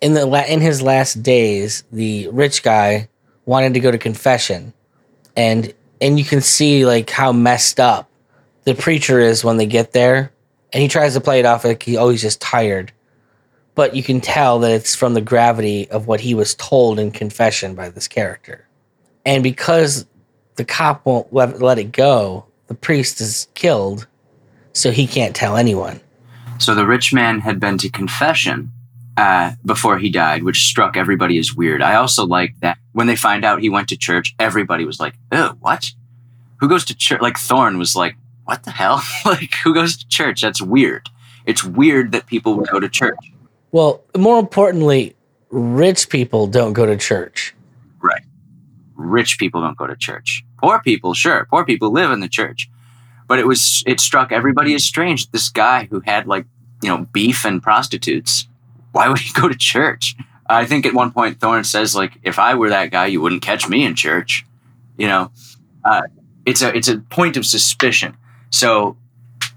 in 0.00 0.14
the 0.14 0.24
la- 0.26 0.44
in 0.46 0.60
his 0.60 0.80
last 0.82 1.22
days 1.22 1.84
the 1.92 2.28
rich 2.32 2.62
guy 2.62 3.08
wanted 3.46 3.74
to 3.74 3.80
go 3.80 3.90
to 3.90 3.98
confession 3.98 4.72
and 5.36 5.72
and 6.00 6.18
you 6.18 6.24
can 6.24 6.40
see 6.40 6.86
like 6.86 7.10
how 7.10 7.32
messed 7.32 7.80
up 7.80 8.10
the 8.64 8.74
preacher 8.74 9.20
is 9.20 9.44
when 9.44 9.56
they 9.56 9.66
get 9.66 9.92
there. 9.92 10.32
And 10.72 10.82
he 10.82 10.88
tries 10.88 11.14
to 11.14 11.20
play 11.20 11.38
it 11.38 11.46
off 11.46 11.64
like 11.64 11.82
he 11.82 11.96
always 11.96 12.20
just 12.20 12.40
tired. 12.40 12.92
But 13.74 13.94
you 13.94 14.02
can 14.02 14.20
tell 14.20 14.58
that 14.60 14.72
it's 14.72 14.94
from 14.94 15.14
the 15.14 15.20
gravity 15.20 15.88
of 15.90 16.06
what 16.06 16.20
he 16.20 16.34
was 16.34 16.54
told 16.54 16.98
in 16.98 17.10
confession 17.10 17.74
by 17.74 17.90
this 17.90 18.08
character. 18.08 18.66
And 19.24 19.42
because 19.42 20.06
the 20.56 20.64
cop 20.64 21.04
won't 21.06 21.32
let, 21.32 21.60
let 21.60 21.78
it 21.78 21.92
go 21.92 22.46
the 22.66 22.74
priest 22.74 23.20
is 23.20 23.48
killed 23.54 24.06
so 24.72 24.90
he 24.90 25.06
can't 25.06 25.36
tell 25.36 25.56
anyone. 25.56 26.00
So 26.58 26.74
the 26.74 26.86
rich 26.86 27.12
man 27.12 27.40
had 27.40 27.60
been 27.60 27.78
to 27.78 27.88
confession 27.88 28.72
uh, 29.16 29.52
before 29.64 29.98
he 29.98 30.10
died, 30.10 30.42
which 30.42 30.66
struck 30.66 30.96
everybody 30.96 31.38
as 31.38 31.54
weird. 31.54 31.82
I 31.82 31.94
also 31.96 32.26
like 32.26 32.54
that 32.60 32.78
when 32.92 33.06
they 33.06 33.16
find 33.16 33.44
out 33.44 33.60
he 33.60 33.70
went 33.70 33.88
to 33.88 33.96
church, 33.96 34.34
everybody 34.38 34.84
was 34.84 35.00
like, 35.00 35.14
"Oh, 35.30 35.56
what? 35.60 35.92
Who 36.58 36.68
goes 36.68 36.84
to 36.86 36.94
church?" 36.94 37.20
Like 37.20 37.38
Thorn 37.38 37.78
was 37.78 37.94
like, 37.94 38.16
"What 38.44 38.64
the 38.64 38.70
hell? 38.70 39.02
like 39.24 39.54
who 39.62 39.74
goes 39.74 39.96
to 39.96 40.08
church? 40.08 40.42
That's 40.42 40.62
weird. 40.62 41.08
It's 41.46 41.62
weird 41.62 42.12
that 42.12 42.26
people 42.26 42.54
would 42.54 42.68
go 42.68 42.80
to 42.80 42.88
church." 42.88 43.18
Well, 43.70 44.04
more 44.16 44.38
importantly, 44.38 45.16
rich 45.50 46.08
people 46.08 46.46
don't 46.46 46.72
go 46.72 46.86
to 46.86 46.96
church. 46.96 47.54
Right. 48.00 48.22
Rich 48.94 49.38
people 49.38 49.60
don't 49.60 49.76
go 49.76 49.86
to 49.86 49.96
church. 49.96 50.44
Poor 50.58 50.80
people, 50.80 51.14
sure. 51.14 51.46
Poor 51.50 51.64
people 51.64 51.90
live 51.90 52.10
in 52.10 52.20
the 52.20 52.28
church. 52.28 52.68
But 53.26 53.38
it 53.38 53.46
was 53.46 53.82
it 53.86 54.00
struck 54.00 54.32
everybody 54.32 54.74
as 54.74 54.84
strange. 54.84 55.30
This 55.30 55.48
guy 55.48 55.88
who 55.90 56.00
had 56.00 56.26
like, 56.26 56.44
you 56.82 56.88
know, 56.88 57.06
beef 57.12 57.44
and 57.44 57.62
prostitutes, 57.62 58.46
why 58.94 59.08
would 59.08 59.18
he 59.18 59.32
go 59.32 59.48
to 59.48 59.56
church? 59.56 60.16
I 60.46 60.64
think 60.64 60.86
at 60.86 60.94
one 60.94 61.10
point 61.10 61.40
Thorn 61.40 61.64
says 61.64 61.96
like, 61.96 62.18
if 62.22 62.38
I 62.38 62.54
were 62.54 62.68
that 62.70 62.90
guy, 62.90 63.06
you 63.06 63.20
wouldn't 63.20 63.42
catch 63.42 63.68
me 63.68 63.84
in 63.84 63.94
church. 63.94 64.46
You 64.96 65.08
know, 65.08 65.30
uh, 65.84 66.02
it's 66.46 66.62
a 66.62 66.74
it's 66.76 66.88
a 66.88 66.98
point 66.98 67.36
of 67.36 67.44
suspicion. 67.44 68.16
So 68.50 68.96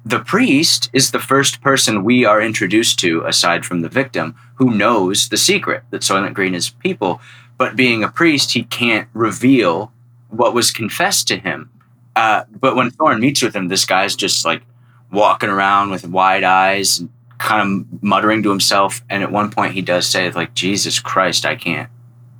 the 0.03 0.19
priest 0.19 0.89
is 0.93 1.11
the 1.11 1.19
first 1.19 1.61
person 1.61 2.03
we 2.03 2.25
are 2.25 2.41
introduced 2.41 2.97
to, 2.99 3.25
aside 3.25 3.65
from 3.65 3.81
the 3.81 3.89
victim, 3.89 4.35
who 4.55 4.71
knows 4.71 5.29
the 5.29 5.37
secret 5.37 5.83
that 5.91 6.01
Soylent 6.01 6.33
Green 6.33 6.55
is 6.55 6.69
people. 6.69 7.21
But 7.57 7.75
being 7.75 8.03
a 8.03 8.09
priest, 8.09 8.53
he 8.53 8.63
can't 8.63 9.09
reveal 9.13 9.91
what 10.29 10.53
was 10.53 10.71
confessed 10.71 11.27
to 11.27 11.37
him. 11.37 11.69
Uh, 12.15 12.45
but 12.49 12.75
when 12.75 12.89
Thorn 12.89 13.19
meets 13.19 13.41
with 13.41 13.55
him, 13.55 13.67
this 13.67 13.85
guy's 13.85 14.15
just 14.15 14.45
like 14.45 14.63
walking 15.11 15.49
around 15.49 15.91
with 15.91 16.07
wide 16.07 16.43
eyes, 16.43 17.03
kind 17.47 17.87
of 17.91 18.03
muttering 18.03 18.43
to 18.43 18.49
himself. 18.49 19.01
And 19.09 19.23
at 19.23 19.31
one 19.31 19.49
point, 19.49 19.73
he 19.73 19.81
does 19.81 20.07
say, 20.07 20.29
"Like 20.29 20.53
Jesus 20.53 20.99
Christ, 20.99 21.45
I 21.45 21.55
can't 21.55 21.89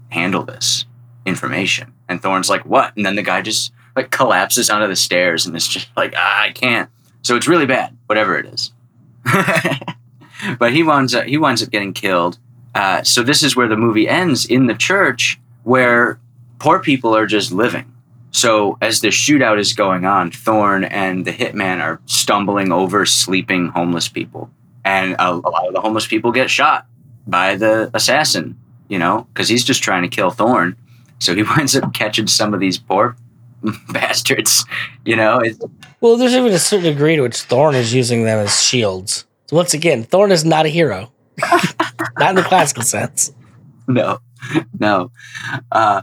handle 0.09 0.43
this." 0.43 0.85
information. 1.27 1.93
And 2.07 2.21
Thorn's 2.21 2.49
like, 2.49 2.65
what? 2.65 2.95
And 2.95 3.05
then 3.05 3.15
the 3.15 3.21
guy 3.21 3.41
just 3.41 3.71
like 3.95 4.09
collapses 4.11 4.69
onto 4.69 4.87
the 4.87 4.95
stairs 4.95 5.45
and 5.45 5.55
it's 5.55 5.67
just 5.67 5.89
like, 5.95 6.13
ah, 6.15 6.41
I 6.43 6.51
can't. 6.51 6.89
So 7.21 7.35
it's 7.35 7.47
really 7.47 7.65
bad, 7.65 7.95
whatever 8.07 8.37
it 8.37 8.45
is. 8.45 8.71
but 10.59 10.71
he 10.71 10.83
winds 10.83 11.13
up 11.13 11.25
he 11.25 11.37
winds 11.37 11.61
up 11.61 11.69
getting 11.69 11.93
killed. 11.93 12.39
Uh, 12.73 13.03
so 13.03 13.23
this 13.23 13.43
is 13.43 13.55
where 13.55 13.67
the 13.67 13.75
movie 13.75 14.07
ends 14.07 14.45
in 14.45 14.67
the 14.67 14.75
church 14.75 15.39
where 15.63 16.19
poor 16.59 16.79
people 16.79 17.15
are 17.15 17.25
just 17.25 17.51
living. 17.51 17.93
So 18.31 18.77
as 18.81 19.01
the 19.01 19.07
shootout 19.07 19.59
is 19.59 19.73
going 19.73 20.05
on, 20.05 20.31
Thorn 20.31 20.83
and 20.83 21.25
the 21.25 21.33
hitman 21.33 21.81
are 21.81 21.99
stumbling 22.05 22.71
over 22.71 23.05
sleeping 23.05 23.69
homeless 23.69 24.07
people, 24.07 24.49
and 24.87 25.15
a, 25.19 25.29
a 25.31 25.49
lot 25.49 25.67
of 25.67 25.73
the 25.73 25.81
homeless 25.81 26.07
people 26.07 26.31
get 26.31 26.49
shot 26.49 26.85
by 27.27 27.55
the 27.55 27.91
assassin. 27.93 28.57
You 28.87 28.99
know, 28.99 29.27
because 29.33 29.49
he's 29.49 29.65
just 29.65 29.83
trying 29.83 30.03
to 30.03 30.07
kill 30.07 30.31
Thorn. 30.31 30.77
So 31.19 31.35
he 31.35 31.43
winds 31.57 31.75
up 31.75 31.93
catching 31.93 32.27
some 32.27 32.53
of 32.53 32.61
these 32.61 32.77
poor 32.77 33.17
bastards. 33.89 34.63
You 35.03 35.17
know, 35.17 35.41
Well, 35.99 36.15
there's 36.15 36.33
even 36.33 36.53
a 36.53 36.59
certain 36.59 36.85
degree 36.93 37.17
to 37.17 37.23
which 37.23 37.41
Thorn 37.41 37.75
is 37.75 37.93
using 37.93 38.23
them 38.23 38.39
as 38.39 38.63
shields. 38.63 39.25
So 39.47 39.57
once 39.57 39.73
again, 39.73 40.03
Thorn 40.03 40.31
is 40.31 40.45
not 40.45 40.65
a 40.65 40.69
hero, 40.69 41.11
not 42.17 42.29
in 42.29 42.35
the 42.35 42.43
classical 42.43 42.83
sense. 42.83 43.33
no, 43.87 44.19
no. 44.79 45.11
Uh, 45.71 46.01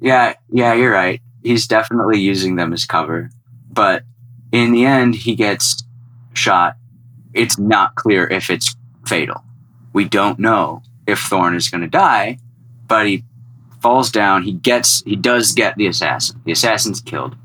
yeah, 0.00 0.34
yeah, 0.50 0.74
you're 0.74 0.92
right. 0.92 1.20
He's 1.42 1.66
definitely 1.66 2.20
using 2.20 2.56
them 2.56 2.72
as 2.74 2.84
cover, 2.84 3.30
but 3.70 4.02
in 4.52 4.72
the 4.72 4.84
end, 4.84 5.14
he 5.14 5.34
gets 5.34 5.82
shot. 6.34 6.76
It's 7.34 7.58
not 7.58 7.94
clear 7.94 8.26
if 8.26 8.50
it's 8.50 8.74
fatal. 9.06 9.44
We 9.92 10.04
don't 10.04 10.38
know 10.38 10.82
if 11.06 11.20
Thorn 11.20 11.54
is 11.54 11.68
going 11.68 11.80
to 11.82 11.88
die, 11.88 12.38
but 12.86 13.06
he 13.06 13.24
falls 13.80 14.10
down. 14.10 14.42
He 14.42 14.52
gets, 14.52 15.02
he 15.04 15.16
does 15.16 15.52
get 15.52 15.76
the 15.76 15.86
assassin. 15.86 16.40
The 16.44 16.52
assassin's 16.52 17.00
killed. 17.00 17.36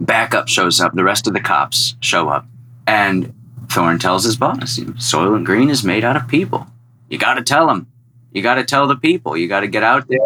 Backup 0.00 0.48
shows 0.48 0.80
up. 0.80 0.94
The 0.94 1.04
rest 1.04 1.26
of 1.26 1.32
the 1.32 1.40
cops 1.40 1.96
show 2.00 2.28
up, 2.28 2.46
and 2.86 3.32
Thorn 3.68 3.98
tells 3.98 4.24
his 4.24 4.36
boss, 4.36 4.78
"Soylent 4.78 5.44
Green 5.44 5.70
is 5.70 5.84
made 5.84 6.02
out 6.02 6.16
of 6.16 6.26
people. 6.26 6.66
You 7.08 7.18
got 7.18 7.34
to 7.34 7.42
tell 7.42 7.68
them. 7.68 7.86
You 8.32 8.42
got 8.42 8.54
to 8.56 8.64
tell 8.64 8.88
the 8.88 8.96
people. 8.96 9.36
You 9.36 9.46
got 9.46 9.60
to 9.60 9.68
get 9.68 9.84
out 9.84 10.08
there. 10.08 10.18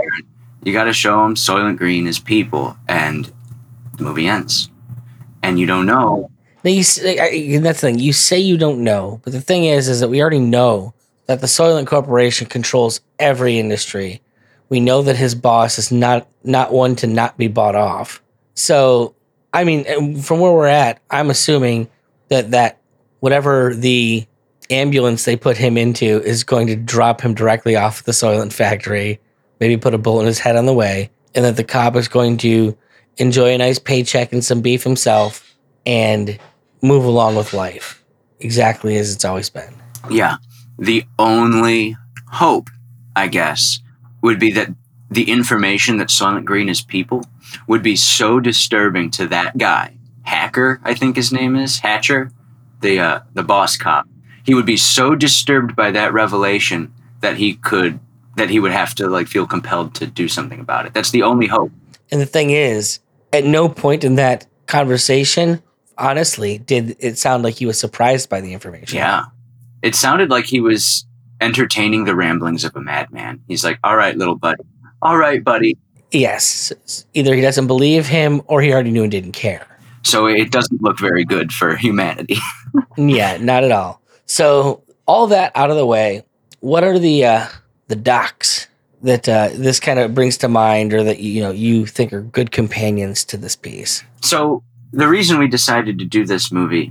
You 0.64 0.72
got 0.72 0.84
to 0.84 0.94
show 0.94 1.22
them 1.22 1.34
Soylent 1.34 1.76
Green 1.76 2.06
is 2.06 2.18
people." 2.18 2.76
And 2.88 3.30
the 3.98 4.04
movie 4.04 4.26
ends, 4.26 4.70
and 5.42 5.58
you 5.58 5.66
don't 5.66 5.84
know. 5.84 6.30
You, 6.72 7.60
that's 7.60 7.80
the 7.80 7.88
thing. 7.88 7.98
You 7.98 8.12
say 8.12 8.38
you 8.38 8.56
don't 8.56 8.82
know, 8.82 9.20
but 9.24 9.32
the 9.32 9.40
thing 9.40 9.64
is, 9.64 9.88
is 9.88 10.00
that 10.00 10.08
we 10.08 10.20
already 10.20 10.40
know 10.40 10.94
that 11.26 11.40
the 11.40 11.46
Soylent 11.46 11.86
Corporation 11.86 12.46
controls 12.46 13.00
every 13.18 13.58
industry. 13.58 14.20
We 14.68 14.80
know 14.80 15.02
that 15.02 15.16
his 15.16 15.34
boss 15.34 15.78
is 15.78 15.92
not 15.92 16.26
not 16.42 16.72
one 16.72 16.96
to 16.96 17.06
not 17.06 17.36
be 17.36 17.48
bought 17.48 17.76
off. 17.76 18.22
So, 18.54 19.14
I 19.52 19.64
mean, 19.64 20.20
from 20.20 20.40
where 20.40 20.52
we're 20.52 20.66
at, 20.66 21.00
I'm 21.10 21.30
assuming 21.30 21.88
that 22.28 22.50
that 22.50 22.80
whatever 23.20 23.74
the 23.74 24.26
ambulance 24.70 25.24
they 25.24 25.36
put 25.36 25.56
him 25.56 25.76
into 25.76 26.20
is 26.22 26.42
going 26.42 26.66
to 26.66 26.76
drop 26.76 27.20
him 27.20 27.34
directly 27.34 27.76
off 27.76 28.00
at 28.00 28.06
the 28.06 28.12
Soylent 28.12 28.52
factory, 28.52 29.20
maybe 29.60 29.76
put 29.76 29.94
a 29.94 29.98
bullet 29.98 30.22
in 30.22 30.26
his 30.26 30.40
head 30.40 30.56
on 30.56 30.66
the 30.66 30.74
way, 30.74 31.10
and 31.34 31.44
that 31.44 31.56
the 31.56 31.64
cop 31.64 31.94
is 31.94 32.08
going 32.08 32.38
to 32.38 32.76
enjoy 33.18 33.54
a 33.54 33.58
nice 33.58 33.78
paycheck 33.78 34.32
and 34.32 34.44
some 34.44 34.60
beef 34.60 34.82
himself 34.82 35.56
and 35.86 36.38
move 36.82 37.04
along 37.04 37.36
with 37.36 37.52
life 37.52 38.02
exactly 38.40 38.96
as 38.96 39.14
it's 39.14 39.24
always 39.24 39.50
been. 39.50 39.74
Yeah. 40.10 40.36
The 40.78 41.04
only 41.18 41.96
hope, 42.28 42.68
I 43.14 43.28
guess, 43.28 43.80
would 44.22 44.38
be 44.38 44.52
that 44.52 44.68
the 45.10 45.30
information 45.30 45.98
that 45.98 46.08
Soylent 46.08 46.44
Green 46.44 46.68
is 46.68 46.82
people 46.82 47.24
would 47.66 47.82
be 47.82 47.96
so 47.96 48.40
disturbing 48.40 49.10
to 49.12 49.26
that 49.28 49.56
guy, 49.56 49.96
Hacker, 50.22 50.80
I 50.84 50.94
think 50.94 51.16
his 51.16 51.32
name 51.32 51.56
is 51.56 51.78
Hatcher, 51.78 52.30
the 52.80 52.98
uh, 52.98 53.20
the 53.34 53.44
boss 53.44 53.76
cop. 53.76 54.06
He 54.44 54.54
would 54.54 54.66
be 54.66 54.76
so 54.76 55.14
disturbed 55.14 55.76
by 55.76 55.92
that 55.92 56.12
revelation 56.12 56.92
that 57.20 57.36
he 57.36 57.54
could 57.54 58.00
that 58.36 58.50
he 58.50 58.60
would 58.60 58.72
have 58.72 58.94
to 58.96 59.08
like 59.08 59.28
feel 59.28 59.46
compelled 59.46 59.94
to 59.94 60.06
do 60.06 60.28
something 60.28 60.60
about 60.60 60.86
it. 60.86 60.92
That's 60.92 61.10
the 61.10 61.22
only 61.22 61.46
hope. 61.46 61.70
And 62.10 62.20
the 62.20 62.26
thing 62.26 62.50
is, 62.50 62.98
at 63.32 63.44
no 63.44 63.68
point 63.68 64.04
in 64.04 64.16
that 64.16 64.46
conversation, 64.66 65.62
honestly, 65.98 66.58
did 66.58 66.96
it 66.98 67.18
sound 67.18 67.42
like 67.42 67.54
he 67.54 67.66
was 67.66 67.78
surprised 67.78 68.28
by 68.28 68.40
the 68.40 68.52
information. 68.52 68.98
Yeah. 68.98 69.26
It 69.82 69.94
sounded 69.94 70.30
like 70.30 70.46
he 70.46 70.60
was 70.60 71.06
entertaining 71.40 72.04
the 72.04 72.14
ramblings 72.14 72.64
of 72.64 72.74
a 72.76 72.80
madman. 72.80 73.42
He's 73.46 73.62
like, 73.64 73.78
"All 73.84 73.96
right, 73.96 74.16
little 74.16 74.36
buddy. 74.36 74.64
All 75.02 75.16
right, 75.16 75.42
buddy." 75.42 75.78
Yes. 76.10 76.72
Either 77.14 77.34
he 77.34 77.40
doesn't 77.40 77.66
believe 77.66 78.06
him 78.06 78.42
or 78.46 78.62
he 78.62 78.72
already 78.72 78.90
knew 78.90 79.02
and 79.02 79.10
didn't 79.10 79.32
care. 79.32 79.66
So 80.02 80.26
it 80.26 80.52
doesn't 80.52 80.82
look 80.82 80.98
very 80.98 81.24
good 81.24 81.52
for 81.52 81.76
humanity. 81.76 82.38
yeah, 82.96 83.38
not 83.38 83.64
at 83.64 83.72
all. 83.72 84.00
So 84.26 84.82
all 85.06 85.26
that 85.28 85.52
out 85.54 85.70
of 85.70 85.76
the 85.76 85.86
way, 85.86 86.24
what 86.60 86.84
are 86.84 86.98
the 86.98 87.24
uh 87.24 87.48
the 87.88 87.96
docs 87.96 88.68
that 89.02 89.28
uh 89.28 89.50
this 89.52 89.80
kind 89.80 89.98
of 89.98 90.14
brings 90.14 90.38
to 90.38 90.48
mind 90.48 90.94
or 90.94 91.02
that 91.02 91.18
you 91.18 91.42
know 91.42 91.50
you 91.50 91.86
think 91.86 92.12
are 92.12 92.22
good 92.22 92.52
companions 92.52 93.24
to 93.24 93.36
this 93.36 93.56
piece? 93.56 94.04
So 94.22 94.62
the 94.96 95.08
reason 95.08 95.38
we 95.38 95.46
decided 95.46 95.98
to 95.98 96.06
do 96.06 96.24
this 96.24 96.50
movie 96.50 96.90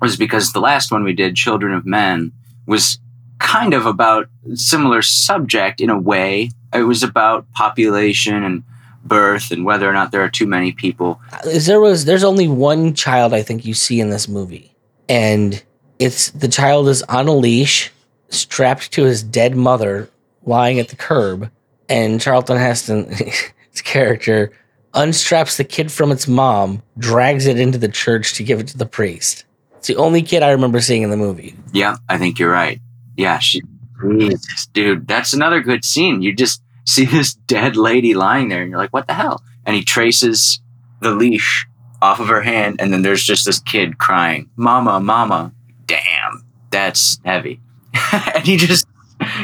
was 0.00 0.16
because 0.16 0.52
the 0.52 0.60
last 0.60 0.90
one 0.90 1.04
we 1.04 1.12
did, 1.12 1.36
Children 1.36 1.72
of 1.72 1.86
Men, 1.86 2.32
was 2.66 2.98
kind 3.38 3.74
of 3.74 3.86
about 3.86 4.28
similar 4.54 5.02
subject 5.02 5.80
in 5.80 5.88
a 5.88 5.98
way. 5.98 6.50
It 6.72 6.82
was 6.82 7.04
about 7.04 7.50
population 7.52 8.42
and 8.42 8.64
birth 9.04 9.52
and 9.52 9.64
whether 9.64 9.88
or 9.88 9.92
not 9.92 10.10
there 10.10 10.22
are 10.24 10.30
too 10.30 10.46
many 10.46 10.72
people. 10.72 11.20
There 11.44 11.80
was 11.80 12.06
there's 12.06 12.24
only 12.24 12.48
one 12.48 12.92
child 12.92 13.32
I 13.32 13.42
think 13.42 13.64
you 13.64 13.74
see 13.74 14.00
in 14.00 14.10
this 14.10 14.26
movie. 14.26 14.74
And 15.08 15.62
it's 16.00 16.30
the 16.30 16.48
child 16.48 16.88
is 16.88 17.02
on 17.04 17.28
a 17.28 17.34
leash, 17.34 17.92
strapped 18.30 18.90
to 18.92 19.04
his 19.04 19.22
dead 19.22 19.54
mother, 19.54 20.10
lying 20.44 20.80
at 20.80 20.88
the 20.88 20.96
curb, 20.96 21.50
and 21.88 22.20
Charlton 22.20 22.56
Heston, 22.56 23.12
his 23.70 23.82
character, 23.82 24.50
unstraps 24.94 25.56
the 25.56 25.64
kid 25.64 25.92
from 25.92 26.12
its 26.12 26.26
mom, 26.26 26.82
drags 26.98 27.46
it 27.46 27.58
into 27.58 27.78
the 27.78 27.88
church 27.88 28.34
to 28.34 28.44
give 28.44 28.60
it 28.60 28.68
to 28.68 28.78
the 28.78 28.86
priest. 28.86 29.44
It's 29.76 29.88
the 29.88 29.96
only 29.96 30.22
kid 30.22 30.42
I 30.42 30.52
remember 30.52 30.80
seeing 30.80 31.02
in 31.02 31.10
the 31.10 31.16
movie. 31.16 31.54
Yeah, 31.72 31.96
I 32.08 32.16
think 32.18 32.38
you're 32.38 32.50
right. 32.50 32.80
Yeah, 33.16 33.38
she, 33.38 33.62
Jesus, 34.00 34.66
dude, 34.72 35.06
that's 35.06 35.32
another 35.32 35.60
good 35.60 35.84
scene. 35.84 36.22
You 36.22 36.34
just 36.34 36.62
see 36.86 37.04
this 37.04 37.34
dead 37.34 37.76
lady 37.76 38.14
lying 38.14 38.48
there, 38.48 38.62
and 38.62 38.70
you're 38.70 38.78
like, 38.78 38.92
what 38.92 39.06
the 39.06 39.14
hell? 39.14 39.42
And 39.66 39.76
he 39.76 39.84
traces 39.84 40.60
the 41.00 41.10
leash 41.10 41.66
off 42.00 42.20
of 42.20 42.28
her 42.28 42.42
hand, 42.42 42.76
and 42.80 42.92
then 42.92 43.02
there's 43.02 43.24
just 43.24 43.44
this 43.44 43.60
kid 43.60 43.98
crying, 43.98 44.48
Mama, 44.56 45.00
Mama. 45.00 45.52
Damn, 45.86 46.44
that's 46.70 47.18
heavy. 47.24 47.60
and 48.34 48.46
he 48.46 48.56
just 48.56 48.86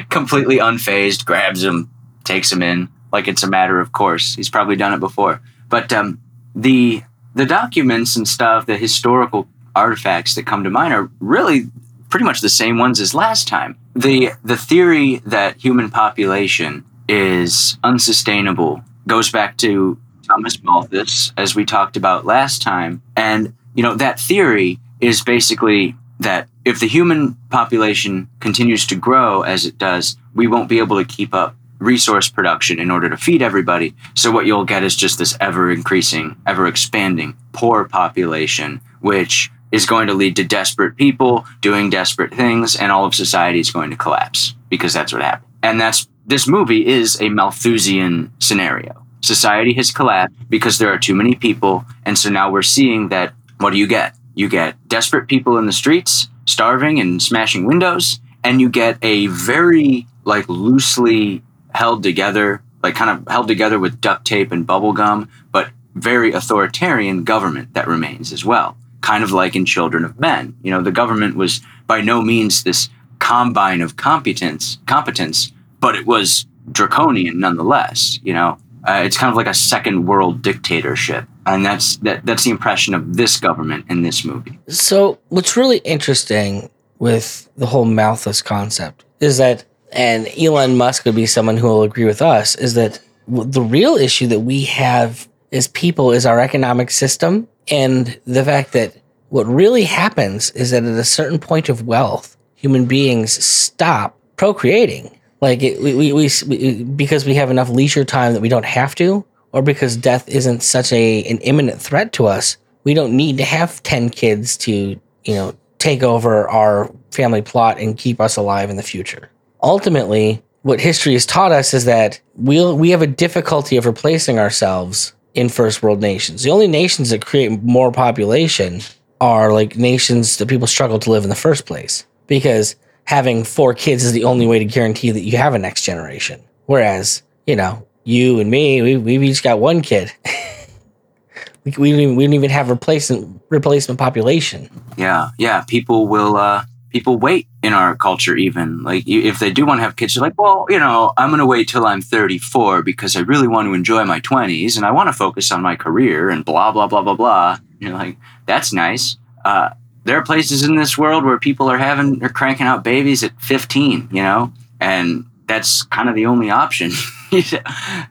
completely 0.09 0.59
unfazed 0.59 1.25
grabs 1.25 1.63
him, 1.63 1.91
takes 2.25 2.51
him 2.51 2.63
in 2.63 2.89
like 3.13 3.29
it's 3.29 3.43
a 3.43 3.49
matter 3.49 3.81
of 3.81 3.93
course. 3.93 4.35
He's 4.35 4.51
probably 4.51 4.77
done 4.77 4.93
it 4.93 5.01
before. 5.01 5.41
But 5.69 5.93
um, 5.93 6.21
the 6.55 7.03
the 7.35 7.47
documents 7.47 8.17
and 8.17 8.27
stuff, 8.27 8.67
the 8.67 8.77
historical 8.77 9.49
artifacts 9.75 10.35
that 10.35 10.47
come 10.47 10.65
to 10.65 10.71
mind 10.71 10.93
are 10.93 11.11
really 11.21 11.69
pretty 12.09 12.25
much 12.25 12.41
the 12.41 12.49
same 12.49 12.77
ones 12.77 13.01
as 13.01 13.15
last 13.15 13.49
time. 13.49 13.79
The 13.95 14.33
the 14.45 14.57
theory 14.57 15.23
that 15.27 15.61
human 15.61 15.91
population 15.91 16.85
is 17.09 17.79
unsustainable 17.83 18.83
goes 19.07 19.31
back 19.31 19.57
to 19.59 19.99
Thomas 20.27 20.63
Malthus, 20.63 21.33
as 21.37 21.55
we 21.55 21.65
talked 21.65 21.97
about 21.97 22.25
last 22.25 22.63
time. 22.63 23.03
And 23.17 23.55
you 23.75 23.83
know, 23.83 23.95
that 23.95 24.21
theory 24.21 24.79
is 25.01 25.23
basically 25.23 25.97
that 26.21 26.49
if 26.65 26.81
the 26.81 26.87
human 26.87 27.35
population 27.49 28.29
continues 28.41 28.87
to 28.89 28.95
grow 28.95 29.43
as 29.43 29.65
it 29.65 29.79
does, 29.79 30.17
we 30.35 30.47
won't 30.47 30.69
be 30.69 30.79
able 30.79 30.99
to 30.99 31.05
keep 31.05 31.35
up 31.35 31.57
resource 31.81 32.29
production 32.29 32.79
in 32.79 32.91
order 32.91 33.09
to 33.09 33.17
feed 33.17 33.43
everybody. 33.43 33.95
So 34.15 34.31
what 34.31 34.47
you'll 34.47 34.65
get 34.65 34.85
is 34.85 34.95
just 34.95 35.19
this 35.19 35.37
ever 35.41 35.73
increasing, 35.73 36.37
ever 36.47 36.67
expanding 36.69 37.37
poor 37.53 37.87
population, 37.87 38.81
which 39.01 39.51
is 39.73 39.87
going 39.87 40.07
to 40.07 40.15
lead 40.15 40.37
to 40.37 40.45
desperate 40.45 40.97
people 40.97 41.47
doing 41.61 41.91
desperate 41.91 42.35
things, 42.35 42.77
and 42.77 42.93
all 42.93 43.05
of 43.05 43.15
society 43.15 43.61
is 43.61 43.71
going 43.71 43.91
to 43.91 43.97
collapse 43.97 44.55
because 44.69 44.93
that's 44.93 45.13
what 45.13 45.23
happened. 45.23 45.51
And 45.63 45.81
that's 45.81 46.07
this 46.27 46.47
movie 46.47 46.87
is 46.87 47.21
a 47.21 47.29
Malthusian 47.29 48.33
scenario. 48.39 49.05
Society 49.23 49.73
has 49.75 49.91
collapsed 49.91 50.35
because 50.49 50.79
there 50.79 50.93
are 50.93 50.99
too 50.99 51.15
many 51.15 51.35
people, 51.35 51.85
and 52.05 52.17
so 52.17 52.31
now 52.31 52.51
we're 52.51 52.63
seeing 52.63 53.09
that. 53.09 53.35
What 53.59 53.73
do 53.73 53.79
you 53.79 53.87
get? 53.87 54.17
You 54.35 54.49
get 54.49 54.77
desperate 54.89 55.29
people 55.29 55.59
in 55.59 55.67
the 55.67 55.73
streets, 55.73 56.29
starving 56.47 56.99
and 56.99 57.23
smashing 57.23 57.67
windows, 57.67 58.21
and 58.43 58.61
you 58.61 58.71
get 58.71 58.97
a 59.03 59.27
very 59.27 60.07
like 60.25 60.49
loosely 60.49 61.43
held 61.75 62.03
together, 62.03 62.63
like 62.83 62.95
kind 62.95 63.11
of 63.11 63.29
held 63.29 63.49
together 63.49 63.79
with 63.79 64.01
duct 64.01 64.25
tape 64.27 64.53
and 64.53 64.67
bubble 64.67 64.93
gum, 64.93 65.29
but 65.53 65.71
very 65.95 66.33
authoritarian 66.33 67.25
government 67.25 67.75
that 67.75 67.87
remains 67.87 68.33
as 68.33 68.45
well. 68.45 68.77
Kind 69.01 69.25
of 69.25 69.33
like 69.33 69.57
in 69.57 69.65
Children 69.65 70.05
of 70.05 70.19
Men. 70.21 70.57
You 70.63 70.71
know, 70.71 70.83
the 70.83 70.93
government 70.93 71.37
was 71.37 71.61
by 71.87 72.01
no 72.01 72.23
means 72.23 72.63
this 72.63 72.89
combine 73.19 73.81
of 73.81 73.97
competence, 73.97 74.79
competence, 74.87 75.53
but 75.81 75.95
it 75.95 76.07
was 76.07 76.47
draconian 76.71 77.41
nonetheless. 77.41 78.19
You 78.23 78.35
know, 78.35 78.59
Uh, 78.89 79.03
it's 79.05 79.19
kind 79.19 79.31
of 79.31 79.37
like 79.37 79.51
a 79.51 79.53
second 79.53 80.07
world 80.07 80.41
dictatorship, 80.41 81.25
and 81.45 81.67
that's 81.67 81.99
that, 81.99 82.25
that's 82.25 82.45
the 82.45 82.51
impression 82.51 82.95
of 82.95 83.03
this 83.15 83.39
government 83.39 83.85
in 83.91 84.03
this 84.03 84.25
movie. 84.25 84.59
So, 84.69 85.19
what's 85.29 85.55
really 85.55 85.81
interesting 85.85 86.71
with 86.99 87.47
the 87.59 87.67
whole 87.67 87.85
Malthus 87.85 88.41
concept 88.41 89.05
is 89.21 89.37
that, 89.37 89.67
and 89.93 90.29
Elon 90.39 90.77
Musk 90.77 91.05
would 91.05 91.15
be 91.15 91.27
someone 91.27 91.57
who 91.57 91.67
will 91.67 91.83
agree 91.83 92.05
with 92.05 92.23
us, 92.23 92.55
is 92.55 92.75
that 92.75 93.01
the 93.29 93.63
real 93.63 93.97
issue 93.97 94.27
that 94.29 94.41
we 94.41 94.65
have 94.65 95.29
as 95.53 95.69
people 95.69 96.13
is 96.13 96.27
our 96.27 96.41
economic 96.41 96.91
system 96.91 97.49
and 97.71 98.19
the 98.27 98.45
fact 98.45 98.73
that 98.73 98.95
what 99.29 99.47
really 99.47 99.85
happens 99.85 100.51
is 100.51 100.73
that 100.73 100.85
at 100.85 100.99
a 100.99 101.05
certain 101.05 101.39
point 101.39 101.69
of 101.69 101.87
wealth, 101.87 102.37
human 102.57 102.85
beings 102.87 103.33
stop 103.33 104.19
procreating. 104.37 105.17
Like 105.41 105.63
it, 105.63 105.81
we, 105.81 106.13
we, 106.13 106.29
we, 106.47 106.83
because 106.85 107.25
we 107.25 107.35
have 107.35 107.51
enough 107.51 107.71
leisure 107.71 108.05
time 108.05 108.35
that 108.35 108.41
we 108.41 108.49
don't 108.49 108.65
have 108.65 108.95
to, 108.97 109.25
or 109.53 109.63
because 109.63 109.97
death 109.97 110.29
isn't 110.29 110.63
such 110.63 110.93
a 110.93 111.25
an 111.25 111.39
imminent 111.39 111.81
threat 111.81 112.13
to 112.15 112.27
us, 112.27 112.57
we 112.85 112.93
don't 112.93 113.17
need 113.17 113.39
to 113.39 113.45
have 113.45 113.83
ten 113.83 114.11
kids 114.11 114.57
to 114.59 115.01
you 115.25 115.35
know 115.35 115.55
take 115.79 116.03
over 116.03 116.49
our 116.49 116.93
family 117.11 117.41
plot 117.41 117.79
and 117.79 117.97
keep 117.97 118.21
us 118.21 118.37
alive 118.37 118.69
in 118.69 118.77
the 118.77 118.83
future. 118.83 119.30
Ultimately, 119.63 120.43
what 120.63 120.81
history 120.81 121.15
has 121.15 121.27
taught 121.27 121.53
us 121.53 121.75
is 121.75 121.85
that 121.85 122.21
we'll 122.35 122.77
we 122.77 122.91
have 122.91 123.03
a 123.03 123.07
difficulty 123.07 123.77
of 123.77 123.87
replacing 123.87 124.39
ourselves 124.39 125.15
in 125.35 125.49
first 125.49 125.83
world 125.83 126.01
nations. 126.01 126.43
The 126.43 126.51
only 126.51 126.69
nations 126.69 127.11
that 127.11 127.25
create 127.25 127.63
more 127.63 127.93
population 127.93 128.81
are 129.21 129.53
like 129.53 129.77
nations 129.77 130.39
that 130.39 130.49
people 130.49 130.67
struggle 130.67 130.99
to 130.99 131.11
live 131.11 131.25
in 131.25 131.31
the 131.31 131.37
first 131.37 131.67
place 131.67 132.07
because 132.27 132.77
having 133.05 133.45
four 133.45 133.75
kids 133.75 134.05
is 134.05 134.13
the 134.13 134.25
only 134.25 134.47
way 134.47 134.59
to 134.59 134.65
guarantee 134.65 135.11
that 135.11 135.21
you 135.21 135.37
have 135.37 135.55
a 135.55 135.59
next 135.59 135.83
generation. 135.83 136.43
Whereas, 136.67 137.23
you 137.47 137.57
know, 137.57 137.87
you 138.05 138.41
and 138.41 138.51
me, 138.51 138.83
we, 138.83 138.97
we've 138.97 139.23
each 139.23 139.43
got 139.43 139.61
one 139.61 139.83
kid. 139.83 140.13
we, 141.65 141.73
we, 141.77 142.07
we 142.15 142.25
don't 142.25 142.35
even 142.35 142.51
have 142.51 142.71
replacement 142.71 143.43
replacement 143.51 143.99
population. 143.99 144.71
Yeah, 144.97 145.31
yeah. 145.39 145.63
People 145.63 146.09
will 146.09 146.37
uh, 146.37 146.65
people 146.91 147.19
wait 147.19 147.47
in 147.63 147.73
our 147.73 147.97
culture 147.97 148.37
even. 148.37 148.83
Like 148.83 149.05
if 149.07 149.39
they 149.39 149.51
do 149.51 149.65
want 149.67 149.79
to 149.79 149.83
have 149.83 149.97
kids 149.97 150.15
they're 150.15 150.23
like 150.23 150.39
well 150.41 150.67
you 150.69 150.79
know 150.79 151.13
i'm 151.17 151.31
going 151.31 151.39
to 151.39 151.47
wait 151.47 151.69
till 151.69 151.87
i'm 151.87 152.03
34 152.03 152.83
because 152.83 153.17
i 153.17 153.21
really 153.21 153.49
want 153.49 153.67
to 153.67 153.75
enjoy 153.75 154.05
my 154.05 154.21
20s 154.21 154.77
and 154.77 154.85
i 154.85 154.91
want 154.91 155.09
to 155.09 155.13
focus 155.13 155.51
on 155.53 155.63
my 155.63 155.77
career 155.77 156.31
and 156.31 156.45
blah 156.45 156.73
blah 156.73 156.87
blah 156.87 157.03
blah 157.03 157.15
blah. 157.15 157.59
You're 157.79 157.93
like 157.93 158.17
that's 158.47 158.73
nice. 158.73 159.17
Uh, 159.45 159.71
there 160.05 160.19
are 160.19 160.23
places 160.23 160.65
in 160.65 160.77
this 160.77 160.99
world 160.99 161.25
where 161.25 161.39
people 161.39 161.71
are 161.71 161.79
having 161.79 162.23
are 162.23 162.29
cranking 162.29 162.67
out 162.67 162.85
babies 162.85 163.23
at 163.23 163.41
15 163.41 164.09
you 164.11 164.23
know? 164.23 164.53
And 164.81 165.27
that's 165.47 165.83
kind 165.85 166.09
of 166.09 166.15
the 166.15 166.27
only 166.27 166.51
option. 166.51 166.93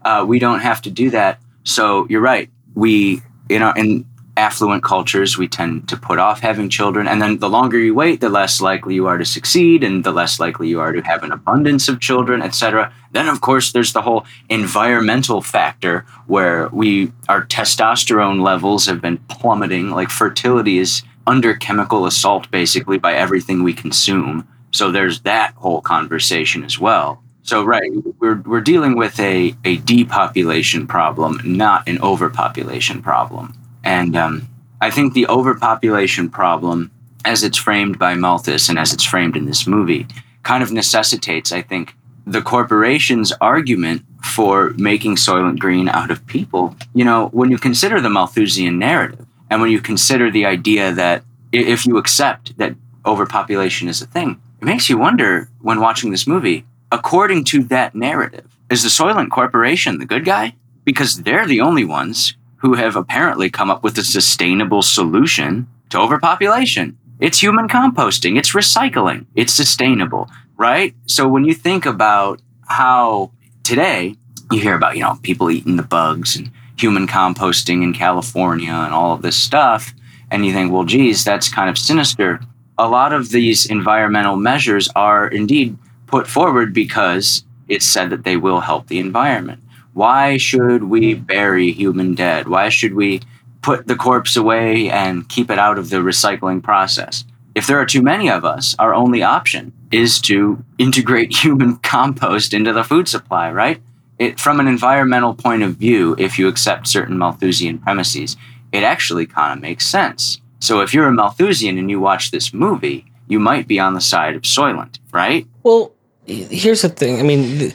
Uh, 0.03 0.23
we 0.25 0.39
don't 0.39 0.61
have 0.61 0.81
to 0.81 0.89
do 0.89 1.09
that. 1.09 1.41
So 1.65 2.07
you're 2.09 2.21
right. 2.21 2.49
We 2.73 3.21
you 3.49 3.59
know 3.59 3.73
in 3.75 4.05
affluent 4.39 4.83
cultures, 4.83 5.37
we 5.37 5.47
tend 5.47 5.89
to 5.89 5.97
put 5.97 6.17
off 6.17 6.39
having 6.39 6.69
children. 6.69 7.07
And 7.07 7.21
then 7.21 7.39
the 7.39 7.49
longer 7.49 7.77
you 7.77 7.93
wait, 7.93 8.21
the 8.21 8.29
less 8.29 8.61
likely 8.61 8.95
you 8.95 9.05
are 9.07 9.17
to 9.17 9.25
succeed 9.25 9.83
and 9.83 10.03
the 10.03 10.13
less 10.13 10.39
likely 10.39 10.69
you 10.69 10.79
are 10.79 10.93
to 10.93 11.01
have 11.01 11.23
an 11.23 11.33
abundance 11.33 11.89
of 11.89 11.99
children, 11.99 12.41
etc. 12.41 12.91
Then, 13.11 13.27
of 13.27 13.41
course, 13.41 13.71
there's 13.71 13.93
the 13.93 14.01
whole 14.01 14.25
environmental 14.49 15.41
factor 15.41 16.05
where 16.27 16.69
we 16.69 17.11
our 17.27 17.45
testosterone 17.45 18.41
levels 18.41 18.85
have 18.85 19.01
been 19.01 19.17
plummeting. 19.27 19.91
Like 19.91 20.09
fertility 20.09 20.79
is 20.79 21.03
under 21.27 21.53
chemical 21.53 22.05
assault 22.05 22.49
basically 22.49 22.97
by 22.97 23.13
everything 23.13 23.61
we 23.61 23.73
consume. 23.73 24.47
So 24.71 24.91
there's 24.91 25.21
that 25.21 25.53
whole 25.55 25.81
conversation 25.81 26.63
as 26.63 26.79
well. 26.79 27.21
So 27.43 27.63
right, 27.63 27.91
we're 28.19 28.41
we're 28.45 28.61
dealing 28.61 28.95
with 28.95 29.19
a, 29.19 29.55
a 29.65 29.77
depopulation 29.77 30.87
problem, 30.87 31.41
not 31.43 31.87
an 31.89 31.99
overpopulation 32.01 33.01
problem. 33.01 33.58
And 33.83 34.15
um, 34.15 34.47
I 34.81 34.91
think 34.91 35.13
the 35.13 35.27
overpopulation 35.27 36.29
problem, 36.29 36.91
as 37.25 37.43
it's 37.43 37.57
framed 37.57 37.99
by 37.99 38.15
Malthus 38.15 38.69
and 38.69 38.79
as 38.79 38.93
it's 38.93 39.03
framed 39.03 39.35
in 39.35 39.45
this 39.45 39.67
movie, 39.67 40.07
kind 40.43 40.63
of 40.63 40.71
necessitates, 40.71 41.51
I 41.51 41.61
think, 41.61 41.95
the 42.25 42.41
corporation's 42.41 43.31
argument 43.41 44.03
for 44.23 44.71
making 44.77 45.15
Soylent 45.15 45.59
Green 45.59 45.89
out 45.89 46.11
of 46.11 46.25
people. 46.27 46.75
You 46.93 47.03
know, 47.03 47.29
when 47.29 47.49
you 47.49 47.57
consider 47.57 47.99
the 47.99 48.09
Malthusian 48.09 48.77
narrative, 48.77 49.25
and 49.49 49.61
when 49.61 49.71
you 49.71 49.81
consider 49.81 50.29
the 50.29 50.45
idea 50.45 50.91
that 50.93 51.23
if 51.51 51.85
you 51.85 51.97
accept 51.97 52.57
that 52.57 52.75
overpopulation 53.05 53.87
is 53.87 54.01
a 54.01 54.07
thing, 54.07 54.39
it 54.61 54.65
makes 54.65 54.89
you 54.89 54.97
wonder 54.97 55.49
when 55.61 55.79
watching 55.79 56.11
this 56.11 56.27
movie, 56.27 56.65
according 56.91 57.45
to 57.45 57.63
that 57.63 57.95
narrative, 57.95 58.45
is 58.69 58.83
the 58.83 58.89
Soylent 58.89 59.31
Corporation 59.31 59.97
the 59.97 60.05
good 60.05 60.25
guy? 60.25 60.55
Because 60.85 61.23
they're 61.23 61.47
the 61.47 61.61
only 61.61 61.85
ones 61.85 62.35
who 62.59 62.73
have 62.75 62.95
apparently 62.95 63.49
come 63.49 63.69
up 63.69 63.83
with 63.83 63.97
a 63.97 64.03
sustainable 64.03 64.81
solution 64.81 65.67
to 65.89 65.99
overpopulation. 65.99 66.97
It's 67.19 67.41
human 67.41 67.67
composting, 67.67 68.37
it's 68.37 68.53
recycling, 68.53 69.25
it's 69.35 69.53
sustainable, 69.53 70.29
right? 70.57 70.95
So 71.05 71.27
when 71.27 71.43
you 71.45 71.53
think 71.53 71.85
about 71.85 72.41
how 72.67 73.31
today 73.63 74.15
you 74.51 74.59
hear 74.59 74.75
about, 74.75 74.95
you 74.95 75.03
know, 75.03 75.19
people 75.21 75.51
eating 75.51 75.75
the 75.75 75.83
bugs 75.83 76.35
and 76.35 76.51
human 76.77 77.07
composting 77.07 77.83
in 77.83 77.93
California 77.93 78.71
and 78.71 78.93
all 78.93 79.13
of 79.13 79.21
this 79.21 79.35
stuff, 79.35 79.93
and 80.31 80.45
you 80.45 80.53
think, 80.53 80.71
well, 80.71 80.85
geez, 80.85 81.23
that's 81.23 81.49
kind 81.49 81.69
of 81.69 81.77
sinister. 81.77 82.39
A 82.77 82.87
lot 82.87 83.11
of 83.11 83.29
these 83.29 83.65
environmental 83.65 84.37
measures 84.37 84.87
are 84.95 85.27
indeed 85.27 85.77
put 86.07 86.27
forward 86.27 86.73
because 86.73 87.43
it's 87.67 87.85
said 87.85 88.09
that 88.09 88.23
they 88.23 88.37
will 88.37 88.61
help 88.61 88.87
the 88.87 88.99
environment. 88.99 89.61
Why 89.93 90.37
should 90.37 90.83
we 90.83 91.13
bury 91.13 91.71
human 91.71 92.15
dead? 92.15 92.47
Why 92.47 92.69
should 92.69 92.93
we 92.93 93.21
put 93.61 93.87
the 93.87 93.95
corpse 93.95 94.35
away 94.35 94.89
and 94.89 95.27
keep 95.27 95.49
it 95.49 95.59
out 95.59 95.77
of 95.77 95.89
the 95.89 95.97
recycling 95.97 96.63
process? 96.63 97.25
If 97.55 97.67
there 97.67 97.79
are 97.79 97.85
too 97.85 98.01
many 98.01 98.29
of 98.29 98.45
us, 98.45 98.75
our 98.79 98.93
only 98.93 99.23
option 99.23 99.73
is 99.91 100.21
to 100.21 100.63
integrate 100.77 101.35
human 101.43 101.77
compost 101.77 102.53
into 102.53 102.73
the 102.73 102.83
food 102.83 103.07
supply, 103.07 103.51
right? 103.51 103.81
It, 104.17 104.39
from 104.39 104.59
an 104.59 104.67
environmental 104.67 105.33
point 105.33 105.63
of 105.63 105.75
view, 105.75 106.15
if 106.17 106.37
you 106.37 106.47
accept 106.47 106.87
certain 106.87 107.17
Malthusian 107.17 107.79
premises, 107.79 108.35
it 108.71 108.83
actually 108.83 109.25
kind 109.25 109.57
of 109.57 109.61
makes 109.61 109.87
sense. 109.87 110.41
So 110.59 110.81
if 110.81 110.93
you're 110.93 111.07
a 111.07 111.11
Malthusian 111.11 111.77
and 111.77 111.89
you 111.89 111.99
watch 111.99 112.31
this 112.31 112.53
movie, 112.53 113.05
you 113.27 113.39
might 113.39 113.67
be 113.67 113.79
on 113.79 113.93
the 113.93 114.01
side 114.01 114.35
of 114.35 114.41
Soylent, 114.41 114.99
right? 115.11 115.47
Well, 115.63 115.93
here's 116.25 116.81
the 116.81 116.89
thing. 116.89 117.19
I 117.19 117.23
mean, 117.23 117.73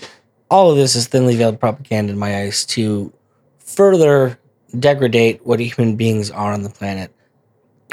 all 0.54 0.70
of 0.70 0.76
this 0.76 0.94
is 0.94 1.08
thinly 1.08 1.34
veiled 1.34 1.58
propaganda 1.58 2.12
in 2.12 2.18
my 2.18 2.42
eyes 2.42 2.64
to 2.64 3.12
further 3.58 4.38
degrade 4.78 5.40
what 5.42 5.58
human 5.58 5.96
beings 5.96 6.30
are 6.30 6.52
on 6.52 6.62
the 6.62 6.70
planet. 6.70 7.12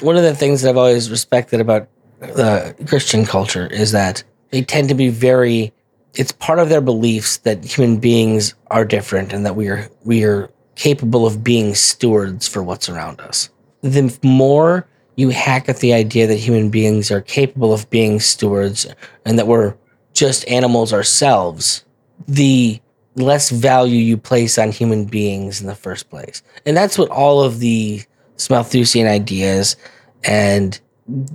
One 0.02 0.16
of 0.16 0.22
the 0.22 0.36
things 0.36 0.62
that 0.62 0.70
I've 0.70 0.78
always 0.78 1.10
respected 1.10 1.60
about 1.60 1.88
the 2.20 2.76
Christian 2.86 3.26
culture 3.26 3.66
is 3.66 3.94
that 3.94 4.24
they 4.52 4.62
tend 4.62 4.90
to 4.90 4.96
be 4.96 5.10
very 5.10 5.74
it's 6.14 6.34
part 6.34 6.60
of 6.60 6.70
their 6.70 6.82
beliefs 6.82 7.38
that 7.38 7.64
human 7.64 7.98
beings 7.98 8.54
are 8.70 8.86
different 8.86 9.34
and 9.34 9.44
that 9.44 9.56
we 9.56 9.68
are 9.68 9.90
we 10.04 10.24
are 10.24 10.52
capable 10.76 11.26
of 11.26 11.44
being 11.44 11.74
stewards 11.74 12.48
for 12.48 12.62
what's 12.62 12.90
around 12.90 13.22
us. 13.22 13.50
The 13.82 14.16
more 14.22 14.88
you 15.16 15.30
hack 15.30 15.68
at 15.68 15.78
the 15.78 15.94
idea 15.94 16.28
that 16.28 16.36
human 16.36 16.70
beings 16.70 17.10
are 17.10 17.22
capable 17.22 17.74
of 17.74 17.90
being 17.90 18.20
stewards 18.20 18.86
and 19.26 19.40
that 19.40 19.48
we're 19.48 19.74
just 20.14 20.48
animals 20.48 20.94
ourselves, 20.94 21.86
the 22.28 22.80
less 23.16 23.50
value 23.50 24.00
you 24.00 24.18
place 24.18 24.58
on 24.58 24.72
human 24.72 25.06
beings 25.06 25.62
in 25.62 25.68
the 25.68 25.76
first 25.76 26.10
place. 26.10 26.42
And 26.66 26.76
that's 26.76 26.98
what 26.98 27.10
all 27.10 27.42
of 27.42 27.60
the 27.60 28.04
Malthusian 28.50 29.08
ideas 29.08 29.76
and 30.24 30.80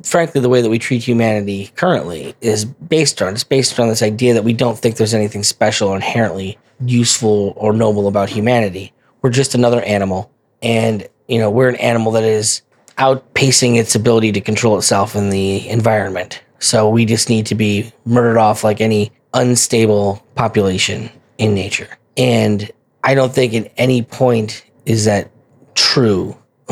frankly 0.03 0.41
the 0.41 0.49
way 0.49 0.61
that 0.61 0.71
we 0.71 0.79
treat 0.79 1.03
humanity 1.03 1.71
currently 1.77 2.35
is 2.41 2.65
based 2.65 3.21
on. 3.21 3.35
It's 3.35 3.45
based 3.45 3.79
on 3.79 3.89
this 3.89 4.03
idea 4.03 4.35
that 4.35 4.45
we 4.45 4.53
don't 4.53 4.79
think 4.79 4.97
there's 4.97 5.15
anything 5.15 5.43
special 5.43 5.89
or 5.89 5.97
inherently 5.97 6.59
useful 6.85 7.53
or 7.57 7.73
noble 7.73 8.09
about 8.09 8.29
humanity. 8.29 8.93
We're 9.23 9.31
just 9.31 9.55
another 9.55 9.83
animal 9.83 10.31
and 10.63 11.07
you 11.29 11.39
know, 11.39 11.51
we're 11.51 11.69
an 11.69 11.77
animal 11.77 12.13
that 12.13 12.23
is 12.23 12.63
outpacing 12.99 13.77
its 13.77 13.95
ability 13.95 14.33
to 14.33 14.41
control 14.41 14.79
itself 14.79 15.15
in 15.15 15.31
the 15.31 15.69
environment. 15.69 16.43
So 16.59 16.89
we 16.89 17.05
just 17.05 17.29
need 17.29 17.47
to 17.47 17.55
be 17.55 17.93
murdered 18.05 18.39
off 18.39 18.65
like 18.65 18.81
any 18.81 19.13
unstable 19.37 20.25
population 20.35 21.11
in 21.39 21.55
nature. 21.55 21.89
And 22.17 22.71
I 23.05 23.15
don't 23.15 23.33
think 23.33 23.55
at 23.55 23.73
any 23.77 24.03
point 24.03 24.65
is 24.87 25.05
that 25.05 25.31
true. 25.75 26.37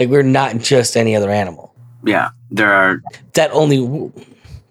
like 0.00 0.08
we're 0.08 0.22
not 0.22 0.58
just 0.58 0.96
any 0.96 1.14
other 1.14 1.30
animal. 1.30 1.74
Yeah, 2.04 2.30
there 2.50 2.72
are 2.72 3.02
that 3.34 3.50
only 3.52 4.12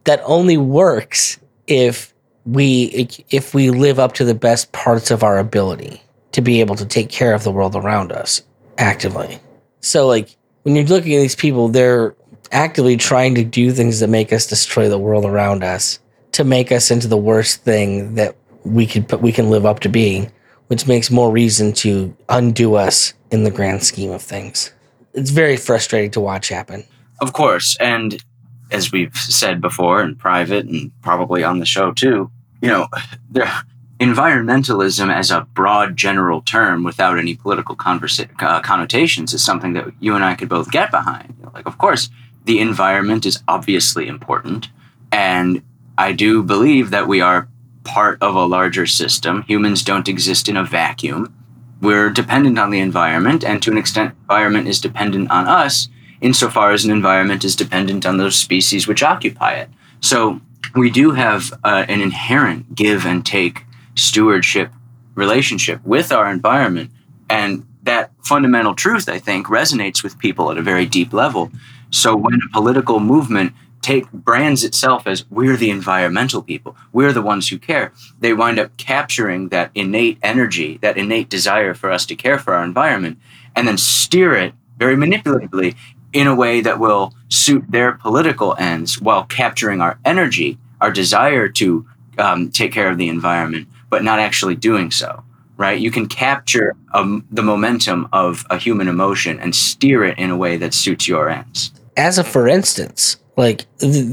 that 0.05 0.21
only 0.25 0.57
works 0.57 1.39
if 1.67 2.13
we 2.45 3.07
if 3.29 3.53
we 3.53 3.69
live 3.69 3.99
up 3.99 4.13
to 4.13 4.25
the 4.25 4.35
best 4.35 4.71
parts 4.71 5.11
of 5.11 5.23
our 5.23 5.37
ability 5.37 6.01
to 6.31 6.41
be 6.41 6.59
able 6.59 6.75
to 6.75 6.85
take 6.85 7.09
care 7.09 7.33
of 7.33 7.43
the 7.43 7.51
world 7.51 7.75
around 7.75 8.11
us 8.11 8.41
actively. 8.77 9.39
So 9.81 10.07
like 10.07 10.35
when 10.63 10.75
you're 10.75 10.85
looking 10.85 11.13
at 11.13 11.21
these 11.21 11.35
people, 11.35 11.69
they're 11.69 12.15
actively 12.51 12.97
trying 12.97 13.35
to 13.35 13.43
do 13.43 13.71
things 13.71 13.99
that 13.99 14.09
make 14.09 14.33
us 14.33 14.47
destroy 14.47 14.89
the 14.89 14.99
world 14.99 15.25
around 15.25 15.63
us 15.63 15.99
to 16.35 16.43
make 16.43 16.71
us 16.71 16.91
into 16.91 17.07
the 17.07 17.17
worst 17.17 17.63
thing 17.63 18.15
that 18.15 18.35
we 18.63 18.85
could 18.85 19.11
we 19.21 19.31
can 19.31 19.49
live 19.49 19.65
up 19.65 19.79
to 19.81 19.89
being 19.89 20.31
which 20.67 20.87
makes 20.87 21.11
more 21.11 21.31
reason 21.31 21.73
to 21.73 22.15
undo 22.29 22.75
us 22.75 23.13
in 23.31 23.43
the 23.43 23.51
grand 23.51 23.83
scheme 23.83 24.11
of 24.11 24.21
things. 24.21 24.71
It's 25.13 25.29
very 25.29 25.57
frustrating 25.57 26.11
to 26.11 26.19
watch 26.19 26.49
happen. 26.49 26.83
Of 27.21 27.33
course. 27.33 27.77
And 27.79 28.23
as 28.71 28.91
we've 28.91 29.15
said 29.15 29.61
before 29.61 30.01
in 30.01 30.15
private 30.15 30.65
and 30.65 30.91
probably 31.01 31.43
on 31.43 31.59
the 31.59 31.65
show 31.65 31.91
too, 31.91 32.31
you 32.61 32.69
know, 32.69 32.87
there, 33.29 33.51
environmentalism 33.99 35.13
as 35.13 35.31
a 35.31 35.41
broad 35.53 35.95
general 35.95 36.41
term 36.41 36.83
without 36.83 37.17
any 37.17 37.35
political 37.35 37.75
conversa- 37.75 38.29
uh, 38.41 38.59
connotations 38.61 39.33
is 39.33 39.43
something 39.43 39.73
that 39.73 39.85
you 39.99 40.15
and 40.15 40.23
I 40.23 40.35
could 40.35 40.49
both 40.49 40.71
get 40.71 40.91
behind. 40.91 41.35
You 41.37 41.45
know, 41.45 41.51
like, 41.53 41.67
of 41.67 41.77
course, 41.77 42.09
the 42.45 42.59
environment 42.59 43.25
is 43.25 43.41
obviously 43.47 44.07
important. 44.07 44.69
And 45.11 45.61
I 45.97 46.11
do 46.11 46.43
believe 46.43 46.91
that 46.91 47.07
we 47.07 47.21
are 47.21 47.47
part 47.83 48.17
of 48.21 48.35
a 48.35 48.45
larger 48.45 48.85
system. 48.85 49.43
Humans 49.43 49.83
don't 49.83 50.07
exist 50.07 50.49
in 50.49 50.57
a 50.57 50.63
vacuum. 50.63 51.33
We're 51.81 52.09
dependent 52.09 52.57
on 52.57 52.71
the 52.71 52.79
environment, 52.79 53.43
and 53.43 53.61
to 53.61 53.71
an 53.71 53.77
extent, 53.77 54.15
environment 54.23 54.67
is 54.67 54.79
dependent 54.79 55.29
on 55.29 55.47
us 55.47 55.89
insofar 56.21 56.71
as 56.71 56.85
an 56.85 56.91
environment 56.91 57.43
is 57.43 57.55
dependent 57.55 58.05
on 58.05 58.17
those 58.17 58.35
species 58.35 58.87
which 58.87 59.03
occupy 59.03 59.53
it. 59.53 59.69
So 60.01 60.41
we 60.75 60.89
do 60.89 61.11
have 61.11 61.53
uh, 61.63 61.85
an 61.87 62.01
inherent 62.01 62.75
give 62.75 63.05
and 63.05 63.25
take 63.25 63.63
stewardship 63.95 64.71
relationship 65.13 65.83
with 65.85 66.11
our 66.11 66.31
environment. 66.31 66.91
And 67.29 67.65
that 67.83 68.11
fundamental 68.23 68.73
truth, 68.73 69.07
I 69.07 69.19
think, 69.19 69.47
resonates 69.47 70.03
with 70.03 70.17
people 70.17 70.51
at 70.51 70.57
a 70.57 70.61
very 70.61 70.85
deep 70.85 71.13
level. 71.13 71.51
So 71.91 72.15
when 72.15 72.33
a 72.33 72.51
political 72.53 72.99
movement 72.99 73.53
take 73.85 74.11
brands 74.11 74.63
itself 74.63 75.05
as 75.05 75.29
we're 75.29 75.55
the 75.55 75.69
environmental 75.69 76.41
people, 76.41 76.75
we're 76.91 77.13
the 77.13 77.21
ones 77.21 77.49
who 77.49 77.59
care, 77.59 77.93
they 78.19 78.33
wind 78.33 78.57
up 78.57 78.75
capturing 78.77 79.49
that 79.49 79.69
innate 79.75 80.17
energy, 80.23 80.79
that 80.81 80.97
innate 80.97 81.29
desire 81.29 81.75
for 81.75 81.91
us 81.91 82.03
to 82.07 82.15
care 82.15 82.39
for 82.39 82.55
our 82.55 82.63
environment, 82.63 83.19
and 83.55 83.67
then 83.67 83.77
steer 83.77 84.33
it 84.33 84.53
very 84.77 84.95
manipulatively 84.95 85.75
in 86.13 86.25
a 86.25 86.33
way 86.33 86.61
that 86.61 86.79
will 86.79 87.13
suit 87.29 87.63
their 87.69 87.93
political 87.93 88.55
ends 88.57 88.99
while 88.99 89.23
capturing 89.25 89.81
our 89.81 89.99
energy, 90.03 90.57
our 90.81 90.91
desire 90.91 91.47
to 91.47 91.85
um, 92.17 92.49
take 92.49 92.71
care 92.71 92.89
of 92.89 92.97
the 92.97 93.07
environment, 93.07 93.67
but 93.91 94.03
not 94.03 94.19
actually 94.19 94.55
doing 94.55 94.89
so 94.89 95.23
right? 95.57 95.79
You 95.79 95.89
can 95.89 96.07
capture 96.09 96.75
um, 96.93 97.25
the 97.31 97.41
momentum 97.41 98.09
of 98.11 98.45
a 98.49 98.57
human 98.57 98.89
emotion 98.89 99.39
and 99.39 99.55
steer 99.55 100.03
it 100.03 100.17
in 100.17 100.29
a 100.29 100.35
way 100.35 100.57
that 100.57 100.73
suits 100.73 101.07
your 101.07 101.29
ends. 101.29 101.71
As 101.95 102.17
a 102.17 102.25
for 102.25 102.45
instance, 102.45 103.15
like 103.37 103.65
th- 103.79 104.05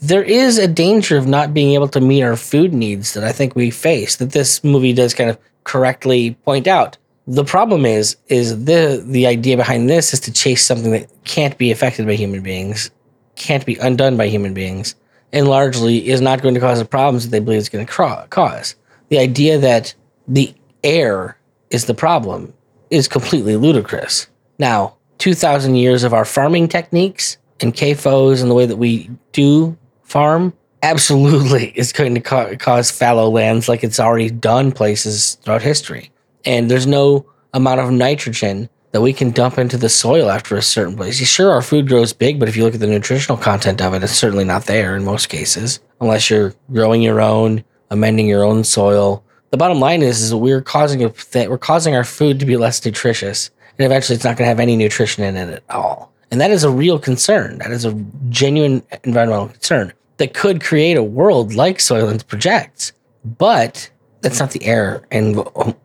there 0.00 0.22
is 0.22 0.58
a 0.58 0.68
danger 0.68 1.16
of 1.16 1.26
not 1.26 1.52
being 1.52 1.74
able 1.74 1.88
to 1.88 2.00
meet 2.00 2.22
our 2.22 2.36
food 2.36 2.72
needs 2.72 3.14
that 3.14 3.24
I 3.24 3.32
think 3.32 3.54
we 3.54 3.70
face 3.70 4.16
that 4.16 4.32
this 4.32 4.64
movie 4.64 4.92
does 4.92 5.14
kind 5.14 5.30
of 5.30 5.38
correctly 5.64 6.34
point 6.44 6.66
out. 6.66 6.96
The 7.26 7.44
problem 7.44 7.84
is 7.84 8.16
is 8.28 8.64
the 8.64 9.02
the 9.06 9.26
idea 9.26 9.56
behind 9.56 9.88
this 9.88 10.12
is 10.14 10.20
to 10.20 10.32
chase 10.32 10.64
something 10.64 10.92
that 10.92 11.08
can't 11.24 11.56
be 11.58 11.70
affected 11.70 12.06
by 12.06 12.14
human 12.14 12.42
beings, 12.42 12.90
can't 13.36 13.66
be 13.66 13.76
undone 13.76 14.16
by 14.16 14.28
human 14.28 14.54
beings, 14.54 14.94
and 15.32 15.46
largely 15.46 16.08
is 16.08 16.20
not 16.20 16.42
going 16.42 16.54
to 16.54 16.60
cause 16.60 16.78
the 16.78 16.84
problems 16.84 17.24
that 17.24 17.30
they 17.30 17.40
believe 17.40 17.60
it's 17.60 17.68
going 17.68 17.86
to 17.86 18.26
cause. 18.30 18.74
The 19.10 19.18
idea 19.18 19.58
that 19.58 19.94
the 20.26 20.54
air 20.82 21.36
is 21.70 21.84
the 21.84 21.94
problem 21.94 22.52
is 22.90 23.06
completely 23.08 23.56
ludicrous. 23.56 24.28
Now, 24.58 24.96
2,000 25.18 25.74
years 25.74 26.02
of 26.02 26.14
our 26.14 26.24
farming 26.24 26.68
techniques 26.68 27.36
and 27.62 27.74
CAFOs 27.74 28.40
and 28.40 28.50
the 28.50 28.54
way 28.54 28.66
that 28.66 28.76
we 28.76 29.10
do 29.32 29.76
farm 30.02 30.52
absolutely 30.82 31.66
is 31.76 31.92
going 31.92 32.14
to 32.14 32.20
ca- 32.20 32.56
cause 32.56 32.90
fallow 32.90 33.28
lands 33.28 33.68
like 33.68 33.84
it's 33.84 34.00
already 34.00 34.30
done 34.30 34.72
places 34.72 35.36
throughout 35.42 35.62
history. 35.62 36.10
And 36.44 36.70
there's 36.70 36.86
no 36.86 37.26
amount 37.52 37.80
of 37.80 37.90
nitrogen 37.90 38.68
that 38.92 39.02
we 39.02 39.12
can 39.12 39.30
dump 39.30 39.58
into 39.58 39.76
the 39.76 39.88
soil 39.88 40.30
after 40.30 40.56
a 40.56 40.62
certain 40.62 40.96
place. 40.96 41.16
Sure, 41.18 41.52
our 41.52 41.62
food 41.62 41.86
grows 41.86 42.12
big, 42.12 42.40
but 42.40 42.48
if 42.48 42.56
you 42.56 42.64
look 42.64 42.74
at 42.74 42.80
the 42.80 42.86
nutritional 42.86 43.38
content 43.38 43.80
of 43.80 43.94
it, 43.94 44.02
it's 44.02 44.12
certainly 44.12 44.44
not 44.44 44.64
there 44.64 44.96
in 44.96 45.04
most 45.04 45.28
cases, 45.28 45.78
unless 46.00 46.28
you're 46.28 46.54
growing 46.72 47.00
your 47.02 47.20
own, 47.20 47.62
amending 47.90 48.26
your 48.26 48.42
own 48.42 48.64
soil, 48.64 49.22
the 49.50 49.56
bottom 49.56 49.80
line 49.80 50.02
is, 50.02 50.22
is 50.22 50.34
we're 50.34 50.62
causing 50.62 51.04
a 51.04 51.10
th- 51.10 51.48
we're 51.48 51.58
causing 51.58 51.94
our 51.94 52.04
food 52.04 52.38
to 52.38 52.46
be 52.46 52.56
less 52.56 52.84
nutritious, 52.84 53.50
and 53.78 53.84
eventually 53.84 54.14
it's 54.14 54.24
not 54.24 54.36
going 54.36 54.44
to 54.44 54.48
have 54.48 54.60
any 54.60 54.76
nutrition 54.76 55.24
in 55.24 55.36
it 55.36 55.50
at 55.50 55.62
all. 55.68 56.09
And 56.30 56.40
that 56.40 56.50
is 56.50 56.64
a 56.64 56.70
real 56.70 56.98
concern. 56.98 57.58
That 57.58 57.72
is 57.72 57.84
a 57.84 57.92
genuine 58.28 58.82
environmental 59.04 59.48
concern 59.48 59.92
that 60.18 60.34
could 60.34 60.62
create 60.62 60.96
a 60.96 61.02
world 61.02 61.54
like 61.54 61.78
Soylent 61.78 62.26
projects. 62.26 62.92
But 63.24 63.90
that's 64.20 64.38
not 64.38 64.50
the 64.50 64.64
air 64.64 65.02
and 65.10 65.34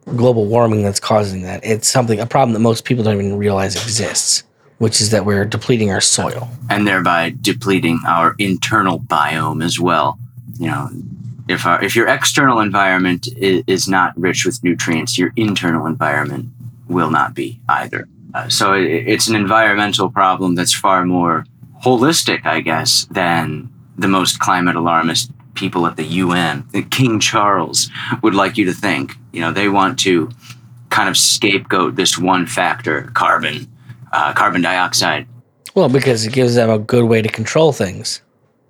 global 0.06 0.46
warming 0.46 0.84
that's 0.84 1.00
causing 1.00 1.44
that. 1.44 1.66
It's 1.66 1.88
something 1.88 2.20
a 2.20 2.26
problem 2.26 2.54
that 2.54 2.60
most 2.60 2.86
people 2.86 3.04
don't 3.04 3.16
even 3.16 3.38
realize 3.38 3.76
exists, 3.76 4.44
which 4.78 5.02
is 5.02 5.12
that 5.12 5.26
we're 5.26 5.46
depleting 5.46 5.90
our 5.90 6.02
soil 6.02 6.50
and 6.70 6.88
thereby 6.88 7.34
depleting 7.42 8.00
our 8.08 8.36
internal 8.38 9.00
biome 9.00 9.64
as 9.64 9.80
well. 9.80 10.20
You 10.60 10.68
know, 10.68 10.90
if 11.48 11.66
our, 11.66 11.84
if 11.84 11.96
your 11.96 12.08
external 12.08 12.60
environment 12.60 13.28
is, 13.38 13.64
is, 13.68 13.88
not 13.88 14.18
rich 14.18 14.46
with 14.46 14.64
nutrients, 14.64 15.18
your 15.18 15.32
internal 15.36 15.86
environment 15.86 16.50
will 16.88 17.12
not 17.12 17.34
be 17.34 17.60
either. 17.70 18.08
Uh, 18.36 18.50
so 18.50 18.74
it, 18.74 19.08
it's 19.08 19.30
an 19.30 19.36
environmental 19.36 20.10
problem 20.10 20.56
that's 20.56 20.74
far 20.74 21.06
more 21.06 21.46
holistic, 21.84 22.46
I 22.46 22.60
guess, 22.60 23.06
than 23.10 23.70
the 23.98 24.10
most 24.10 24.40
climate 24.40 24.76
alarmist 24.76 25.32
people 25.54 25.88
at 25.88 25.96
the 25.96 26.04
UN, 26.04 26.68
the 26.74 26.84
King 26.84 27.22
Charles, 27.22 27.90
would 28.22 28.36
like 28.36 28.58
you 28.58 28.66
to 28.66 28.74
think. 28.74 29.14
You 29.32 29.40
know, 29.40 29.54
they 29.54 29.70
want 29.70 29.98
to 30.00 30.30
kind 30.90 31.08
of 31.08 31.16
scapegoat 31.16 31.96
this 31.96 32.18
one 32.18 32.46
factor, 32.46 33.04
carbon, 33.14 33.72
uh, 34.12 34.34
carbon 34.34 34.62
dioxide. 34.62 35.28
Well, 35.74 35.88
because 35.88 36.26
it 36.26 36.34
gives 36.34 36.56
them 36.56 36.70
a 36.70 36.80
good 36.80 37.06
way 37.06 37.22
to 37.22 37.30
control 37.30 37.72
things. 37.72 38.22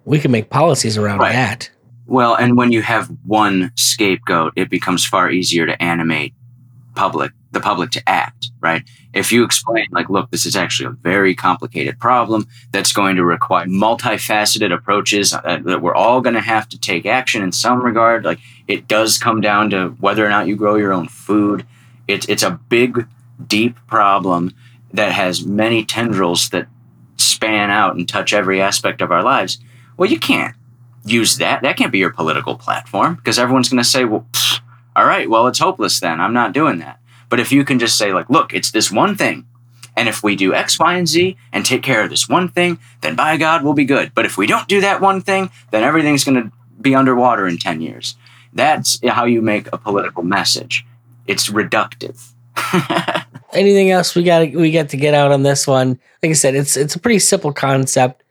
We 0.05 0.19
can 0.19 0.29
make 0.29 0.51
policies 0.51 0.95
around 0.95 1.19
right. 1.19 1.33
that. 1.33 1.71
Well, 2.05 2.35
and 2.35 2.55
when 2.55 2.71
you 2.71 2.83
have 2.83 3.11
one 3.25 3.71
scapegoat, 3.75 4.53
it 4.55 4.69
becomes 4.69 5.07
far 5.07 5.31
easier 5.31 5.65
to 5.65 5.81
animate 5.81 6.35
public 6.95 7.31
the 7.55 7.59
public 7.61 7.89
to 7.91 8.07
act, 8.07 8.51
right? 8.59 8.83
If 9.13 9.31
you 9.31 9.43
explain 9.43 9.87
like, 9.91 10.09
look, 10.09 10.29
this 10.29 10.45
is 10.45 10.55
actually 10.55 10.87
a 10.87 10.91
very 10.91 11.33
complicated 11.33 11.99
problem 11.99 12.47
that's 12.71 12.93
going 12.93 13.15
to 13.15 13.23
require 13.23 13.65
multifaceted 13.65 14.73
approaches 14.73 15.33
uh, 15.33 15.59
that 15.63 15.81
we're 15.81 15.95
all 15.95 16.21
going 16.21 16.35
to 16.35 16.41
have 16.41 16.69
to 16.69 16.79
take 16.79 17.05
action 17.05 17.41
in 17.41 17.51
some 17.51 17.81
regard. 17.83 18.25
Like 18.25 18.39
it 18.67 18.87
does 18.87 19.17
come 19.17 19.41
down 19.41 19.71
to 19.71 19.89
whether 20.01 20.25
or 20.25 20.29
not 20.29 20.47
you 20.47 20.55
grow 20.55 20.75
your 20.75 20.93
own 20.93 21.07
food. 21.07 21.65
It's 22.07 22.27
it's 22.29 22.43
a 22.43 22.59
big, 22.69 23.07
deep 23.47 23.77
problem 23.87 24.53
that 24.93 25.13
has 25.13 25.45
many 25.45 25.83
tendrils 25.83 26.49
that 26.49 26.67
span 27.17 27.69
out 27.71 27.95
and 27.95 28.07
touch 28.07 28.33
every 28.33 28.61
aspect 28.61 29.01
of 29.01 29.11
our 29.11 29.23
lives. 29.23 29.59
Well, 29.97 30.09
you 30.09 30.19
can't 30.19 30.55
use 31.05 31.37
that. 31.37 31.61
That 31.61 31.77
can't 31.77 31.91
be 31.91 31.99
your 31.99 32.11
political 32.11 32.57
platform 32.57 33.15
because 33.15 33.39
everyone's 33.39 33.69
going 33.69 33.83
to 33.83 33.89
say, 33.89 34.03
well, 34.05 34.27
pfft, 34.31 34.59
all 34.95 35.05
right, 35.05 35.29
well, 35.29 35.47
it's 35.47 35.59
hopeless 35.59 35.99
then. 35.99 36.21
I'm 36.21 36.33
not 36.33 36.53
doing 36.53 36.79
that. 36.79 36.99
But 37.29 37.39
if 37.39 37.51
you 37.51 37.65
can 37.65 37.79
just 37.79 37.97
say, 37.97 38.13
like, 38.13 38.29
look, 38.29 38.53
it's 38.53 38.71
this 38.71 38.91
one 38.91 39.15
thing. 39.15 39.45
And 39.97 40.09
if 40.09 40.23
we 40.23 40.35
do 40.35 40.53
X, 40.53 40.77
Y, 40.79 40.93
and 40.93 41.07
Z 41.07 41.37
and 41.53 41.65
take 41.65 41.81
care 41.81 42.03
of 42.03 42.09
this 42.09 42.27
one 42.27 42.49
thing, 42.49 42.79
then 43.01 43.15
by 43.15 43.37
God, 43.37 43.63
we'll 43.63 43.73
be 43.73 43.85
good. 43.85 44.11
But 44.13 44.25
if 44.25 44.37
we 44.37 44.45
don't 44.45 44.67
do 44.67 44.81
that 44.81 45.01
one 45.01 45.21
thing, 45.21 45.49
then 45.71 45.83
everything's 45.83 46.23
going 46.23 46.43
to 46.43 46.51
be 46.81 46.95
underwater 46.95 47.47
in 47.47 47.57
10 47.57 47.81
years. 47.81 48.15
That's 48.53 48.99
how 49.07 49.25
you 49.25 49.41
make 49.41 49.67
a 49.73 49.77
political 49.77 50.23
message. 50.23 50.85
It's 51.27 51.49
reductive. 51.49 52.31
Anything 53.53 53.91
else 53.91 54.15
we 54.15 54.23
got 54.23 54.53
we 54.53 54.71
got 54.71 54.89
to 54.89 54.97
get 54.97 55.13
out 55.13 55.31
on 55.31 55.43
this 55.43 55.65
one? 55.67 55.99
Like 56.21 56.29
I 56.29 56.33
said, 56.33 56.55
it's 56.55 56.77
it's 56.77 56.95
a 56.95 56.99
pretty 56.99 57.19
simple 57.19 57.51
concept 57.51 58.23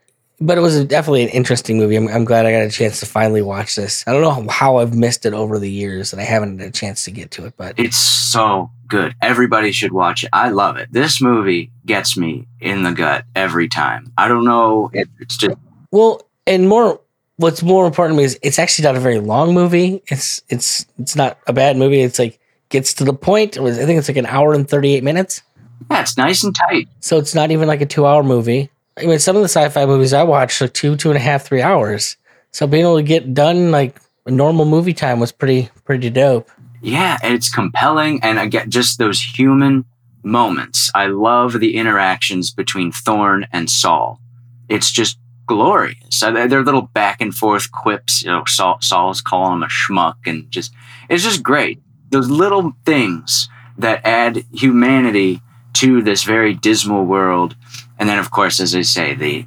but 0.45 0.59
it 0.59 0.61
was 0.61 0.85
definitely 0.85 1.23
an 1.23 1.31
interesting 1.31 1.79
movie. 1.79 1.97
I'm, 1.97 2.07
I'm, 2.09 2.25
glad 2.25 2.45
I 2.45 2.53
got 2.53 2.67
a 2.67 2.71
chance 2.71 3.01
to 3.01 3.07
finally 3.07 3.41
watch 3.41 3.77
this. 3.77 4.05
I 4.07 4.13
don't 4.13 4.21
know 4.21 4.53
how 4.53 4.77
I've 4.77 4.95
missed 4.95 5.25
it 5.25 5.33
over 5.33 5.59
the 5.59 5.71
years 5.71 6.13
and 6.13 6.21
I 6.21 6.25
haven't 6.25 6.59
had 6.59 6.69
a 6.69 6.73
chance 6.73 7.05
to 7.05 7.11
get 7.11 7.31
to 7.33 7.47
it, 7.47 7.55
but 7.57 7.79
it's 7.79 7.97
so 7.97 8.71
good. 8.87 9.15
Everybody 9.23 9.73
should 9.73 9.93
watch 9.93 10.23
it. 10.23 10.31
I 10.33 10.51
love 10.51 10.77
it. 10.77 10.93
This 10.93 11.21
movie 11.23 11.71
gets 11.87 12.17
me 12.17 12.47
in 12.61 12.83
the 12.83 12.93
gut 12.93 13.25
every 13.35 13.69
time. 13.69 14.13
I 14.19 14.29
don't 14.29 14.45
know. 14.45 14.91
It, 14.93 15.09
it's 15.19 15.37
just 15.37 15.57
well, 15.91 16.23
and 16.47 16.69
more. 16.69 17.01
What's 17.37 17.65
more 17.65 17.85
important 17.85 18.17
to 18.17 18.19
me 18.19 18.25
is 18.25 18.39
it's 18.43 18.61
actually 18.61 18.85
not 18.85 18.95
a 18.95 19.01
very 19.01 19.19
long 19.19 19.55
movie. 19.55 20.05
It's 20.07 20.41
it's 20.49 20.87
it's 21.01 21.17
not 21.17 21.37
a 21.49 21.53
bad 21.53 21.77
movie. 21.77 22.01
It's 22.01 22.21
like 22.21 22.39
gets 22.69 22.95
to 22.95 23.05
the 23.05 23.13
point. 23.13 23.57
It 23.57 23.61
was 23.61 23.77
I 23.77 23.87
think 23.87 23.99
it's 23.99 24.07
like 24.07 24.17
an 24.17 24.27
hour 24.27 24.55
and 24.55 24.69
thirty 24.69 24.95
eight 24.95 25.03
minutes. 25.03 25.43
Yeah, 25.91 26.03
it's 26.03 26.17
nice 26.17 26.45
and 26.45 26.55
tight. 26.55 26.89
So 27.01 27.19
it's 27.19 27.35
not 27.35 27.51
even 27.51 27.67
like 27.67 27.81
a 27.81 27.87
two 27.87 28.07
hour 28.07 28.23
movie. 28.23 28.71
I 28.97 29.07
mean, 29.07 29.19
some 29.19 29.37
of 29.37 29.43
the 29.43 29.49
sci-fi 29.49 29.87
movies 29.87 30.13
I 30.13 30.23
watched 30.23 30.61
like 30.61 30.73
two, 30.73 30.97
two 30.97 31.11
and 31.11 31.17
a 31.17 31.21
half, 31.21 31.45
three 31.45 31.63
hours. 31.63 32.17
So 32.53 32.67
being 32.67 32.85
able 32.85 32.97
to 32.97 33.03
get 33.03 33.35
done 33.35 33.71
like 33.71 34.01
normal 34.27 34.65
movie 34.65 34.95
time 34.95 35.19
was 35.21 35.33
pretty, 35.33 35.69
pretty 35.85 36.11
dope. 36.11 36.49
Yeah, 36.81 37.19
it's 37.23 37.51
compelling, 37.51 38.23
and 38.23 38.39
I 38.39 38.47
get 38.47 38.69
just 38.69 38.99
those 38.99 39.21
human 39.21 39.85
moments. 40.23 40.91
I 40.95 41.07
love 41.07 41.59
the 41.59 41.77
interactions 41.77 42.51
between 42.51 42.93
Thorn 42.93 43.47
and 43.53 43.69
Saul. 43.71 44.21
It's 44.69 44.93
just 44.93 45.19
glorious. 45.47 46.23
Uh, 46.23 46.47
Their 46.47 46.63
little 46.63 46.83
back 46.83 47.21
and 47.21 47.35
forth 47.35 47.73
quips. 47.73 48.23
You 48.23 48.31
know, 48.33 48.45
Saul, 48.47 48.79
Saul's 48.81 49.21
calling 49.21 49.55
him 49.57 49.63
a 49.63 49.67
schmuck, 49.67 50.17
and 50.27 50.51
just 50.51 50.73
it's 51.09 51.23
just 51.23 51.43
great. 51.43 51.81
those 52.11 52.31
little 52.31 52.73
things 52.85 53.49
that 53.79 54.01
add 54.05 54.45
humanity 54.53 55.41
to 55.75 56.03
this 56.03 56.23
very 56.23 56.55
dismal 56.55 57.05
world. 57.05 57.57
And 57.99 58.09
then, 58.09 58.19
of 58.19 58.31
course, 58.31 58.61
as 58.61 58.75
I 58.75 58.83
say, 58.83 59.15
the 59.15 59.47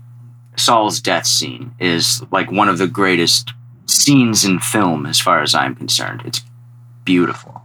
Saul's 0.57 0.99
death 0.99 1.25
scene 1.25 1.73
is 1.79 2.23
like 2.31 2.51
one 2.51 2.69
of 2.69 2.77
the 2.77 2.87
greatest 2.87 3.53
scenes 3.85 4.45
in 4.45 4.59
film, 4.59 5.05
as 5.05 5.19
far 5.19 5.41
as 5.41 5.55
I'm 5.55 5.75
concerned. 5.75 6.23
It's 6.25 6.41
beautiful. 7.03 7.61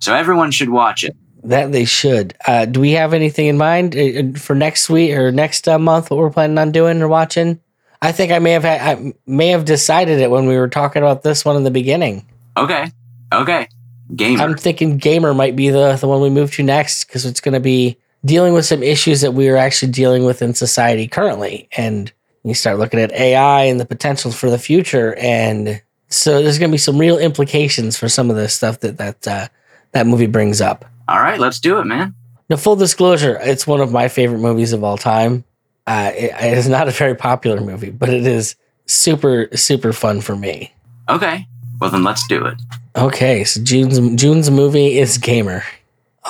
So 0.00 0.14
everyone 0.14 0.50
should 0.50 0.70
watch 0.70 1.04
it. 1.04 1.16
That 1.44 1.72
they 1.72 1.84
should. 1.84 2.34
Uh, 2.46 2.66
do 2.66 2.80
we 2.80 2.92
have 2.92 3.14
anything 3.14 3.46
in 3.46 3.58
mind 3.58 3.96
uh, 3.96 4.38
for 4.38 4.54
next 4.54 4.88
week 4.88 5.12
or 5.12 5.32
next 5.32 5.66
uh, 5.66 5.78
month? 5.78 6.10
What 6.10 6.18
we're 6.18 6.30
planning 6.30 6.58
on 6.58 6.72
doing 6.72 7.02
or 7.02 7.08
watching? 7.08 7.60
I 8.00 8.12
think 8.12 8.32
I 8.32 8.38
may 8.38 8.52
have 8.52 8.64
had, 8.64 8.98
I 8.98 9.12
may 9.26 9.48
have 9.48 9.64
decided 9.64 10.20
it 10.20 10.30
when 10.30 10.46
we 10.46 10.56
were 10.56 10.68
talking 10.68 11.02
about 11.02 11.22
this 11.22 11.44
one 11.44 11.56
in 11.56 11.64
the 11.64 11.70
beginning. 11.70 12.26
Okay. 12.56 12.90
Okay. 13.32 13.68
Gamer. 14.14 14.42
I'm 14.42 14.56
thinking 14.56 14.98
gamer 14.98 15.32
might 15.32 15.56
be 15.56 15.70
the 15.70 15.96
the 15.96 16.06
one 16.06 16.20
we 16.20 16.28
move 16.28 16.52
to 16.54 16.62
next 16.62 17.04
because 17.04 17.24
it's 17.24 17.40
going 17.40 17.54
to 17.54 17.60
be 17.60 17.96
dealing 18.24 18.54
with 18.54 18.66
some 18.66 18.82
issues 18.82 19.20
that 19.20 19.34
we 19.34 19.48
are 19.48 19.56
actually 19.56 19.92
dealing 19.92 20.24
with 20.24 20.42
in 20.42 20.54
society 20.54 21.08
currently, 21.08 21.68
and 21.76 22.12
you 22.44 22.54
start 22.54 22.78
looking 22.78 23.00
at 23.00 23.12
AI 23.12 23.64
and 23.64 23.80
the 23.80 23.84
potential 23.84 24.32
for 24.32 24.50
the 24.50 24.58
future, 24.58 25.14
and 25.16 25.82
so 26.08 26.42
there's 26.42 26.58
going 26.58 26.70
to 26.70 26.74
be 26.74 26.78
some 26.78 26.98
real 26.98 27.18
implications 27.18 27.96
for 27.96 28.08
some 28.08 28.30
of 28.30 28.36
the 28.36 28.48
stuff 28.48 28.80
that 28.80 28.98
that 28.98 29.26
uh, 29.26 29.48
that 29.92 30.06
movie 30.06 30.26
brings 30.26 30.60
up. 30.60 30.84
All 31.08 31.20
right, 31.20 31.38
let's 31.40 31.60
do 31.60 31.78
it, 31.78 31.84
man. 31.84 32.14
Now, 32.48 32.56
full 32.56 32.76
disclosure, 32.76 33.38
it's 33.40 33.66
one 33.66 33.80
of 33.80 33.92
my 33.92 34.08
favorite 34.08 34.40
movies 34.40 34.72
of 34.72 34.84
all 34.84 34.98
time. 34.98 35.44
Uh, 35.86 36.12
it, 36.14 36.32
it 36.40 36.58
is 36.58 36.68
not 36.68 36.88
a 36.88 36.92
very 36.92 37.14
popular 37.14 37.60
movie, 37.60 37.90
but 37.90 38.08
it 38.08 38.26
is 38.26 38.56
super 38.86 39.48
super 39.54 39.92
fun 39.92 40.20
for 40.20 40.36
me. 40.36 40.72
Okay. 41.08 41.46
Well, 41.80 41.90
then 41.90 42.04
let's 42.04 42.26
do 42.28 42.44
it. 42.46 42.54
Okay, 42.94 43.42
so 43.44 43.62
June's 43.62 44.20
June's 44.20 44.50
movie 44.50 44.98
is 44.98 45.18
Gamer. 45.18 45.64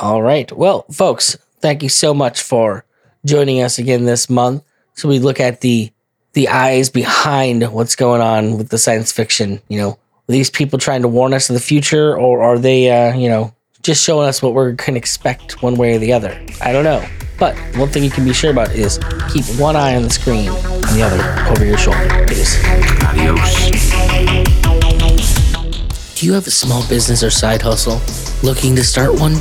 All 0.00 0.22
right. 0.22 0.50
Well, 0.52 0.86
folks, 0.90 1.36
thank 1.62 1.82
you 1.82 1.88
so 1.88 2.12
much 2.12 2.42
for 2.42 2.84
joining 3.24 3.62
us 3.62 3.78
again 3.78 4.04
this 4.04 4.28
month. 4.28 4.62
So 4.94 5.08
we 5.08 5.18
look 5.18 5.40
at 5.40 5.62
the 5.62 5.90
the 6.34 6.48
eyes 6.48 6.90
behind 6.90 7.62
what's 7.72 7.94
going 7.94 8.20
on 8.20 8.58
with 8.58 8.68
the 8.70 8.78
science 8.78 9.12
fiction. 9.12 9.62
You 9.68 9.78
know, 9.78 9.90
are 9.90 10.32
these 10.32 10.50
people 10.50 10.78
trying 10.78 11.02
to 11.02 11.08
warn 11.08 11.32
us 11.32 11.48
of 11.48 11.54
the 11.54 11.60
future, 11.60 12.16
or 12.16 12.42
are 12.42 12.58
they, 12.58 12.90
uh, 12.90 13.14
you 13.14 13.28
know, 13.28 13.54
just 13.82 14.02
showing 14.02 14.28
us 14.28 14.42
what 14.42 14.54
we 14.54 14.74
can 14.76 14.96
expect 14.96 15.62
one 15.62 15.76
way 15.76 15.94
or 15.94 15.98
the 15.98 16.12
other? 16.12 16.30
I 16.60 16.72
don't 16.72 16.84
know. 16.84 17.06
But 17.38 17.56
one 17.76 17.88
thing 17.88 18.04
you 18.04 18.10
can 18.10 18.24
be 18.24 18.32
sure 18.32 18.50
about 18.50 18.70
is 18.72 18.98
keep 19.32 19.44
one 19.58 19.76
eye 19.76 19.96
on 19.96 20.02
the 20.02 20.10
screen 20.10 20.48
and 20.48 20.84
the 20.96 21.02
other 21.02 21.50
over 21.50 21.64
your 21.64 21.78
shoulder. 21.78 22.26
Peace. 22.26 22.62
Adios. 23.04 23.90
Do 26.14 26.26
you 26.26 26.32
have 26.34 26.46
a 26.46 26.52
small 26.52 26.86
business 26.88 27.22
or 27.22 27.30
side 27.30 27.62
hustle? 27.62 28.00
Looking 28.42 28.76
to 28.76 28.84
start 28.84 29.18
one? 29.18 29.34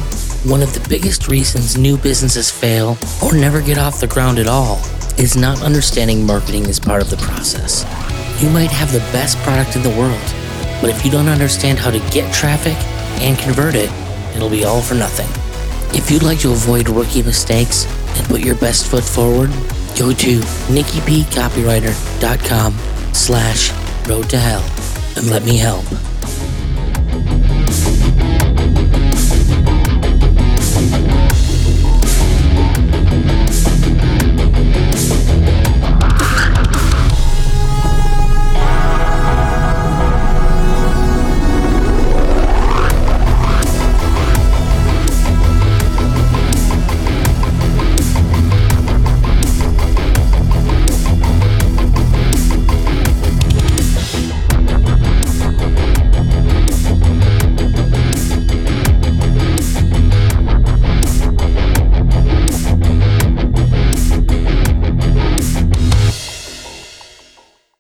One 0.44 0.64
of 0.64 0.74
the 0.74 0.84
biggest 0.89 1.28
reasons 1.28 1.78
new 1.78 1.98
businesses 1.98 2.50
fail 2.50 2.98
or 3.24 3.32
never 3.32 3.62
get 3.62 3.78
off 3.78 4.00
the 4.00 4.08
ground 4.08 4.39
at 4.39 4.48
all 4.48 4.82
is 5.20 5.38
not 5.38 5.62
understanding 5.62 6.26
marketing 6.26 6.66
as 6.66 6.80
part 6.80 7.04
of 7.04 7.12
the 7.12 7.18
process. 7.18 7.86
You 8.42 8.50
might 8.50 8.72
have 8.72 8.92
the 8.92 9.02
best 9.12 9.38
product 9.39 9.76
in 9.76 9.84
the 9.84 9.92
world, 9.92 10.20
but 10.82 10.89
if 10.89 11.06
you 11.06 11.12
don't 11.12 11.28
understand 11.28 11.78
how 11.78 11.92
to 11.92 12.00
get 12.10 12.34
traffic 12.34 12.74
and 13.22 13.38
convert 13.38 13.76
it, 13.76 13.92
it'll 14.36 14.50
be 14.50 14.64
all 14.64 14.82
for 14.82 14.96
nothing. 14.96 15.30
If 15.96 16.10
you'd 16.10 16.24
like 16.24 16.39
to 16.39 16.54
avoid 16.54 16.89
rookie 16.89 17.22
mistakes 17.22 17.86
and 18.18 18.26
put 18.26 18.42
your 18.42 18.56
best 18.56 18.88
foot 18.89 19.04
forward, 19.04 19.52
go 19.96 20.12
to 20.12 20.39
nikkiPcopywriter.com 20.74 22.74
slash 23.14 23.72
road 24.08 24.28
to 24.32 24.39
hell 24.39 24.66
and 25.18 25.30
let 25.30 25.46
me 25.46 25.58
help. 25.58 25.86